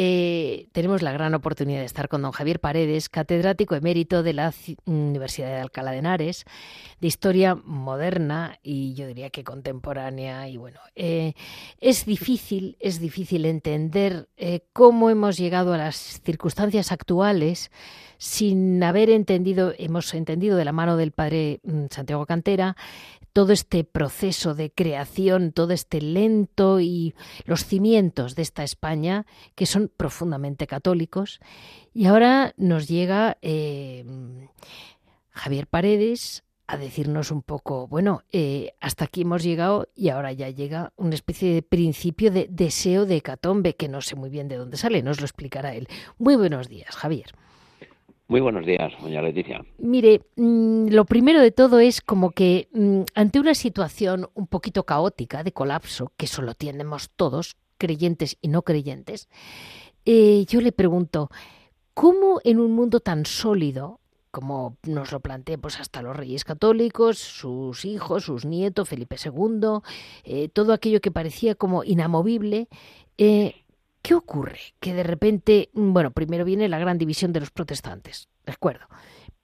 eh, 0.00 0.68
tenemos 0.70 1.02
la 1.02 1.10
gran 1.10 1.34
oportunidad 1.34 1.80
de 1.80 1.84
estar 1.84 2.08
con 2.08 2.22
don 2.22 2.30
Javier 2.30 2.60
Paredes, 2.60 3.08
catedrático 3.08 3.74
emérito 3.74 4.22
de 4.22 4.32
la 4.32 4.54
Universidad 4.84 5.48
de 5.48 5.60
Alcalá 5.60 5.90
de 5.90 5.98
Henares, 5.98 6.44
de 7.00 7.08
Historia 7.08 7.56
Moderna 7.56 8.60
y 8.62 8.94
yo 8.94 9.08
diría 9.08 9.30
que 9.30 9.42
contemporánea. 9.42 10.48
Y 10.48 10.56
bueno, 10.56 10.78
eh, 10.94 11.32
es 11.80 12.06
difícil, 12.06 12.76
es 12.78 13.00
difícil 13.00 13.44
entender 13.44 14.28
eh, 14.36 14.60
cómo 14.72 15.10
hemos 15.10 15.36
llegado 15.36 15.74
a 15.74 15.78
las 15.78 16.20
circunstancias 16.24 16.92
actuales 16.92 17.72
sin 18.18 18.80
haber 18.84 19.10
entendido, 19.10 19.72
hemos 19.78 20.14
entendido 20.14 20.56
de 20.56 20.64
la 20.64 20.72
mano 20.72 20.96
del 20.96 21.10
padre 21.10 21.58
mm, 21.64 21.86
Santiago 21.90 22.24
Cantera, 22.24 22.76
todo 23.38 23.52
este 23.52 23.84
proceso 23.84 24.56
de 24.56 24.72
creación, 24.72 25.52
todo 25.52 25.72
este 25.72 26.00
lento 26.00 26.80
y 26.80 27.14
los 27.44 27.64
cimientos 27.64 28.34
de 28.34 28.42
esta 28.42 28.64
España, 28.64 29.26
que 29.54 29.64
son 29.64 29.92
profundamente 29.96 30.66
católicos. 30.66 31.38
Y 31.94 32.06
ahora 32.06 32.52
nos 32.56 32.88
llega 32.88 33.38
eh, 33.40 34.04
Javier 35.30 35.68
Paredes 35.68 36.42
a 36.66 36.78
decirnos 36.78 37.30
un 37.30 37.42
poco, 37.42 37.86
bueno, 37.86 38.24
eh, 38.32 38.72
hasta 38.80 39.04
aquí 39.04 39.20
hemos 39.20 39.44
llegado 39.44 39.86
y 39.94 40.08
ahora 40.08 40.32
ya 40.32 40.50
llega 40.50 40.92
una 40.96 41.14
especie 41.14 41.54
de 41.54 41.62
principio 41.62 42.32
de 42.32 42.48
deseo 42.50 43.06
de 43.06 43.18
hecatombe, 43.18 43.76
que 43.76 43.88
no 43.88 44.00
sé 44.00 44.16
muy 44.16 44.30
bien 44.30 44.48
de 44.48 44.56
dónde 44.56 44.78
sale, 44.78 45.00
nos 45.00 45.20
lo 45.20 45.26
explicará 45.26 45.76
él. 45.76 45.86
Muy 46.18 46.34
buenos 46.34 46.68
días, 46.68 46.96
Javier. 46.96 47.30
Muy 48.30 48.42
buenos 48.42 48.66
días, 48.66 48.92
doña 49.00 49.22
Leticia. 49.22 49.64
Mire, 49.78 50.20
mm, 50.36 50.88
lo 50.88 51.06
primero 51.06 51.40
de 51.40 51.50
todo 51.50 51.80
es 51.80 52.02
como 52.02 52.30
que 52.32 52.68
mm, 52.74 53.00
ante 53.14 53.40
una 53.40 53.54
situación 53.54 54.28
un 54.34 54.46
poquito 54.46 54.84
caótica 54.84 55.42
de 55.42 55.52
colapso, 55.52 56.12
que 56.18 56.26
solo 56.26 56.52
tenemos 56.52 57.08
todos, 57.16 57.56
creyentes 57.78 58.36
y 58.42 58.48
no 58.48 58.60
creyentes, 58.60 59.30
eh, 60.04 60.44
yo 60.46 60.60
le 60.60 60.72
pregunto, 60.72 61.30
¿cómo 61.94 62.42
en 62.44 62.60
un 62.60 62.72
mundo 62.72 63.00
tan 63.00 63.24
sólido, 63.24 63.98
como 64.30 64.76
nos 64.82 65.10
lo 65.10 65.20
plantean 65.20 65.62
pues 65.62 65.80
hasta 65.80 66.02
los 66.02 66.14
reyes 66.14 66.44
católicos, 66.44 67.16
sus 67.16 67.86
hijos, 67.86 68.24
sus 68.24 68.44
nietos, 68.44 68.90
Felipe 68.90 69.16
II, 69.24 69.80
eh, 70.24 70.50
todo 70.50 70.74
aquello 70.74 71.00
que 71.00 71.10
parecía 71.10 71.54
como 71.54 71.82
inamovible, 71.82 72.68
eh, 73.16 73.54
¿Qué 74.08 74.14
ocurre? 74.14 74.58
Que 74.80 74.94
de 74.94 75.02
repente, 75.02 75.68
mm, 75.74 75.92
bueno, 75.92 76.12
primero 76.12 76.46
viene 76.46 76.66
la 76.66 76.78
gran 76.78 76.96
división 76.96 77.30
de 77.30 77.40
los 77.40 77.50
protestantes, 77.50 78.30
de 78.46 78.52
acuerdo. 78.52 78.86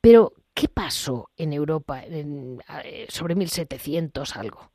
Pero, 0.01 0.33
¿qué 0.55 0.69
pasó 0.69 1.29
en 1.37 1.53
Europa 1.53 2.03
en, 2.03 2.63
eh, 2.83 3.05
sobre 3.11 3.35
1700 3.35 4.35
algo? 4.39 4.71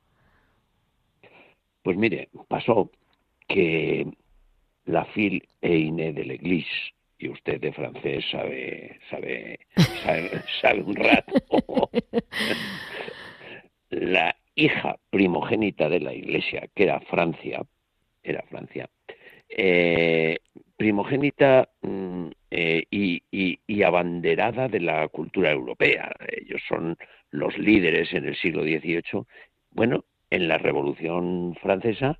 Pues 1.82 1.96
mire, 1.96 2.28
pasó 2.46 2.92
que 3.48 4.06
la 4.84 5.06
fil 5.06 5.42
eine 5.60 6.12
de 6.12 6.24
l'Église, 6.24 6.94
y 7.18 7.28
usted 7.28 7.60
de 7.60 7.72
francés 7.72 8.24
sabe, 8.30 9.00
sabe, 9.10 9.58
sabe, 10.04 10.30
sabe 10.62 10.82
un 10.82 10.94
rato, 10.94 11.90
la 13.90 14.36
hija 14.54 15.00
primogénita 15.10 15.88
de 15.88 15.98
la 15.98 16.14
Iglesia, 16.14 16.68
que 16.76 16.84
era 16.84 17.00
Francia, 17.00 17.66
era 18.22 18.42
Francia, 18.42 18.88
eh, 19.50 20.38
primogénita 20.76 21.68
mm, 21.82 22.26
eh, 22.50 22.84
y, 22.90 23.82
abanderada 23.82 24.68
de 24.68 24.80
la 24.80 25.08
cultura 25.08 25.50
europea. 25.50 26.14
Ellos 26.28 26.62
son 26.68 26.96
los 27.30 27.56
líderes 27.58 28.12
en 28.12 28.26
el 28.26 28.36
siglo 28.36 28.62
XVIII. 28.62 29.24
Bueno, 29.70 30.04
en 30.30 30.48
la 30.48 30.58
Revolución 30.58 31.56
Francesa 31.62 32.18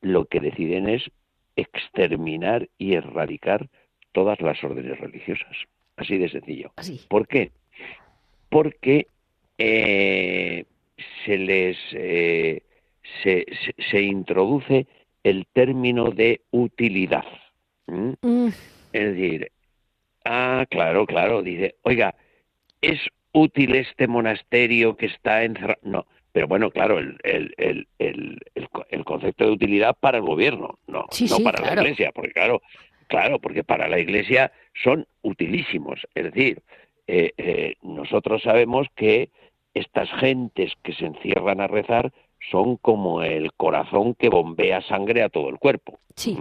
lo 0.00 0.26
que 0.26 0.40
deciden 0.40 0.88
es 0.88 1.10
exterminar 1.56 2.68
y 2.78 2.94
erradicar 2.94 3.68
todas 4.12 4.40
las 4.40 4.62
órdenes 4.62 5.00
religiosas. 5.00 5.56
Así 5.96 6.18
de 6.18 6.28
sencillo. 6.28 6.72
¿Por 7.08 7.26
qué? 7.26 7.50
Porque 8.48 9.06
eh, 9.56 10.64
se 11.24 11.38
les 11.38 11.76
se 13.90 14.02
introduce 14.02 14.86
el 15.22 15.46
término 15.52 16.10
de 16.10 16.42
utilidad. 16.50 17.24
Mm. 17.86 18.48
Es 18.92 19.14
decir, 19.14 19.50
ah, 20.24 20.64
claro, 20.70 21.06
claro, 21.06 21.42
dice, 21.42 21.76
oiga, 21.82 22.14
¿es 22.80 23.00
útil 23.32 23.74
este 23.74 24.06
monasterio 24.06 24.96
que 24.96 25.06
está 25.06 25.44
encerrado? 25.44 25.80
No, 25.82 26.06
pero 26.32 26.46
bueno, 26.46 26.70
claro, 26.70 26.98
el, 26.98 27.18
el, 27.24 27.54
el, 27.98 28.38
el, 28.90 29.04
concepto 29.04 29.44
de 29.44 29.50
utilidad 29.50 29.96
para 29.98 30.18
el 30.18 30.24
gobierno, 30.24 30.78
no, 30.86 31.06
no 31.30 31.44
para 31.44 31.60
la 31.64 31.80
iglesia, 31.80 32.12
porque 32.14 32.32
claro, 32.32 32.62
claro, 33.08 33.38
porque 33.40 33.64
para 33.64 33.88
la 33.88 33.98
iglesia 33.98 34.52
son 34.82 35.06
utilísimos. 35.22 36.06
Es 36.14 36.24
decir, 36.24 36.62
eh, 37.06 37.32
eh, 37.38 37.74
nosotros 37.82 38.42
sabemos 38.42 38.86
que 38.94 39.30
estas 39.74 40.10
gentes 40.20 40.72
que 40.82 40.92
se 40.92 41.06
encierran 41.06 41.60
a 41.60 41.66
rezar 41.66 42.12
son 42.50 42.76
como 42.76 43.22
el 43.22 43.52
corazón 43.52 44.14
que 44.14 44.28
bombea 44.28 44.80
sangre 44.82 45.22
a 45.22 45.28
todo 45.28 45.48
el 45.48 45.58
cuerpo. 45.58 45.98
Sí. 46.14 46.36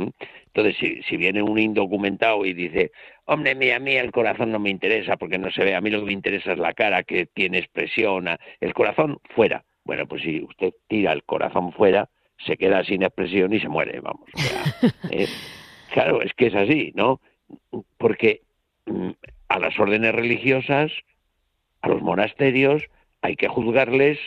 Entonces, 0.48 0.76
si, 0.80 1.02
si, 1.04 1.18
viene 1.18 1.41
un 1.41 1.60
indocumentado 1.60 2.45
y 2.45 2.54
dice, 2.54 2.91
hombre, 3.26 3.56
mira, 3.56 3.76
a 3.76 3.80
mí 3.80 3.95
el 3.95 4.12
corazón 4.12 4.52
no 4.52 4.60
me 4.60 4.70
interesa 4.70 5.18
porque 5.18 5.38
no 5.38 5.52
se 5.52 5.64
ve, 5.64 5.76
a 5.76 5.82
mí 5.82 5.89
lo 5.89 6.00
que 6.00 6.08
me 6.08 6.14
interesa 6.14 6.54
es 6.54 6.60
la 6.60 6.74
cara 6.74 7.04
que 7.04 7.26
tiene 7.28 7.60
expresión, 7.60 8.28
el 8.60 8.74
corazón 8.74 9.20
fuera. 9.36 9.66
Bueno, 9.84 10.08
pues 10.08 10.24
si 10.24 10.43
usted 10.43 10.74
tira 10.88 11.14
el 11.14 11.24
corazón 11.24 11.72
fuera, 11.74 12.10
se 12.45 12.58
queda 12.58 12.84
sin 12.84 13.04
expresión 13.04 13.54
y 13.54 13.60
se 13.60 13.70
muere, 13.70 14.00
vamos. 14.00 14.30
Eh, 15.12 15.28
claro, 15.91 16.22
es 16.22 16.34
que 16.34 16.48
es 16.48 16.56
así, 16.56 16.91
¿no? 16.93 17.22
Porque 17.98 18.41
mm, 18.86 19.12
a 19.48 19.60
las 19.60 19.80
órdenes 19.80 20.14
religiosas, 20.14 20.91
a 21.82 21.89
los 21.89 22.02
monasterios, 22.02 22.84
hay 23.22 23.36
que 23.36 23.48
juzgarles 23.48 24.20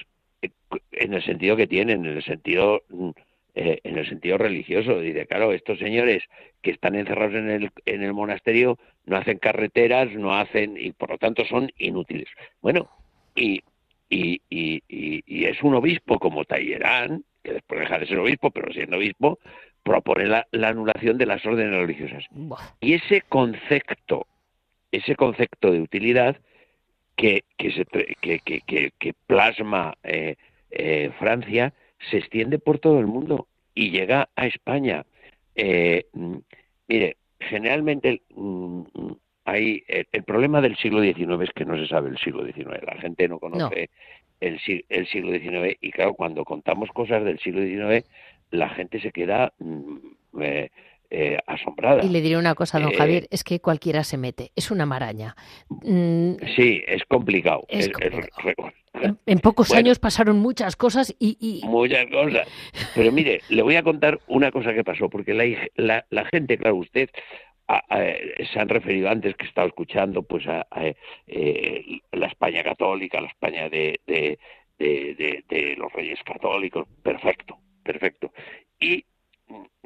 en 0.93 1.14
el 1.14 1.23
sentido 1.23 1.57
que 1.57 1.66
tienen, 1.66 2.05
en 2.05 2.16
el 2.16 2.23
sentido 2.23 2.83
mm, 2.89 3.11
eh, 3.57 3.81
en 3.83 3.99
el 3.99 4.09
sentido 4.09 4.39
religioso. 4.39 5.01
Dice, 5.01 5.27
claro, 5.27 5.53
estos 5.53 5.79
señores 5.79 6.23
que 6.62 6.71
están 6.71 6.95
encerrados 6.95 7.35
en 7.35 7.51
el, 7.51 7.71
en 7.85 8.03
el 8.05 8.12
monasterio 8.12 8.79
no 9.07 9.16
hacen 9.16 9.39
carreteras, 9.39 10.12
no 10.12 10.35
hacen, 10.37 10.77
y 10.79 10.93
por 10.93 11.11
lo 11.11 11.18
tanto 11.18 11.45
son 11.45 11.71
inútiles. 11.77 12.29
Bueno, 12.62 12.89
y, 13.35 13.61
y, 14.09 14.41
y, 14.49 14.83
y 14.89 15.45
es 15.47 15.61
un 15.64 15.75
obispo 15.75 16.21
como 16.21 16.45
Tallerán, 16.45 17.25
que 17.43 17.55
después 17.55 17.81
deja 17.81 17.99
de 17.99 18.07
ser 18.07 18.18
obispo, 18.18 18.53
pero 18.53 18.73
siendo 18.73 18.99
obispo, 18.99 19.41
propone 19.83 20.27
la, 20.27 20.47
la 20.53 20.68
anulación 20.68 21.18
de 21.18 21.27
las 21.27 21.45
órdenes 21.45 21.75
religiosas. 21.75 22.25
Y 22.81 22.95
ese 22.95 23.23
concepto, 23.23 24.29
ese 24.93 25.16
concepto 25.16 25.73
de 25.73 25.81
utilidad 25.81 26.37
que, 27.16 27.43
que, 27.59 27.73
se, 27.73 27.85
que, 28.21 28.39
que, 28.39 28.93
que 28.97 29.12
plasma 29.27 29.95
eh, 30.05 30.37
eh, 30.71 31.11
Francia 31.18 31.75
se 32.11 32.18
extiende 32.18 32.59
por 32.59 32.79
todo 32.79 32.99
el 33.01 33.07
mundo 33.07 33.49
y 33.75 33.91
llega 33.91 34.29
a 34.37 34.47
España. 34.47 35.05
Eh, 35.55 36.07
mm, 36.12 36.37
mire, 36.89 37.16
generalmente 37.39 38.23
mm, 38.35 38.83
hay 39.45 39.83
el, 39.89 40.25
problema 40.25 40.61
del 40.61 40.77
siglo 40.77 41.03
XIX 41.03 41.43
es 41.43 41.51
que 41.55 41.64
no 41.64 41.77
se 41.77 41.87
sabe 41.87 42.11
el 42.11 42.18
siglo 42.18 42.45
XIX. 42.45 42.83
La 42.87 43.01
gente 43.01 43.29
no 43.29 43.39
conoce 43.39 43.91
el, 44.41 44.61
el 44.89 45.07
siglo 45.09 45.33
XIX 45.33 45.77
y 45.81 45.91
claro, 45.91 46.14
cuando 46.14 46.45
contamos 46.45 46.91
cosas 46.91 47.25
del 47.25 47.39
siglo 47.41 47.62
XIX, 47.62 48.07
la 48.51 48.68
gente 48.71 49.01
se 49.01 49.12
queda 49.12 49.53
mm, 49.59 49.97
eh, 50.41 50.71
eh, 51.11 51.39
asombrada. 51.47 52.05
Y 52.05 52.09
le 52.09 52.21
diré 52.21 52.37
una 52.37 52.55
cosa, 52.55 52.79
don 52.79 52.93
Javier, 52.93 53.27
es 53.31 53.43
que 53.43 53.61
cualquiera 53.61 54.05
se 54.05 54.16
mete, 54.16 54.53
es 54.55 54.71
una 54.71 54.87
maraña. 54.87 55.35
Mm, 55.68 56.35
sí, 56.55 56.83
es 56.87 57.05
complicado. 57.07 57.66
En, 58.95 59.38
pocos 59.38 59.72
años 59.72 59.99
pasaron 59.99 60.38
muchas 60.38 60.76
cosas 60.76 61.14
y, 61.18 61.61
Muchas 61.64 62.07
cosas. 62.07 62.49
Pero 62.95 63.12
mire, 63.12 63.41
le 63.49 63.62
voy 63.62 63.76
a 63.76 63.82
contar 63.82 64.20
una 64.26 64.51
cosa 64.51 64.74
que 64.74 64.84
pasó, 64.84 65.09
porque 65.09 65.34
la, 65.76 66.05
la, 66.11 66.24
gente, 66.26 66.59
claro, 66.59 66.76
usted 66.76 67.11
se 68.53 68.59
han 68.59 68.68
referido 68.68 69.09
antes 69.09 69.36
que 69.36 69.47
estaba 69.47 69.68
escuchando 69.68 70.22
pues 70.22 70.47
a, 70.49 70.66
eh, 71.26 72.01
la 72.12 72.26
España 72.26 72.64
católica, 72.64 73.20
la 73.20 73.28
España 73.28 73.68
de, 73.68 74.01
de, 74.07 74.38
de, 74.78 75.76
los 75.76 75.93
reyes 75.93 76.18
católicos, 76.24 76.88
perfecto, 77.03 77.59
perfecto. 77.82 78.32
Y 78.80 79.05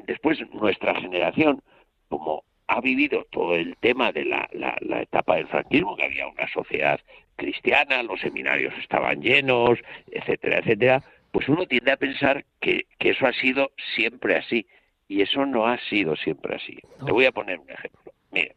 después 0.05 0.39
nuestra 0.51 0.99
generación, 0.99 1.61
como 2.07 2.43
ha 2.67 2.81
vivido 2.81 3.25
todo 3.31 3.55
el 3.55 3.75
tema 3.79 4.11
de 4.11 4.25
la, 4.25 4.49
la, 4.53 5.01
etapa 5.01 5.35
del 5.35 5.47
franquismo, 5.47 5.95
que 5.95 6.05
había 6.05 6.27
una 6.27 6.47
sociedad 6.51 6.99
cristiana, 7.35 8.03
los 8.03 8.19
seminarios 8.19 8.73
estaban 8.81 9.21
llenos, 9.21 9.79
etcétera, 10.11 10.59
etcétera, 10.59 11.03
pues 11.31 11.49
uno 11.49 11.65
tiende 11.65 11.91
a 11.91 11.97
pensar 11.97 12.45
que, 12.61 12.85
que 12.97 13.09
eso 13.09 13.27
ha 13.27 13.33
sido 13.33 13.71
siempre 13.95 14.37
así. 14.37 14.65
Y 15.07 15.21
eso 15.21 15.45
no 15.45 15.67
ha 15.67 15.77
sido 15.89 16.15
siempre 16.15 16.55
así. 16.55 16.79
Le 17.05 17.11
voy 17.11 17.25
a 17.25 17.31
poner 17.31 17.59
un 17.59 17.69
ejemplo. 17.69 18.11
Mire, 18.31 18.55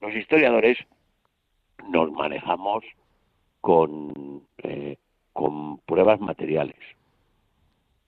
los 0.00 0.14
historiadores 0.14 0.78
nos 1.88 2.10
manejamos 2.10 2.84
con, 3.60 4.42
eh, 4.58 4.96
con 5.32 5.78
pruebas 5.78 6.20
materiales. 6.20 6.76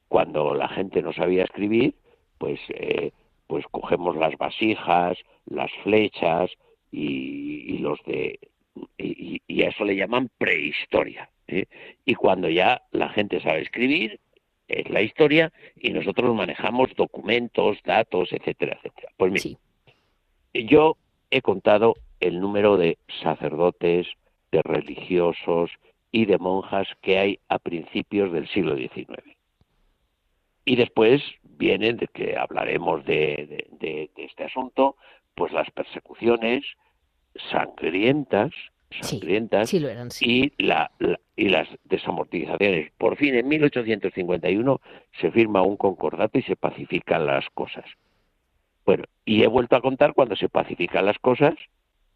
Cuando 0.09 0.55
la 0.55 0.69
gente 0.69 1.03
no 1.03 1.13
sabía 1.13 1.45
escribir, 1.45 1.95
pues, 2.39 2.61
eh, 2.69 3.13
pues 3.47 3.65
cogemos 3.71 4.17
las 4.17 4.37
vasijas, 4.39 5.19
las 5.47 5.71
flechas 5.83 6.51
y, 6.91 7.79
los 7.79 8.03
de 8.05 8.39
y, 8.97 9.63
a 9.63 9.69
eso 9.69 9.85
le 9.85 9.97
llaman 9.97 10.31
prehistoria. 10.39 11.31
¿eh? 11.47 11.67
Y 12.05 12.15
cuando 12.15 12.49
ya 12.49 12.83
la 12.93 13.09
gente 13.09 13.41
sabe 13.41 13.63
escribir, 13.63 14.21
es 14.69 14.89
la 14.91 15.03
historia 15.03 15.53
y 15.77 15.91
nosotros 15.91 16.35
manejamos 16.35 16.95
documentos, 16.95 17.79
datos, 17.85 18.33
etcétera, 18.33 18.77
etcétera. 18.77 19.13
Pues 19.17 19.33
mire, 19.33 19.57
yo 20.67 20.97
he 21.31 21.41
contado 21.41 21.95
el 22.21 22.41
número 22.41 22.77
de 22.77 22.99
sacerdotes, 23.23 24.07
de 24.53 24.63
religiosos 24.63 25.71
y 26.11 26.27
de 26.27 26.39
monjas 26.39 26.89
que 27.01 27.19
hay 27.19 27.39
a 27.49 27.59
principios 27.59 28.33
del 28.33 28.49
siglo 28.49 28.77
XIX. 28.77 29.23
Y 30.65 30.77
después 30.77 31.23
vienen, 31.43 31.97
de 31.97 32.09
que 32.09 32.37
hablaremos 32.37 33.05
de, 33.07 33.67
de 33.81 34.11
este 34.17 34.45
asunto, 34.45 34.97
pues 35.35 35.53
las 35.53 35.71
persecuciones 35.71 36.65
sangrientas 37.51 38.53
sangrientas 39.01 39.73
y, 40.23 40.53
la, 40.59 40.91
y 41.37 41.49
las 41.49 41.69
desamortizaciones. 41.85 42.91
Por 42.97 43.17
fin, 43.17 43.35
en 43.35 43.49
1851 43.49 44.81
se 45.21 45.31
firma 45.31 45.63
un 45.63 45.77
concordato 45.77 46.39
y 46.39 46.43
se 46.43 46.57
pacifican 46.57 47.27
las 47.27 47.49
cosas. 47.51 47.85
Bueno, 48.85 49.05
y 49.25 49.43
he 49.43 49.47
vuelto 49.47 49.77
a 49.77 49.83
contar 49.83 50.15
cuando 50.15 50.37
se 50.37 50.49
pacifican 50.49 51.05
las 51.05 51.19
cosas 51.19 51.55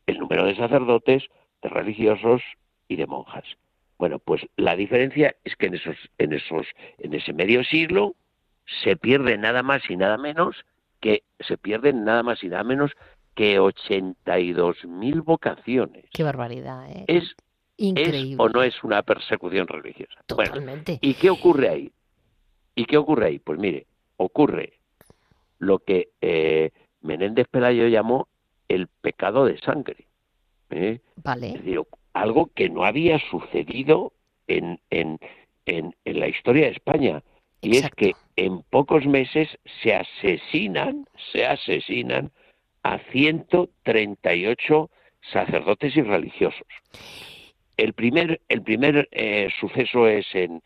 el 0.06 0.18
número 0.18 0.44
de 0.46 0.56
sacerdotes, 0.56 1.24
de 1.62 1.68
religiosos 1.68 2.42
y 2.88 2.96
de 2.96 3.06
monjas. 3.06 3.44
Bueno, 3.98 4.18
pues 4.18 4.42
la 4.56 4.74
diferencia 4.74 5.36
es 5.44 5.54
que 5.54 5.66
en 5.66 5.74
esos, 5.74 5.96
en 6.18 6.32
esos, 6.32 6.66
en 6.98 7.14
ese 7.14 7.32
medio 7.32 7.62
siglo 7.62 8.16
se 8.82 8.96
pierde 8.96 9.38
nada 9.38 9.62
más 9.62 9.88
y 9.88 9.96
nada 9.96 10.18
menos 10.18 10.56
que 11.00 11.22
se 11.40 11.56
pierden 11.56 12.04
nada 12.04 12.22
más 12.22 12.42
y 12.42 12.48
nada 12.48 12.64
menos 12.64 12.92
que 13.34 13.58
82.000 13.58 15.24
vocaciones. 15.24 16.04
Qué 16.12 16.22
barbaridad, 16.22 16.90
¿eh? 16.90 17.04
Es 17.08 17.34
increíble. 17.76 18.36
o 18.38 18.48
no 18.48 18.62
es 18.62 18.82
una 18.84 19.02
persecución 19.02 19.66
religiosa. 19.66 20.20
Totalmente. 20.26 20.98
¿Y 21.00 21.14
qué 21.14 21.30
ocurre 21.30 21.68
ahí? 21.68 21.92
¿Y 22.74 22.84
qué 22.84 22.96
ocurre 22.96 23.26
ahí? 23.26 23.38
Pues 23.38 23.58
mire, 23.58 23.86
ocurre 24.16 24.74
lo 25.58 25.78
que 25.78 26.08
eh, 26.20 26.70
Menéndez 27.00 27.46
Pelayo 27.48 27.88
llamó 27.88 28.28
el 28.68 28.88
pecado 28.88 29.44
de 29.46 29.58
sangre. 29.58 30.06
¿eh? 30.70 31.00
Vale. 31.16 31.48
Es 31.48 31.64
decir, 31.64 31.80
algo 32.12 32.50
que 32.54 32.68
no 32.68 32.84
había 32.84 33.18
sucedido 33.30 34.12
en, 34.46 34.80
en, 34.90 35.18
en, 35.66 35.94
la 36.04 36.28
historia 36.28 36.66
de 36.66 36.72
España. 36.72 37.22
Y 37.60 37.76
es 37.76 37.90
que 37.90 38.14
en 38.36 38.62
pocos 38.62 39.06
meses 39.06 39.48
se 39.82 39.94
asesinan, 39.94 41.06
se 41.32 41.46
asesinan 41.46 42.32
a 42.82 42.98
138 43.10 44.90
sacerdotes 45.32 45.96
y 45.96 46.02
religiosos. 46.02 46.66
El 47.76 47.92
primer, 47.92 48.40
el 48.48 48.62
primer 48.62 49.08
eh, 49.12 49.48
suceso 49.60 50.06
es 50.06 50.26
en 50.34 50.62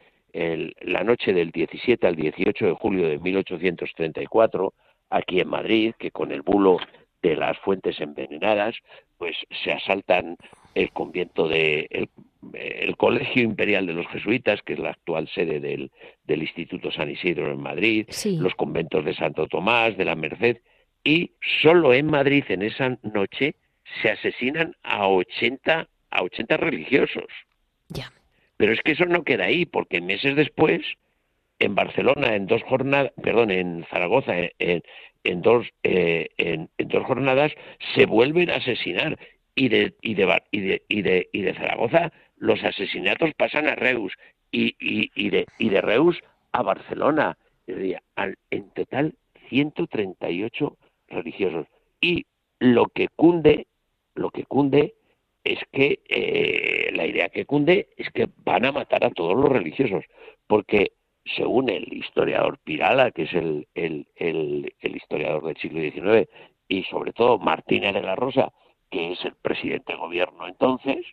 la 0.82 1.02
noche 1.02 1.32
del 1.32 1.50
17 1.50 2.06
al 2.06 2.16
18 2.16 2.66
de 2.66 2.72
julio 2.72 3.08
de 3.08 3.18
1834, 3.18 4.74
aquí 5.10 5.40
en 5.40 5.48
Madrid, 5.48 5.94
que 5.98 6.10
con 6.10 6.30
el 6.30 6.42
bulo 6.42 6.78
de 7.22 7.36
las 7.36 7.58
fuentes 7.58 8.00
envenenadas, 8.00 8.76
pues 9.18 9.36
se 9.64 9.72
asaltan 9.72 10.36
el 10.74 10.90
convento 10.92 11.48
de 11.48 11.88
el, 11.90 12.96
Colegio 12.96 13.42
Imperial 13.42 13.86
de 13.86 13.94
los 13.94 14.06
Jesuitas, 14.08 14.62
que 14.62 14.74
es 14.74 14.78
la 14.78 14.90
actual 14.90 15.28
sede 15.28 15.58
del, 15.58 15.90
del 16.24 16.42
Instituto 16.42 16.90
San 16.90 17.10
Isidro 17.10 17.50
en 17.50 17.60
Madrid, 17.60 18.06
los 18.38 18.54
conventos 18.54 19.04
de 19.04 19.14
Santo 19.14 19.46
Tomás, 19.48 19.96
de 19.96 20.04
la 20.04 20.14
Merced, 20.14 20.58
y 21.06 21.30
solo 21.62 21.94
en 21.94 22.06
Madrid 22.06 22.44
en 22.48 22.62
esa 22.62 22.98
noche 23.02 23.54
se 24.02 24.10
asesinan 24.10 24.74
a 24.82 25.06
80 25.06 25.88
a 26.10 26.22
80 26.22 26.56
religiosos. 26.56 27.26
Ya. 27.88 28.12
Pero 28.56 28.72
es 28.72 28.80
que 28.82 28.92
eso 28.92 29.04
no 29.04 29.22
queda 29.22 29.44
ahí, 29.44 29.66
porque 29.66 30.00
meses 30.00 30.34
después 30.34 30.82
en 31.60 31.76
Barcelona 31.76 32.34
en 32.34 32.46
dos 32.46 32.60
jornadas, 32.64 33.12
perdón, 33.22 33.52
en 33.52 33.86
Zaragoza 33.88 34.34
en, 34.58 34.82
en 35.22 35.42
dos 35.42 35.68
eh, 35.84 36.28
en, 36.38 36.68
dos 36.78 37.04
jornadas 37.04 37.52
se 37.94 38.04
vuelven 38.06 38.50
a 38.50 38.56
asesinar 38.56 39.16
y 39.54 39.68
de 39.68 39.94
y 40.02 40.14
de 40.14 40.42
y 40.50 40.60
de 40.60 40.82
y 40.88 41.02
de, 41.02 41.28
y 41.32 41.42
de 41.42 41.54
Zaragoza 41.54 42.12
los 42.36 42.62
asesinatos 42.64 43.30
pasan 43.36 43.68
a 43.68 43.76
Reus 43.76 44.12
y, 44.50 44.74
y, 44.80 45.12
y 45.14 45.30
de 45.30 45.46
y 45.58 45.68
de 45.68 45.80
Reus 45.80 46.20
a 46.50 46.62
Barcelona. 46.62 47.38
En 47.68 48.70
total 48.70 49.14
138 49.48 50.76
religiosos. 51.08 51.66
Y 52.00 52.26
lo 52.58 52.86
que 52.86 53.08
cunde, 53.08 53.66
lo 54.14 54.30
que 54.30 54.44
cunde 54.44 54.94
es 55.44 55.60
que 55.72 56.00
eh, 56.08 56.90
la 56.92 57.06
idea 57.06 57.28
que 57.28 57.46
cunde 57.46 57.88
es 57.96 58.10
que 58.10 58.28
van 58.44 58.64
a 58.64 58.72
matar 58.72 59.04
a 59.04 59.10
todos 59.10 59.36
los 59.36 59.48
religiosos, 59.48 60.04
porque 60.46 60.92
según 61.36 61.68
el 61.68 61.92
historiador 61.92 62.58
Pirala, 62.64 63.10
que 63.10 63.22
es 63.22 63.32
el, 63.32 63.66
el, 63.74 64.06
el, 64.16 64.96
historiador 64.96 65.44
del 65.44 65.56
siglo 65.56 65.80
XIX, 65.80 66.28
y 66.68 66.82
sobre 66.84 67.12
todo 67.12 67.38
Martínez 67.38 67.94
de 67.94 68.02
la 68.02 68.16
Rosa, 68.16 68.52
que 68.90 69.12
es 69.12 69.24
el 69.24 69.34
presidente 69.34 69.92
de 69.92 69.98
gobierno 69.98 70.46
entonces, 70.46 71.04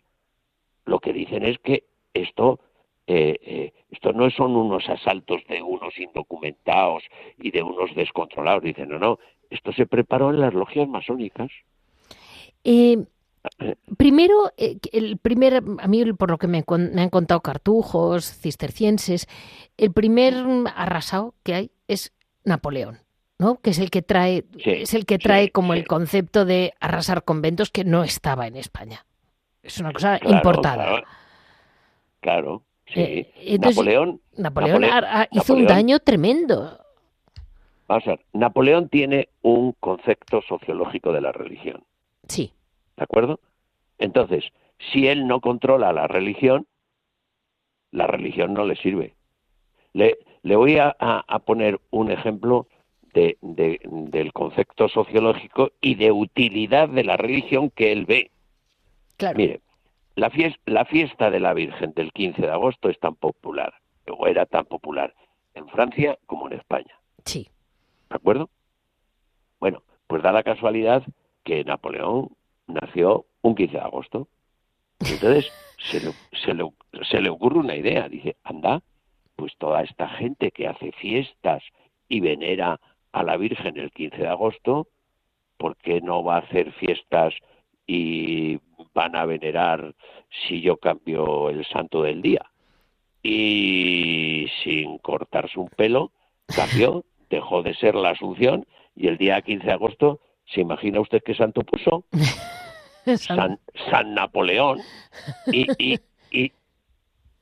lo 0.84 1.00
que 1.00 1.12
dicen 1.12 1.44
es 1.44 1.58
que 1.58 1.84
esto 2.12 2.60
eh, 3.06 3.38
eh, 3.42 3.72
esto 3.90 4.12
no 4.12 4.30
son 4.30 4.56
unos 4.56 4.88
asaltos 4.88 5.42
de 5.46 5.62
unos 5.62 5.98
indocumentados 5.98 7.04
y 7.38 7.50
de 7.50 7.62
unos 7.62 7.94
descontrolados. 7.94 8.62
Dicen, 8.62 8.88
no, 8.88 8.98
no, 8.98 9.18
esto 9.54 9.72
se 9.72 9.86
preparó 9.86 10.30
en 10.30 10.40
las 10.40 10.52
logias 10.52 10.88
masónicas. 10.88 11.50
Eh, 12.64 13.04
primero, 13.96 14.52
eh, 14.56 14.78
el 14.92 15.18
primer, 15.18 15.62
a 15.78 15.88
mí 15.88 16.12
por 16.12 16.30
lo 16.30 16.38
que 16.38 16.46
me, 16.48 16.64
han 16.66 17.10
contado 17.10 17.40
cartujos, 17.40 18.24
cistercienses, 18.40 19.28
el 19.76 19.92
primer 19.92 20.34
arrasado 20.74 21.34
que 21.42 21.54
hay 21.54 21.70
es 21.88 22.12
Napoleón. 22.44 22.98
¿no? 23.36 23.60
que 23.60 23.70
es 23.70 23.80
el 23.80 23.90
que 23.90 24.00
trae 24.00 24.44
es 24.64 24.94
el 24.94 25.06
que 25.06 25.18
trae 25.18 25.50
como 25.50 25.74
el 25.74 25.88
concepto 25.88 26.44
de 26.44 26.72
arrasar 26.78 27.24
conventos 27.24 27.68
que 27.68 27.82
no 27.84 28.04
estaba 28.04 28.46
en 28.46 28.56
España. 28.56 29.04
Es 29.60 29.78
una 29.78 29.92
cosa 29.92 30.20
importada. 30.22 31.02
claro, 32.20 32.62
sí. 32.86 33.00
Eh, 33.00 33.58
Napoleón, 33.58 34.20
Napoleón, 34.36 34.84
hizo 35.32 35.54
un 35.54 35.66
daño 35.66 35.98
tremendo 35.98 36.83
Vamos 37.86 38.06
a 38.06 38.10
ver, 38.10 38.20
Napoleón 38.32 38.88
tiene 38.88 39.28
un 39.42 39.72
concepto 39.72 40.42
sociológico 40.42 41.12
de 41.12 41.20
la 41.20 41.32
religión. 41.32 41.84
Sí. 42.28 42.52
¿De 42.96 43.04
acuerdo? 43.04 43.40
Entonces, 43.98 44.44
si 44.92 45.08
él 45.08 45.26
no 45.26 45.40
controla 45.40 45.92
la 45.92 46.06
religión, 46.06 46.66
la 47.90 48.06
religión 48.06 48.54
no 48.54 48.64
le 48.64 48.76
sirve. 48.76 49.14
Le, 49.92 50.18
le 50.42 50.56
voy 50.56 50.78
a, 50.78 50.96
poner 51.44 51.80
un 51.90 52.10
ejemplo 52.10 52.66
de, 53.12 53.38
del 53.40 54.32
concepto 54.32 54.88
sociológico 54.88 55.70
y 55.80 55.94
de 55.94 56.10
utilidad 56.10 56.88
de 56.88 57.04
la 57.04 57.16
religión 57.16 57.70
que 57.70 57.92
él 57.92 58.04
ve. 58.04 58.30
Claro. 59.16 59.38
Mire, 59.38 59.60
la 60.16 60.30
fiesta, 60.30 60.60
la 60.66 60.84
fiesta 60.84 61.30
de 61.30 61.40
la 61.40 61.54
Virgen 61.54 61.92
del 61.94 62.12
15 62.12 62.42
de 62.42 62.50
agosto 62.50 62.88
es 62.88 62.98
tan 62.98 63.14
popular, 63.14 63.74
o 64.10 64.26
era 64.26 64.46
tan 64.46 64.64
popular, 64.64 65.14
en 65.54 65.68
Francia 65.68 66.18
como 66.26 66.48
en 66.48 66.54
España. 66.54 66.94
Sí. 67.24 67.48
¿De 68.14 68.18
acuerdo? 68.18 68.48
Bueno, 69.58 69.82
pues 70.06 70.22
da 70.22 70.30
la 70.30 70.44
casualidad 70.44 71.02
que 71.42 71.64
Napoleón 71.64 72.28
nació 72.68 73.26
un 73.42 73.56
15 73.56 73.72
de 73.72 73.80
agosto. 73.80 74.28
Entonces 75.00 75.52
se 75.90 75.98
le, 75.98 76.12
se, 76.44 76.54
le, 76.54 76.70
se 77.10 77.20
le 77.20 77.28
ocurre 77.28 77.58
una 77.58 77.74
idea, 77.74 78.08
dice, 78.08 78.36
anda, 78.44 78.84
pues 79.34 79.56
toda 79.58 79.82
esta 79.82 80.08
gente 80.10 80.52
que 80.52 80.68
hace 80.68 80.92
fiestas 80.92 81.64
y 82.08 82.20
venera 82.20 82.78
a 83.10 83.24
la 83.24 83.36
Virgen 83.36 83.78
el 83.78 83.90
15 83.90 84.16
de 84.18 84.28
agosto, 84.28 84.86
¿por 85.56 85.76
qué 85.78 86.00
no 86.00 86.22
va 86.22 86.36
a 86.36 86.42
hacer 86.46 86.70
fiestas 86.74 87.34
y 87.84 88.60
van 88.94 89.16
a 89.16 89.24
venerar 89.24 89.92
si 90.46 90.60
yo 90.60 90.76
cambio 90.76 91.50
el 91.50 91.66
santo 91.66 92.02
del 92.02 92.22
día? 92.22 92.48
Y 93.24 94.46
sin 94.62 94.98
cortarse 94.98 95.58
un 95.58 95.68
pelo, 95.68 96.12
cambió, 96.54 97.04
dejó 97.34 97.62
de 97.62 97.74
ser 97.74 97.94
la 97.94 98.10
Asunción 98.10 98.66
y 98.96 99.08
el 99.08 99.18
día 99.18 99.40
15 99.42 99.66
de 99.66 99.72
agosto, 99.72 100.20
¿se 100.46 100.60
imagina 100.60 101.00
usted 101.00 101.22
qué 101.24 101.34
santo 101.34 101.62
puso? 101.62 102.04
San, 103.18 103.60
San 103.90 104.14
Napoleón. 104.14 104.80
Y, 105.52 105.66
y, 105.78 105.98
y, 106.30 106.52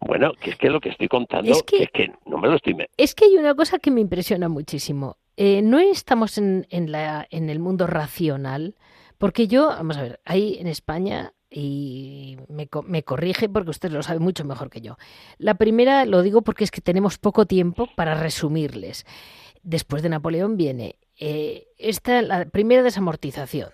bueno, 0.00 0.32
que 0.34 0.50
es 0.50 0.56
que 0.56 0.70
lo 0.70 0.80
que 0.80 0.88
estoy 0.88 1.08
contando 1.08 1.52
Es 1.52 1.62
que- 1.62 1.84
es 1.84 1.90
que 1.92 2.12
no 2.26 2.38
me 2.38 2.48
lo 2.48 2.56
estoy... 2.56 2.74
Es 2.96 3.14
que 3.14 3.26
hay 3.26 3.36
una 3.36 3.54
cosa 3.54 3.78
que 3.78 3.90
me 3.92 4.00
impresiona 4.00 4.48
muchísimo. 4.48 5.16
Eh, 5.36 5.62
no 5.62 5.78
estamos 5.78 6.36
en, 6.38 6.66
en, 6.70 6.90
la, 6.90 7.26
en 7.30 7.48
el 7.48 7.58
mundo 7.60 7.86
racional, 7.86 8.74
porque 9.18 9.46
yo, 9.46 9.68
vamos 9.68 9.96
a 9.96 10.02
ver, 10.02 10.20
hay 10.24 10.56
en 10.58 10.66
España, 10.66 11.32
y 11.48 12.36
me, 12.48 12.68
me 12.86 13.02
corrige 13.04 13.48
porque 13.48 13.70
usted 13.70 13.92
lo 13.92 14.02
sabe 14.02 14.18
mucho 14.18 14.44
mejor 14.44 14.68
que 14.70 14.80
yo. 14.80 14.96
La 15.38 15.54
primera 15.54 16.04
lo 16.06 16.22
digo 16.22 16.42
porque 16.42 16.64
es 16.64 16.70
que 16.70 16.80
tenemos 16.80 17.18
poco 17.18 17.46
tiempo 17.46 17.88
para 17.94 18.14
resumirles. 18.14 19.06
Después 19.62 20.02
de 20.02 20.08
Napoleón 20.08 20.56
viene 20.56 20.96
eh, 21.18 21.68
esta, 21.78 22.20
la 22.22 22.44
primera 22.46 22.82
desamortización 22.82 23.70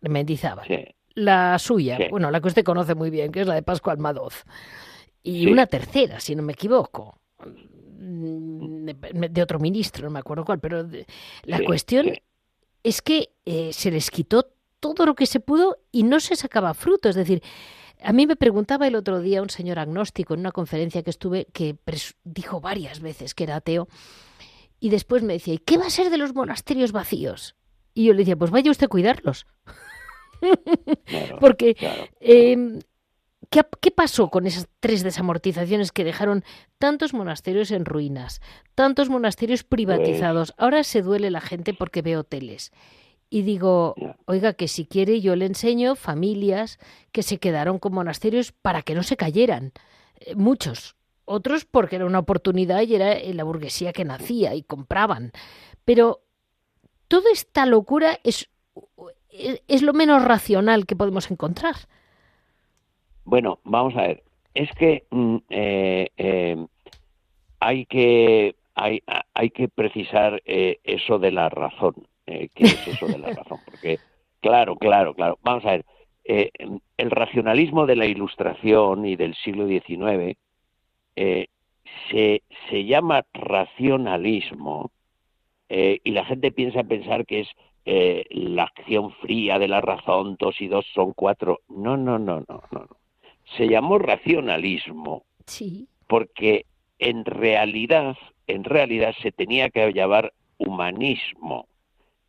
de 0.00 0.08
Mendizábal. 0.08 0.66
Sí, 0.66 0.84
La 1.14 1.58
suya, 1.58 1.96
Sí. 1.98 2.04
bueno, 2.10 2.30
la 2.30 2.40
que 2.40 2.48
usted 2.48 2.64
conoce 2.64 2.94
muy 2.94 3.10
bien, 3.10 3.30
que 3.32 3.40
es 3.42 3.46
la 3.46 3.54
de 3.54 3.62
Pascual 3.62 3.98
Madoz. 3.98 4.44
Y 5.22 5.44
Sí. 5.44 5.46
una 5.52 5.66
tercera, 5.66 6.18
si 6.20 6.34
no 6.34 6.42
me 6.42 6.52
equivoco, 6.54 7.20
mm, 7.98 8.84
de, 8.86 9.28
de 9.30 9.42
otro 9.42 9.58
ministro, 9.58 10.04
no 10.04 10.10
me 10.10 10.18
acuerdo 10.20 10.44
cuál, 10.44 10.58
pero 10.60 10.84
de- 10.84 11.06
la 11.44 11.62
cuestión 11.64 12.12
es 12.82 13.02
que 13.02 13.30
eh, 13.44 13.72
se 13.72 13.90
les 13.90 14.10
quitó 14.10 14.50
todo 14.80 15.04
lo 15.04 15.14
que 15.14 15.26
se 15.26 15.40
pudo 15.40 15.78
y 15.92 16.02
no 16.04 16.20
se 16.20 16.36
sacaba 16.36 16.72
fruto. 16.74 17.08
Es 17.10 17.16
decir, 17.16 17.42
a 18.02 18.12
mí 18.14 18.26
me 18.26 18.36
preguntaba 18.36 18.86
el 18.86 18.94
otro 18.96 19.20
día 19.20 19.42
un 19.42 19.50
señor 19.50 19.78
agnóstico 19.78 20.32
en 20.34 20.40
una 20.40 20.52
conferencia 20.52 21.02
que 21.02 21.10
estuve 21.10 21.46
que 21.52 21.76
dijo 22.24 22.60
varias 22.62 23.00
veces 23.00 23.34
que 23.34 23.44
era 23.44 23.56
ateo 23.56 23.88
y 24.80 24.88
después 24.88 25.22
me 25.22 25.34
decía, 25.34 25.54
¿y 25.54 25.58
qué 25.58 25.76
va 25.78 25.86
a 25.86 25.90
ser 25.90 26.10
de 26.10 26.18
los 26.18 26.34
monasterios 26.34 26.90
vacíos? 26.92 27.54
Y 27.94 28.06
yo 28.06 28.12
le 28.12 28.20
decía, 28.20 28.36
pues 28.36 28.50
vaya 28.50 28.70
usted 28.70 28.86
a 28.86 28.88
cuidarlos. 28.88 29.46
Claro, 31.04 31.38
Porque 31.40 31.74
claro. 31.74 32.04
eh, 32.20 32.80
¿qué, 33.50 33.62
qué 33.80 33.90
pasó 33.90 34.30
con 34.30 34.46
esas 34.46 34.68
tres 34.80 35.02
desamortizaciones 35.02 35.92
que 35.92 36.04
dejaron 36.04 36.44
tantos 36.78 37.12
monasterios 37.12 37.70
en 37.70 37.84
ruinas, 37.84 38.40
tantos 38.74 39.08
monasterios 39.10 39.64
privatizados? 39.64 40.54
Ahora 40.56 40.82
se 40.84 41.02
duele 41.02 41.30
la 41.30 41.40
gente 41.40 41.74
porque 41.74 42.02
ve 42.02 42.16
hoteles. 42.16 42.72
Y 43.28 43.42
digo, 43.42 43.94
oiga, 44.24 44.54
que 44.54 44.66
si 44.66 44.86
quiere 44.86 45.20
yo 45.20 45.36
le 45.36 45.46
enseño 45.46 45.94
familias 45.94 46.78
que 47.12 47.22
se 47.22 47.38
quedaron 47.38 47.78
con 47.78 47.92
monasterios 47.92 48.50
para 48.50 48.82
que 48.82 48.94
no 48.94 49.02
se 49.04 49.16
cayeran. 49.16 49.72
Eh, 50.16 50.34
Muchos. 50.34 50.96
Otros 51.30 51.64
porque 51.64 51.94
era 51.96 52.06
una 52.06 52.18
oportunidad 52.18 52.82
y 52.82 52.96
era 52.96 53.14
la 53.32 53.44
burguesía 53.44 53.92
que 53.92 54.04
nacía 54.04 54.54
y 54.56 54.62
compraban. 54.64 55.30
Pero 55.84 56.22
toda 57.06 57.30
esta 57.32 57.66
locura 57.66 58.18
es, 58.24 58.50
es, 59.30 59.62
es 59.68 59.82
lo 59.82 59.92
menos 59.92 60.24
racional 60.24 60.86
que 60.86 60.96
podemos 60.96 61.30
encontrar. 61.30 61.76
Bueno, 63.24 63.60
vamos 63.62 63.94
a 63.96 64.02
ver. 64.02 64.24
Es 64.54 64.72
que 64.72 65.04
mm, 65.10 65.36
eh, 65.50 66.08
eh, 66.16 66.66
hay 67.60 67.86
que 67.86 68.56
hay, 68.74 69.00
hay 69.34 69.50
que 69.50 69.68
precisar 69.68 70.42
eh, 70.46 70.78
eso 70.82 71.20
de 71.20 71.30
la 71.30 71.48
razón. 71.48 71.94
Eh, 72.26 72.48
¿Qué 72.54 72.64
es 72.64 72.88
eso 72.88 73.06
de 73.06 73.18
la 73.18 73.28
razón? 73.38 73.58
Porque, 73.64 73.98
claro, 74.40 74.74
claro, 74.76 75.14
claro. 75.14 75.38
Vamos 75.42 75.64
a 75.64 75.70
ver. 75.72 75.84
eh, 76.24 76.50
el 76.96 77.10
racionalismo 77.10 77.86
de 77.86 77.96
la 77.96 78.06
Ilustración 78.06 79.06
y 79.06 79.14
del 79.16 79.34
siglo 79.36 79.66
XIX 79.68 80.36
eh, 81.16 81.48
se, 82.10 82.42
se 82.68 82.84
llama 82.84 83.24
racionalismo 83.32 84.90
eh, 85.68 86.00
y 86.04 86.10
la 86.12 86.24
gente 86.24 86.50
piensa 86.52 86.82
pensar 86.84 87.26
que 87.26 87.40
es 87.40 87.48
eh, 87.84 88.24
la 88.30 88.64
acción 88.64 89.12
fría 89.22 89.58
de 89.58 89.68
la 89.68 89.80
razón, 89.80 90.36
dos 90.38 90.60
y 90.60 90.68
dos 90.68 90.86
son 90.94 91.12
cuatro. 91.12 91.60
No, 91.68 91.96
no, 91.96 92.18
no, 92.18 92.44
no, 92.48 92.62
no. 92.70 92.86
Se 93.56 93.68
llamó 93.68 93.98
racionalismo 93.98 95.24
Sí. 95.46 95.88
porque 96.06 96.66
en 96.98 97.24
realidad, 97.24 98.16
en 98.46 98.64
realidad 98.64 99.14
se 99.22 99.32
tenía 99.32 99.70
que 99.70 99.92
llamar 99.92 100.32
humanismo. 100.58 101.66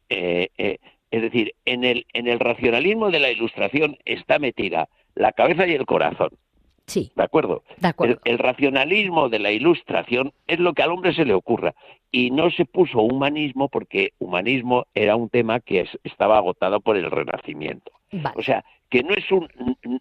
Eh, 0.10 0.50
eh, 0.58 0.78
es 1.12 1.22
decir, 1.22 1.54
en 1.66 1.84
el, 1.84 2.06
en 2.14 2.28
el 2.28 2.40
racionalismo 2.40 3.12
de 3.12 3.20
la 3.20 3.32
ilustración 3.32 3.98
está 4.06 4.40
metida 4.40 4.88
la 5.16 5.34
cabeza 5.34 5.68
y 5.68 5.74
el 5.74 5.86
corazón, 5.86 6.30
Sí, 6.88 7.12
¿de 7.16 7.24
acuerdo? 7.24 7.64
de 7.78 7.88
acuerdo. 7.88 8.20
El, 8.26 8.34
el 8.34 8.40
racionalismo 8.40 9.30
de 9.30 9.40
la 9.40 9.52
ilustración 9.52 10.34
es 10.48 10.60
lo 10.60 10.74
que 10.74 10.84
al 10.84 10.92
hombre 10.92 11.14
se 11.14 11.26
le 11.26 11.34
ocurra. 11.34 11.74
Y 12.12 12.32
no 12.32 12.50
se 12.52 12.66
puso 12.66 13.00
humanismo 13.02 13.70
porque 13.70 14.12
humanismo 14.20 14.86
era 14.94 15.16
un 15.16 15.30
tema 15.30 15.60
que 15.62 15.82
es- 15.82 16.00
estaba 16.04 16.38
agotado 16.38 16.82
por 16.82 16.98
el 16.98 17.10
Renacimiento. 17.10 17.92
Vale. 18.12 18.36
O 18.38 18.44
sea, 18.44 18.66
que 18.90 19.04
no 19.04 19.14
es 19.14 19.32
un, 19.32 19.48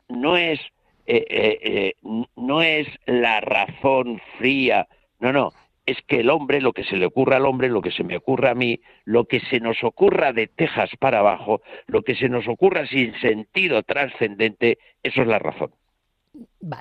no 0.09 0.37
es, 0.37 0.59
eh, 1.07 1.25
eh, 1.29 1.59
eh, 1.63 1.93
no 2.37 2.63
es 2.63 2.89
la 3.07 3.41
razón 3.41 4.21
fría, 4.39 4.89
no, 5.21 5.33
no, 5.33 5.53
es 5.87 5.97
que 6.07 6.21
el 6.21 6.31
hombre, 6.31 6.61
lo 6.61 6.73
que 6.73 6.85
se 6.85 6.97
le 6.97 7.07
ocurra 7.07 7.37
al 7.37 7.47
hombre, 7.47 7.69
lo 7.69 7.81
que 7.83 7.91
se 7.93 8.03
me 8.05 8.17
ocurra 8.17 8.51
a 8.51 8.55
mí, 8.55 8.81
lo 9.05 9.25
que 9.27 9.41
se 9.41 9.61
nos 9.61 9.83
ocurra 9.85 10.33
de 10.33 10.47
Texas 10.49 10.91
para 10.99 11.21
abajo, 11.21 11.63
lo 11.87 12.03
que 12.03 12.15
se 12.17 12.29
nos 12.29 12.47
ocurra 12.49 12.87
sin 12.87 13.15
sentido 13.21 13.83
trascendente, 13.83 14.79
eso 15.03 15.23
es 15.23 15.29
la 15.29 15.39
razón. 15.39 15.71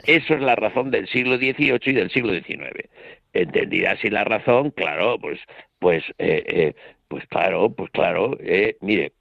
Eso 0.05 0.33
es 0.35 0.41
la 0.41 0.55
razón 0.55 0.91
del 0.91 1.07
siglo 1.07 1.37
XVIII 1.37 1.79
y 1.91 1.93
del 1.93 2.09
siglo 2.11 2.33
XIX. 2.33 2.89
Entendida 3.33 3.91
así 3.91 4.09
la 4.09 4.23
razón, 4.23 4.71
claro, 4.71 5.17
pues, 5.19 5.39
pues, 5.79 6.03
eh, 6.17 6.43
eh, 6.47 6.73
pues 7.07 7.25
claro, 7.27 7.69
pues 7.73 7.89
claro. 7.91 8.35
eh, 8.39 8.77
mire, 8.81 9.13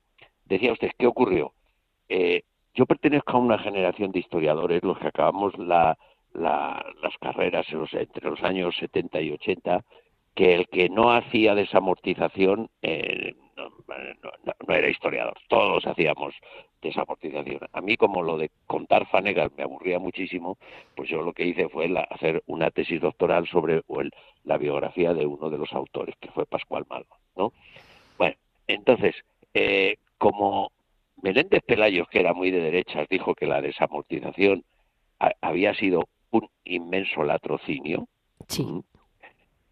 decía 0.46 0.72
usted, 0.72 0.90
¿qué 0.98 1.06
ocurrió? 1.06 1.52
Eh, 2.08 2.42
yo 2.74 2.86
pertenezco 2.86 3.32
a 3.36 3.40
una 3.40 3.58
generación 3.58 4.12
de 4.12 4.20
historiadores, 4.20 4.82
los 4.82 4.98
que 4.98 5.08
acabamos 5.08 5.56
la, 5.58 5.98
la- 6.34 6.84
las 7.02 7.16
carreras 7.20 7.66
entre 7.92 8.30
los 8.30 8.42
años 8.42 8.76
70 8.78 9.20
y 9.20 9.32
80, 9.32 9.84
que 10.34 10.54
el 10.54 10.68
que 10.68 10.88
no 10.88 11.12
hacía 11.12 11.54
desamortización 11.54 12.68
eh, 12.82 13.34
no, 13.58 14.30
no- 14.66 14.74
era 14.74 14.88
historiador. 14.88 15.36
Todos 15.48 15.86
hacíamos 15.86 16.34
desamortización. 16.80 17.60
A 17.72 17.80
mí, 17.80 17.96
como 17.96 18.22
lo 18.22 18.36
de 18.38 18.50
contar 18.66 19.06
fanegas 19.08 19.50
me 19.56 19.64
aburría 19.64 19.98
muchísimo, 19.98 20.58
pues 20.94 21.08
yo 21.08 21.22
lo 21.22 21.32
que 21.32 21.44
hice 21.46 21.68
fue 21.68 21.88
la- 21.88 22.02
hacer 22.02 22.42
una 22.46 22.70
tesis 22.70 23.00
doctoral 23.00 23.46
sobre 23.48 23.82
o 23.88 24.00
el- 24.00 24.12
la 24.44 24.58
biografía 24.58 25.12
de 25.14 25.26
uno 25.26 25.50
de 25.50 25.58
los 25.58 25.72
autores, 25.72 26.14
que 26.20 26.30
fue 26.30 26.46
Pascual 26.46 26.84
Malva, 26.88 27.16
¿no? 27.36 27.52
Bueno, 28.16 28.36
entonces, 28.66 29.14
eh, 29.54 29.96
como 30.18 30.70
Menéndez 31.22 31.62
Pelayos, 31.64 32.08
que 32.08 32.20
era 32.20 32.32
muy 32.32 32.50
de 32.50 32.60
derechas, 32.60 33.08
dijo 33.08 33.34
que 33.34 33.46
la 33.46 33.60
desamortización 33.60 34.64
ha- 35.18 35.32
había 35.40 35.74
sido 35.74 36.08
un 36.30 36.48
inmenso 36.64 37.24
latrocinio, 37.24 38.06
Sí. 38.46 38.64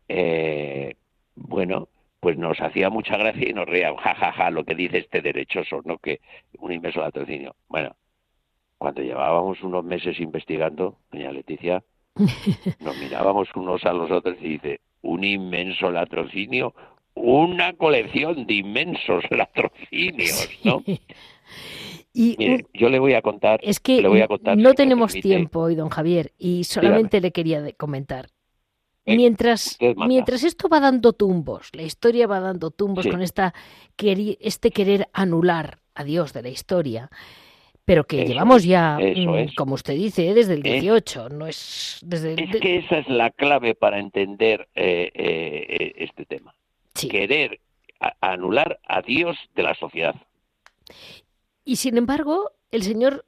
Eh, 0.08 0.94
bueno, 1.34 1.88
pues 2.26 2.38
nos 2.38 2.60
hacía 2.60 2.90
mucha 2.90 3.16
gracia 3.16 3.48
y 3.48 3.52
nos 3.52 3.66
reíamos, 3.66 4.02
jajaja, 4.02 4.50
lo 4.50 4.64
que 4.64 4.74
dice 4.74 4.98
este 4.98 5.22
derechoso, 5.22 5.80
¿no? 5.84 5.96
Que 5.98 6.18
un 6.58 6.72
inmenso 6.72 6.98
latrocinio. 6.98 7.54
Bueno, 7.68 7.94
cuando 8.78 9.00
llevábamos 9.00 9.62
unos 9.62 9.84
meses 9.84 10.18
investigando, 10.18 10.98
doña 11.12 11.30
Leticia, 11.30 11.84
nos 12.80 12.98
mirábamos 12.98 13.48
unos 13.54 13.84
a 13.84 13.92
los 13.92 14.10
otros 14.10 14.36
y 14.40 14.58
dice, 14.58 14.80
un 15.02 15.22
inmenso 15.22 15.88
latrocinio, 15.92 16.74
una 17.14 17.74
colección 17.74 18.44
de 18.44 18.54
inmensos 18.54 19.22
latrocinios, 19.30 20.50
¿no? 20.64 20.82
Y 22.12 22.34
Mire, 22.40 22.66
yo 22.74 22.88
le 22.88 22.98
voy 22.98 23.12
a 23.12 23.22
contar, 23.22 23.60
es 23.62 23.78
que 23.78 24.02
le 24.02 24.08
voy 24.08 24.22
a 24.22 24.26
contar, 24.26 24.56
no 24.58 24.74
tenemos 24.74 25.12
tiempo 25.12 25.60
hoy, 25.60 25.76
don 25.76 25.90
Javier, 25.90 26.32
y 26.38 26.64
solamente 26.64 27.20
le 27.20 27.30
quería 27.30 27.70
comentar. 27.74 28.30
Venga, 29.06 29.16
Mientras, 29.18 29.78
mientras 30.08 30.42
esto 30.42 30.68
va 30.68 30.80
dando 30.80 31.12
tumbos, 31.12 31.70
la 31.74 31.82
historia 31.82 32.26
va 32.26 32.40
dando 32.40 32.72
tumbos 32.72 33.04
Sí. 33.04 33.10
con 33.10 33.22
esta, 33.22 33.54
queri- 33.96 34.36
este 34.40 34.72
querer 34.72 35.08
anular 35.12 35.78
a 35.94 36.02
Dios 36.02 36.32
de 36.32 36.42
la 36.42 36.48
historia, 36.48 37.08
pero 37.84 38.04
que 38.04 38.22
Eso 38.22 38.32
llevamos 38.32 38.62
es, 38.62 38.64
ya, 38.64 38.98
mm, 38.98 39.34
es. 39.36 39.54
como 39.54 39.74
usted 39.74 39.94
dice, 39.94 40.34
desde 40.34 40.54
el 40.54 40.66
¿Eh? 40.66 40.80
18, 40.80 41.28
no 41.28 41.46
es 41.46 42.00
desde 42.04 42.32
Es 42.42 42.50
de- 42.50 42.58
que 42.60 42.78
esa 42.78 42.98
es 42.98 43.08
la 43.08 43.30
clave 43.30 43.76
para 43.76 44.00
entender 44.00 44.68
eh, 44.74 45.12
eh, 45.14 45.66
eh, 45.68 45.92
este 45.98 46.24
tema. 46.26 46.52
sí. 46.94 47.06
Querer 47.08 47.60
a- 48.00 48.16
anular 48.32 48.80
a 48.88 49.02
Dios 49.02 49.36
de 49.54 49.62
la 49.62 49.74
sociedad. 49.76 50.16
Y 51.64 51.76
sin 51.76 51.96
embargo, 51.96 52.50
el 52.72 52.82
señor, 52.82 53.24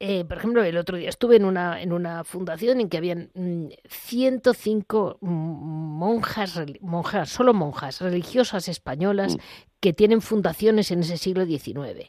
eh, 0.00 0.24
por 0.24 0.38
ejemplo, 0.38 0.62
el 0.64 0.76
otro 0.76 0.96
día 0.96 1.08
estuve 1.08 1.36
en 1.36 1.44
una, 1.44 1.80
en 1.80 1.92
una 1.92 2.24
fundación 2.24 2.80
en 2.80 2.88
que 2.88 2.96
habían 2.98 3.30
mm, 3.34 3.66
105 3.88 5.18
mm, 5.20 5.28
monjas, 5.28 6.56
reli- 6.56 6.80
monjas, 6.80 7.28
solo 7.30 7.54
monjas 7.54 8.00
religiosas 8.00 8.68
españolas 8.68 9.36
Mm. 9.36 9.40
que 9.80 9.92
tienen 9.92 10.20
fundaciones 10.20 10.90
en 10.90 11.00
ese 11.00 11.16
siglo 11.18 11.44
XIX. 11.46 12.08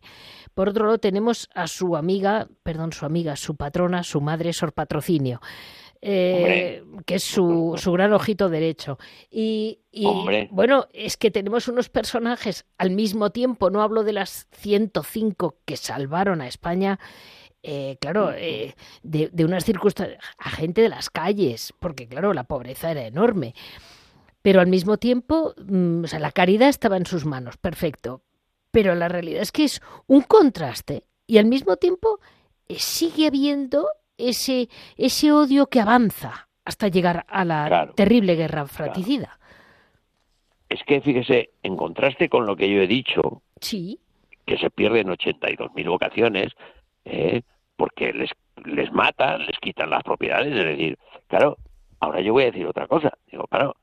Por 0.54 0.70
otro 0.70 0.86
lado, 0.86 0.98
tenemos 0.98 1.50
a 1.54 1.68
su 1.68 1.96
amiga, 1.96 2.48
perdón, 2.64 2.92
su 2.94 3.06
amiga, 3.06 3.36
su 3.36 3.56
patrona, 3.56 4.04
su 4.04 4.22
madre, 4.22 4.54
Sor 4.54 4.74
Patrocinio. 4.74 5.40
eh, 6.02 6.82
que 7.06 7.16
es 7.16 7.24
su, 7.26 7.76
su 7.78 7.92
gran 7.92 8.14
ojito 8.14 8.48
derecho. 8.48 8.98
Y, 9.30 9.82
y, 9.92 10.06
bueno, 10.50 10.88
es 10.94 11.18
que 11.18 11.30
tenemos 11.30 11.68
unos 11.68 11.90
personajes 11.90 12.66
al 12.78 12.92
mismo 12.92 13.32
tiempo, 13.32 13.70
no 13.70 13.82
hablo 13.82 14.04
de 14.06 14.14
las 14.14 14.48
105 14.54 15.58
que 15.66 15.76
salvaron 15.76 16.40
a 16.40 16.48
España, 16.48 17.02
eh, 17.64 17.98
claro, 18.00 18.32
eh, 18.34 18.76
de, 19.04 19.30
de 19.32 19.46
unas 19.46 19.64
circunstancias, 19.66 20.24
a 20.38 20.50
gente 20.50 20.82
de 20.82 20.90
las 20.90 21.10
calles, 21.10 21.74
porque 21.80 22.08
claro, 22.08 22.34
la 22.34 22.44
pobreza 22.46 22.92
era 22.92 23.06
enorme. 23.06 23.54
Pero 24.42 24.62
al 24.62 24.68
mismo 24.68 24.98
tiempo, 24.98 25.54
mm, 25.58 26.04
o 26.06 26.08
sea, 26.08 26.20
la 26.20 26.32
caridad 26.32 26.70
estaba 26.70 26.98
en 26.98 27.06
sus 27.06 27.26
manos, 27.26 27.58
perfecto. 27.58 28.22
Pero 28.72 28.96
la 28.96 29.08
realidad 29.10 29.42
es 29.42 29.52
que 29.52 29.64
es 29.66 29.82
un 30.08 30.22
contraste 30.22 31.04
y 31.28 31.38
al 31.40 31.46
mismo 31.46 31.76
tiempo 31.78 32.20
eh, 32.68 32.76
sigue 32.78 33.28
habiendo 33.28 33.88
ese, 34.18 34.70
ese 34.96 35.32
odio 35.32 35.68
que 35.68 35.80
avanza 35.82 36.48
hasta 36.66 36.88
llegar 36.88 37.26
a 37.28 37.44
la 37.46 37.66
Claro. 37.68 37.94
terrible 37.96 38.36
guerra 38.36 38.68
fratricida. 38.68 39.40
Es 40.70 40.84
que 40.86 41.02
fíjese, 41.02 41.50
en 41.64 41.76
contraste 41.76 42.30
con 42.30 42.46
lo 42.46 42.56
que 42.56 42.70
yo 42.70 42.82
he 42.82 42.88
dicho, 42.88 43.42
Sí, 43.60 44.00
que 44.46 44.58
se 44.58 44.70
pierden 44.70 45.08
82.000 45.10 45.90
vocaciones, 45.90 46.54
eh, 47.06 47.42
porque 47.76 48.14
les, 48.14 48.30
les 48.66 48.92
matan, 48.92 49.46
les 49.46 49.58
quitan 49.60 49.90
las 49.90 50.04
propiedades. 50.04 50.54
Es 50.56 50.66
decir, 50.66 50.98
claro, 51.28 51.58
ahora 52.00 52.22
yo 52.22 52.34
voy 52.34 52.44
a 52.44 52.52
decir 52.52 52.66
otra 52.66 52.88
cosa. 52.88 53.14
Digo, 53.32 53.46
claro, 53.48 53.76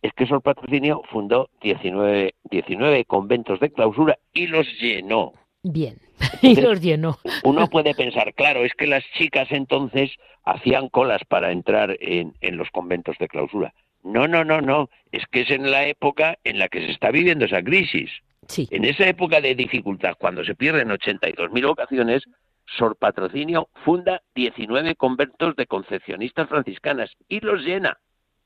es 0.00 0.12
que 0.14 0.26
Sor 0.26 0.42
Patrocinio 0.42 1.02
fundó 1.10 1.48
19, 1.60 2.34
19 2.50 3.04
conventos 3.04 3.60
de 3.60 3.70
clausura 3.70 4.18
y 4.32 4.46
los 4.46 4.66
llenó. 4.80 5.32
bien. 5.62 5.96
y 6.42 6.60
los 6.60 6.80
llenó. 6.80 7.18
Uno 7.44 7.66
puede 7.70 7.94
pensar, 7.94 8.32
claro, 8.34 8.64
es 8.64 8.72
que 8.74 8.86
las 8.86 9.04
chicas 9.18 9.48
entonces 9.50 10.12
hacían 10.44 10.88
colas 10.88 11.22
para 11.28 11.52
entrar 11.52 11.96
en, 12.00 12.34
en 12.40 12.56
los 12.56 12.70
conventos 12.70 13.16
de 13.18 13.28
clausura. 13.28 13.74
No, 14.02 14.26
no, 14.26 14.44
no, 14.44 14.60
no. 14.60 14.90
Es 15.12 15.24
que 15.30 15.42
es 15.42 15.50
en 15.50 15.70
la 15.70 15.86
época 15.86 16.38
en 16.44 16.58
la 16.58 16.68
que 16.68 16.80
se 16.80 16.90
está 16.90 17.10
viviendo 17.10 17.44
esa 17.44 17.62
crisis. 17.62 18.10
Sí, 18.48 18.66
En 18.72 18.84
esa 18.84 19.06
época 19.06 19.40
de 19.40 19.54
dificultad, 19.54 20.14
cuando 20.18 20.44
se 20.44 20.56
pierden 20.56 20.88
82.000 20.88 21.66
vocaciones, 21.66 22.24
Sor 22.66 22.96
Patrocinio 22.96 23.68
funda 23.84 24.22
19 24.34 24.94
conventos 24.96 25.56
de 25.56 25.66
concepcionistas 25.66 26.48
franciscanas 26.48 27.10
y 27.28 27.40
los 27.40 27.62
llena. 27.62 27.98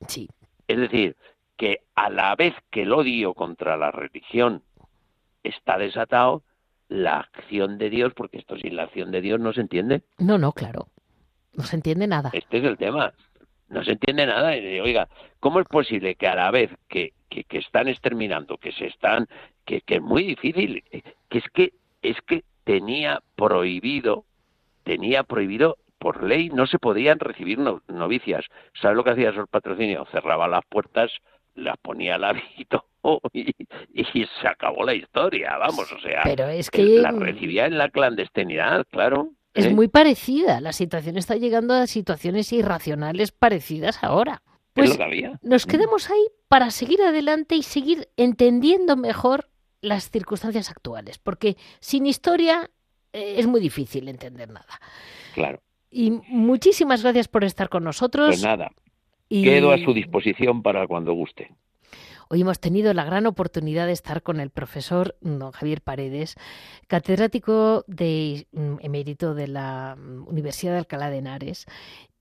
sí. 0.06 0.28
Es 0.68 0.78
decir, 0.78 1.14
que 1.56 1.82
a 1.94 2.10
la 2.10 2.34
vez 2.34 2.52
que 2.70 2.82
el 2.82 2.92
odio 2.92 3.34
contra 3.34 3.76
la 3.76 3.92
religión 3.92 4.62
está 5.44 5.78
desatado, 5.78 6.42
la 6.88 7.20
acción 7.20 7.78
de 7.78 7.90
Dios, 7.90 8.12
porque 8.14 8.38
esto 8.38 8.56
sin 8.56 8.76
la 8.76 8.84
acción 8.84 9.10
de 9.10 9.20
Dios 9.20 9.40
no 9.40 9.52
se 9.52 9.60
entiende. 9.60 10.02
No, 10.18 10.38
no, 10.38 10.52
claro. 10.52 10.88
No 11.52 11.64
se 11.64 11.76
entiende 11.76 12.06
nada. 12.06 12.30
Este 12.32 12.58
es 12.58 12.64
el 12.64 12.76
tema. 12.76 13.12
No 13.68 13.82
se 13.82 13.92
entiende 13.92 14.26
nada. 14.26 14.50
Oiga, 14.50 15.08
¿cómo 15.40 15.60
es 15.60 15.66
posible 15.66 16.14
que 16.14 16.28
a 16.28 16.34
la 16.34 16.50
vez 16.50 16.70
que, 16.88 17.12
que, 17.28 17.44
que 17.44 17.58
están 17.58 17.88
exterminando, 17.88 18.58
que 18.58 18.72
se 18.72 18.86
están, 18.86 19.26
que, 19.64 19.80
que 19.80 19.96
es 19.96 20.02
muy 20.02 20.24
difícil, 20.24 20.84
eh, 20.90 21.02
que 21.28 21.38
es 21.38 21.44
que 21.52 21.72
es 22.02 22.20
que 22.22 22.44
tenía 22.66 23.20
prohibido, 23.36 24.24
tenía 24.82 25.22
prohibido 25.22 25.78
por 25.98 26.22
ley, 26.24 26.50
no 26.50 26.66
se 26.66 26.78
podían 26.78 27.20
recibir 27.20 27.58
no- 27.58 27.80
novicias. 27.88 28.44
¿Sabes 28.82 28.96
lo 28.96 29.04
que 29.04 29.10
hacía 29.10 29.32
Sor 29.32 29.48
Patrocinio? 29.48 30.04
Cerraba 30.10 30.48
las 30.48 30.64
puertas, 30.68 31.10
las 31.54 31.76
ponía 31.78 32.16
al 32.16 32.24
hábito 32.24 32.84
y, 33.32 33.50
y 33.94 34.04
se 34.04 34.48
acabó 34.48 34.84
la 34.84 34.94
historia, 34.94 35.56
vamos, 35.58 35.90
o 35.92 36.00
sea, 36.00 36.22
Pero 36.24 36.48
es 36.48 36.70
que 36.70 36.82
la 36.82 37.12
recibía 37.12 37.66
en 37.66 37.78
la 37.78 37.88
clandestinidad, 37.88 38.84
claro. 38.90 39.30
es 39.54 39.66
¿eh? 39.66 39.70
muy 39.70 39.86
parecida. 39.86 40.60
La 40.60 40.72
situación 40.72 41.16
está 41.16 41.36
llegando 41.36 41.72
a 41.72 41.86
situaciones 41.86 42.52
irracionales 42.52 43.30
parecidas 43.30 44.02
ahora. 44.02 44.42
Es 44.74 44.94
Pues 44.96 44.98
nos 45.42 45.66
quedamos 45.66 46.10
ahí 46.10 46.26
para 46.48 46.70
seguir 46.70 47.00
adelante 47.00 47.54
y 47.54 47.62
seguir 47.62 48.08
entendiendo 48.16 48.96
mejor 48.96 49.48
las 49.86 50.10
circunstancias 50.10 50.70
actuales, 50.70 51.18
porque 51.18 51.56
sin 51.80 52.06
historia 52.06 52.70
eh, 53.12 53.36
es 53.38 53.46
muy 53.46 53.60
difícil 53.60 54.08
entender 54.08 54.50
nada. 54.50 54.80
Claro. 55.34 55.60
Y 55.90 56.10
muchísimas 56.10 57.02
gracias 57.02 57.28
por 57.28 57.44
estar 57.44 57.68
con 57.68 57.84
nosotros. 57.84 58.28
Pues 58.28 58.42
nada, 58.42 58.70
y 59.28 59.44
quedo 59.44 59.72
a 59.72 59.78
su 59.78 59.92
disposición 59.92 60.62
para 60.62 60.86
cuando 60.86 61.12
guste. 61.12 61.50
Hoy 62.28 62.40
hemos 62.40 62.58
tenido 62.58 62.92
la 62.92 63.04
gran 63.04 63.26
oportunidad 63.26 63.86
de 63.86 63.92
estar 63.92 64.22
con 64.22 64.40
el 64.40 64.50
profesor 64.50 65.16
don 65.20 65.52
Javier 65.52 65.80
Paredes, 65.80 66.34
catedrático 66.88 67.84
de 67.86 68.48
mm, 68.50 68.76
emérito 68.80 69.34
de 69.34 69.46
la 69.46 69.96
mm, 69.96 70.26
Universidad 70.26 70.72
de 70.72 70.78
Alcalá 70.78 71.08
de 71.08 71.18
Henares. 71.18 71.66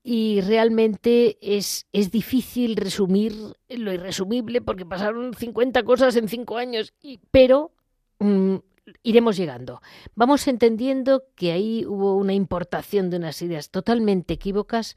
Y 0.08 0.40
realmente 0.40 1.36
es, 1.40 1.88
es 1.92 2.12
difícil 2.12 2.76
resumir 2.76 3.34
lo 3.68 3.92
irresumible 3.92 4.60
porque 4.60 4.86
pasaron 4.86 5.34
50 5.34 5.82
cosas 5.82 6.14
en 6.14 6.28
cinco 6.28 6.58
años, 6.58 6.94
y, 7.02 7.18
pero 7.32 7.72
mm, 8.20 8.54
iremos 9.02 9.36
llegando. 9.36 9.82
Vamos 10.14 10.46
entendiendo 10.46 11.24
que 11.34 11.50
ahí 11.50 11.84
hubo 11.84 12.14
una 12.14 12.34
importación 12.34 13.10
de 13.10 13.16
unas 13.16 13.42
ideas 13.42 13.70
totalmente 13.70 14.34
equívocas 14.34 14.94